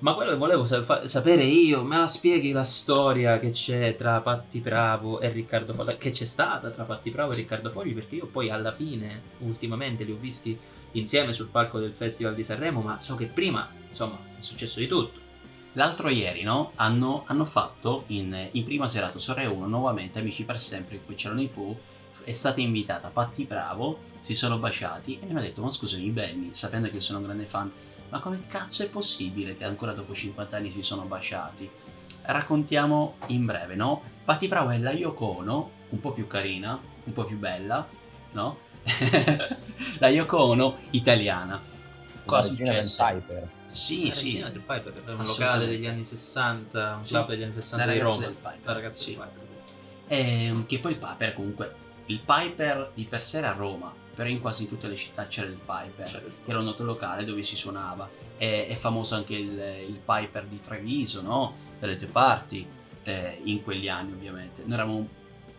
ma 0.00 0.14
quello 0.14 0.30
che 0.30 0.36
volevo 0.36 0.64
sa- 0.64 1.06
sapere 1.06 1.42
io 1.42 1.82
me 1.82 1.98
la 1.98 2.06
spieghi 2.06 2.52
la 2.52 2.62
storia 2.62 3.40
che 3.40 3.50
c'è 3.50 3.96
tra 3.96 4.20
Patti 4.20 4.60
Bravo 4.60 5.18
e 5.18 5.28
Riccardo 5.30 5.72
Fogli 5.74 5.96
che 5.98 6.10
c'è 6.10 6.24
stata 6.24 6.68
tra 6.70 6.84
Patti 6.84 7.10
Bravo 7.10 7.32
e 7.32 7.34
Riccardo 7.36 7.70
Fogli 7.70 7.94
perché 7.94 8.14
io 8.14 8.26
poi 8.26 8.48
alla 8.48 8.70
fine 8.72 9.20
ultimamente 9.38 10.04
li 10.04 10.12
ho 10.12 10.16
visti 10.20 10.56
insieme 10.92 11.32
sul 11.32 11.48
palco 11.48 11.80
del 11.80 11.90
Festival 11.92 12.34
di 12.34 12.44
Sanremo 12.44 12.80
ma 12.80 13.00
so 13.00 13.16
che 13.16 13.26
prima 13.26 13.68
insomma 13.88 14.16
è 14.38 14.40
successo 14.40 14.78
di 14.78 14.86
tutto 14.86 15.18
L'altro 15.78 16.08
ieri, 16.08 16.42
no? 16.42 16.72
Hanno, 16.74 17.22
hanno 17.26 17.44
fatto 17.44 18.02
in, 18.08 18.48
in 18.50 18.64
prima 18.64 18.88
serata 18.88 19.16
Rai 19.32 19.46
1 19.46 19.68
nuovamente 19.68 20.18
Amici 20.18 20.42
per 20.42 20.58
sempre, 20.58 20.96
in 20.96 21.04
cui 21.06 21.14
c'erano 21.14 21.40
i 21.40 21.46
Pooh. 21.46 21.78
È 22.24 22.32
stata 22.32 22.60
invitata 22.60 23.10
Patti 23.10 23.44
Bravo, 23.44 24.00
si 24.22 24.34
sono 24.34 24.58
baciati 24.58 25.20
e 25.20 25.24
mi 25.24 25.30
hanno 25.30 25.40
detto: 25.40 25.62
Ma 25.62 25.70
scusami, 25.70 26.10
Benny, 26.10 26.48
sapendo 26.52 26.90
che 26.90 26.98
sono 26.98 27.18
un 27.18 27.26
grande 27.26 27.44
fan, 27.44 27.70
ma 28.08 28.18
come 28.18 28.42
cazzo 28.48 28.82
è 28.82 28.90
possibile 28.90 29.56
che 29.56 29.62
ancora 29.62 29.92
dopo 29.92 30.14
50 30.14 30.56
anni 30.56 30.72
si 30.72 30.82
sono 30.82 31.02
baciati? 31.02 31.70
Raccontiamo 32.22 33.14
in 33.28 33.46
breve, 33.46 33.76
no? 33.76 34.02
Patti 34.24 34.48
Bravo 34.48 34.70
è 34.70 34.78
la 34.78 34.90
Yoko 34.90 35.44
un 35.90 36.00
po' 36.00 36.10
più 36.10 36.26
carina, 36.26 36.76
un 37.04 37.12
po' 37.12 37.24
più 37.24 37.38
bella, 37.38 37.86
no? 38.32 38.58
la 40.00 40.08
Yoko 40.08 40.76
italiana. 40.90 41.76
Cosa 42.28 42.48
successe? 42.48 43.04
Piper. 43.04 43.48
Sì, 43.68 44.06
La 44.08 44.12
sì. 44.14 44.24
regina 44.24 44.48
del 44.50 44.60
Piper, 44.60 44.92
che 44.92 45.00
era 45.04 45.14
un 45.16 45.24
locale 45.24 45.66
degli 45.66 45.86
anni 45.86 46.04
60, 46.04 46.94
un 46.98 47.04
Sì. 47.04 47.12
club 47.12 47.28
degli 47.28 47.42
anni 47.42 47.52
60 47.52 47.86
La 47.86 47.92
di 47.92 47.98
Roma. 47.98 48.16
del 48.18 48.34
Piper. 48.34 48.58
La 48.64 48.72
ragazza 48.72 49.00
Sì. 49.02 49.10
del 49.16 49.16
Piper. 49.24 49.46
Ehm, 50.08 50.66
che 50.66 50.78
poi 50.78 50.92
il 50.92 50.98
Piper 50.98 51.34
comunque 51.34 51.74
il 52.06 52.20
Piper 52.24 52.92
di 52.94 53.04
per 53.04 53.22
sé 53.22 53.38
era 53.38 53.50
a 53.50 53.56
Roma 53.56 53.92
però 54.14 54.26
in 54.30 54.40
quasi 54.40 54.66
tutte 54.66 54.88
le 54.88 54.96
città 54.96 55.26
c'era 55.28 55.46
il 55.48 55.58
Piper 55.64 56.06
C'era 56.06 56.24
il 56.24 56.32
che 56.44 56.50
era 56.50 56.58
un 56.60 56.64
noto 56.64 56.82
locale 56.82 57.24
dove 57.26 57.42
si 57.42 57.54
suonava 57.56 58.08
è, 58.38 58.66
è 58.70 58.74
famoso 58.74 59.14
anche 59.16 59.34
il, 59.34 59.50
il 59.86 60.00
Piper 60.02 60.44
di 60.46 60.60
Treviso 60.66 61.20
no? 61.20 61.54
dalle 61.78 61.96
tue 61.96 62.06
parti 62.06 62.66
eh, 63.04 63.38
in 63.44 63.62
quegli 63.62 63.86
anni 63.88 64.12
ovviamente 64.14 64.62
noi 64.64 64.72
eravamo 64.74 65.08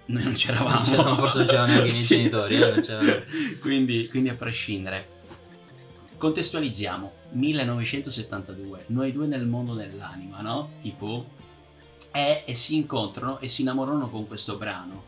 noi 0.05 0.23
non 0.23 0.33
c'eravamo 0.33 0.69
Non 0.77 0.83
c'erano- 0.83 1.15
forse 1.15 1.37
non 1.37 1.45
c'erano 1.47 1.67
neanche 1.67 1.87
i 1.87 1.91
miei 1.91 2.01
Sì. 2.05 2.15
genitori, 2.17 2.55
eh, 2.59 3.25
quindi, 3.61 4.07
quindi 4.09 4.29
a 4.29 4.33
prescindere 4.35 5.07
contestualizziamo 6.19 7.13
1972 7.31 8.83
noi 8.87 9.13
due 9.13 9.25
nel 9.25 9.45
mondo 9.45 9.73
dell'anima 9.73 10.41
no? 10.41 10.69
tipo 10.81 11.25
e, 12.11 12.43
e 12.45 12.55
si 12.55 12.75
incontrano 12.75 13.39
e 13.39 13.47
si 13.47 13.61
innamorano 13.61 14.07
con 14.09 14.27
questo 14.27 14.57
brano 14.57 15.03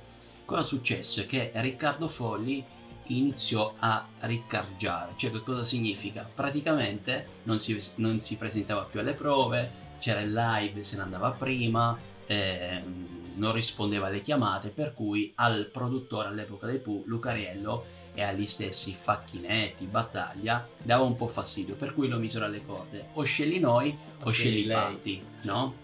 cosa 0.45 0.63
successe? 0.63 1.25
che 1.25 1.51
Riccardo 1.53 2.07
Folli 2.07 2.63
iniziò 3.07 3.73
a 3.79 4.07
riccargiare 4.21 5.11
cioè 5.17 5.31
che 5.31 5.43
cosa 5.43 5.65
significa? 5.65 6.27
praticamente 6.33 7.27
non 7.43 7.59
si, 7.59 7.77
non 7.95 8.21
si 8.21 8.37
presentava 8.37 8.83
più 8.83 9.01
alle 9.01 9.13
prove 9.13 9.69
c'era 9.99 10.21
il 10.21 10.31
live 10.31 10.81
se 10.81 10.95
ne 10.95 11.01
andava 11.01 11.31
prima 11.31 11.97
ehm, 12.25 13.33
non 13.35 13.51
rispondeva 13.51 14.07
alle 14.07 14.21
chiamate 14.21 14.69
per 14.69 14.93
cui 14.93 15.33
al 15.35 15.65
produttore 15.65 16.29
all'epoca 16.29 16.67
dei 16.67 16.79
Pooh 16.79 17.03
Lucariello 17.05 17.99
e 18.13 18.21
agli 18.23 18.45
stessi 18.45 18.93
Facchinetti, 18.93 19.85
Battaglia, 19.85 20.67
dava 20.81 21.03
un 21.03 21.15
po' 21.15 21.27
fastidio, 21.27 21.75
per 21.75 21.93
cui 21.93 22.07
lo 22.07 22.17
misero 22.17 22.45
alle 22.45 22.65
corde. 22.65 23.09
O 23.13 23.23
scegli 23.23 23.59
noi 23.59 23.97
o, 24.19 24.25
O 24.27 24.31
scegli 24.31 24.47
scegli 24.47 24.65
lei. 24.67 24.75
Patti, 24.75 25.21
no? 25.43 25.75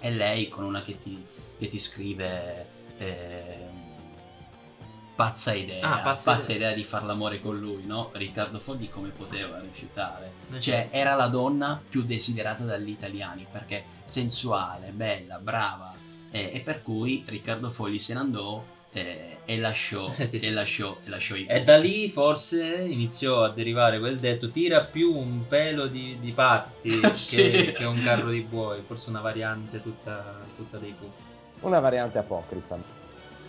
E 0.00 0.10
lei 0.12 0.48
con 0.48 0.64
una 0.64 0.82
che 0.82 1.00
ti, 1.02 1.24
che 1.58 1.68
ti 1.68 1.78
scrive 1.78 2.66
ehm, 2.98 3.84
pazza 5.16 5.54
idea, 5.54 6.02
Ah, 6.02 6.14
pazza 6.22 6.52
idea. 6.52 6.72
di 6.72 6.84
far 6.84 7.04
l'amore 7.04 7.40
con 7.40 7.58
lui, 7.58 7.84
no? 7.86 8.10
Riccardo 8.12 8.58
Fogli 8.60 8.88
come 8.90 9.08
poteva 9.08 9.58
rifiutare? 9.58 10.32
Eh, 10.52 10.60
Cioè, 10.60 10.88
era 10.90 11.14
la 11.14 11.28
donna 11.28 11.80
più 11.88 12.02
desiderata 12.04 12.64
dagli 12.64 12.90
italiani 12.90 13.46
perché 13.50 13.84
sensuale, 14.04 14.90
bella, 14.90 15.38
brava, 15.38 15.94
eh, 16.30 16.50
e 16.54 16.60
per 16.60 16.82
cui 16.82 17.24
Riccardo 17.26 17.70
Fogli 17.70 17.98
se 17.98 18.12
ne 18.12 18.20
andò 18.20 18.62
eh, 18.96 19.36
e 19.44 19.58
lasciò, 19.58 20.10
e 20.16 20.50
lasciò, 20.50 20.96
e 21.04 21.08
lasciò 21.10 21.34
i 21.36 21.46
E 21.46 21.62
da 21.62 21.76
lì 21.76 22.08
forse 22.08 22.64
iniziò 22.88 23.44
a 23.44 23.50
derivare 23.50 23.98
quel 23.98 24.18
detto 24.18 24.50
tira 24.50 24.80
più 24.80 25.14
un 25.14 25.46
pelo 25.46 25.86
di, 25.86 26.16
di 26.18 26.32
patti 26.32 26.98
Sì. 27.12 27.36
che, 27.36 27.72
che 27.72 27.84
un 27.84 28.02
carro 28.02 28.30
di 28.30 28.40
buoi, 28.40 28.80
forse 28.86 29.10
una 29.10 29.20
variante 29.20 29.82
tutta, 29.82 30.38
tutta 30.56 30.78
dei 30.78 30.94
Pooh. 30.98 31.12
Una 31.60 31.80
variante 31.80 32.18
apocrifa. 32.18 32.95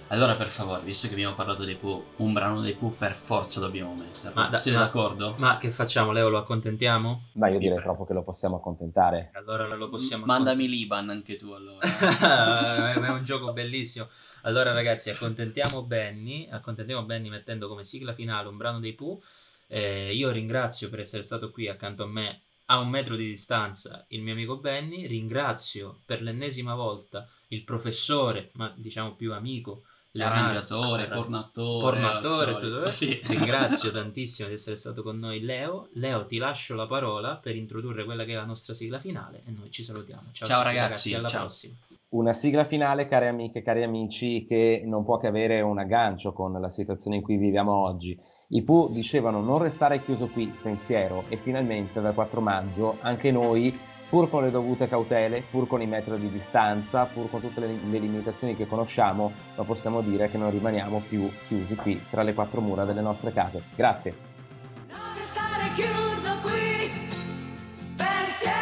Allora, 0.09 0.35
per 0.35 0.47
favore, 0.47 0.83
visto 0.83 1.07
che 1.07 1.13
abbiamo 1.13 1.35
parlato 1.35 1.65
dei 1.65 1.75
Pooh, 1.75 2.05
un 2.17 2.31
brano 2.31 2.61
dei 2.61 2.73
Pooh 2.75 2.91
per 2.91 3.11
forza 3.11 3.59
dobbiamo 3.59 3.93
metterlo. 3.93 4.31
Ma 4.33 4.47
da- 4.47 4.57
Siete 4.57 4.77
ma- 4.77 4.85
d'accordo? 4.85 5.35
Ma 5.37 5.57
che 5.57 5.69
facciamo, 5.69 6.13
Leo? 6.13 6.29
Lo 6.29 6.37
accontentiamo? 6.37 7.23
Ma 7.33 7.49
io 7.49 7.59
direi 7.59 7.81
proprio 7.81 8.05
che 8.05 8.13
lo 8.13 8.23
possiamo 8.23 8.55
accontentare. 8.55 9.31
Allora 9.33 9.67
lo 9.75 9.89
possiamo 9.89 10.23
Mandami 10.25 10.69
l'Iban 10.69 11.09
anche 11.09 11.35
tu 11.35 11.51
allora. 11.51 11.79
è 13.05 13.09
un 13.09 13.23
gioco 13.25 13.51
bellissimo. 13.51 14.07
Allora, 14.43 14.71
ragazzi, 14.71 15.09
accontentiamo 15.09 15.83
Benny. 15.83 16.47
Accontentiamo 16.49 17.03
Benny 17.03 17.27
mettendo 17.27 17.67
come 17.67 17.83
sigla 17.83 18.13
finale 18.13 18.47
un 18.47 18.55
brano 18.55 18.79
dei 18.79 18.93
Pooh. 18.93 19.21
Eh, 19.67 20.15
io 20.15 20.31
ringrazio 20.31 20.89
per 20.89 21.01
essere 21.01 21.21
stato 21.21 21.51
qui 21.51 21.67
accanto 21.67 22.03
a 22.03 22.07
me 22.07 22.43
a 22.69 22.79
un 22.79 22.89
metro 22.89 23.15
di 23.15 23.25
distanza 23.25 24.05
il 24.09 24.21
mio 24.21 24.31
amico 24.31 24.55
Benny. 24.55 25.05
Ringrazio 25.05 25.99
per 26.05 26.21
l'ennesima 26.21 26.75
volta 26.75 27.27
il 27.49 27.63
professore, 27.65 28.51
ma 28.53 28.71
diciamo 28.73 29.13
più 29.15 29.33
amico. 29.33 29.83
Leonardo- 30.17 30.39
Arrangiatore, 30.41 31.03
Arra- 31.05 31.15
pornatore. 31.15 31.81
pornatore, 31.99 32.59
tutto- 32.59 32.89
Sì. 32.89 33.19
Ringrazio 33.27 33.91
tantissimo 33.91 34.47
di 34.47 34.55
essere 34.55 34.75
stato 34.75 35.03
con 35.03 35.17
noi 35.19 35.41
Leo. 35.41 35.89
Leo, 35.93 36.25
ti 36.25 36.37
lascio 36.37 36.75
la 36.75 36.87
parola 36.87 37.35
per 37.35 37.55
introdurre 37.55 38.03
quella 38.05 38.23
che 38.25 38.31
è 38.33 38.35
la 38.35 38.45
nostra 38.45 38.73
sigla 38.73 38.99
finale 38.99 39.43
e 39.45 39.51
noi 39.51 39.69
ci 39.71 39.83
salutiamo. 39.83 40.23
Ciao, 40.31 40.47
Ciao, 40.47 40.61
tutti, 40.63 40.75
ragazzi, 40.75 41.13
alla 41.13 41.27
ciao. 41.27 41.39
prossima. 41.41 41.73
Una 42.09 42.31
sigla 42.31 42.63
finale, 42.63 43.05
care 43.07 43.27
amiche, 43.27 43.61
cari 43.61 43.83
amici, 43.83 44.45
che 44.47 44.81
non 44.85 45.03
può 45.03 45.17
che 45.17 45.27
avere 45.27 45.59
un 45.59 45.77
aggancio 45.77 46.31
con 46.31 46.53
la 46.53 46.69
situazione 46.69 47.17
in 47.17 47.21
cui 47.21 47.35
viviamo 47.35 47.73
oggi. 47.73 48.17
I 48.51 48.63
Pooh 48.63 48.87
dicevano 48.87 49.41
non 49.41 49.57
restare 49.57 50.01
chiuso 50.01 50.27
qui, 50.27 50.47
pensiero, 50.61 51.25
e 51.27 51.35
finalmente 51.35 51.99
dal 51.99 52.13
4 52.13 52.39
maggio 52.39 52.97
anche 53.01 53.29
noi, 53.29 53.77
pur 54.09 54.29
con 54.29 54.43
le 54.43 54.51
dovute 54.51 54.87
cautele, 54.87 55.43
pur 55.49 55.67
con 55.67 55.81
i 55.81 55.87
metri 55.87 56.17
di 56.17 56.29
distanza, 56.29 57.05
pur 57.05 57.29
con 57.29 57.41
tutte 57.41 57.59
le, 57.59 57.67
le 57.67 57.99
limitazioni 57.99 58.55
che 58.55 58.67
conosciamo, 58.67 59.31
lo 59.55 59.63
possiamo 59.63 60.01
dire 60.01 60.29
che 60.29 60.37
non 60.37 60.51
rimaniamo 60.51 61.03
più 61.07 61.29
chiusi 61.47 61.75
qui 61.75 62.01
tra 62.09 62.23
le 62.23 62.33
quattro 62.33 62.61
mura 62.61 62.85
delle 62.85 63.01
nostre 63.01 63.33
case. 63.33 63.63
Grazie. 63.75 64.15
Non 64.87 64.97
restare 65.15 65.71
chiuso 65.75 66.37
qui, 66.41 66.89
pensiero. 67.95 68.55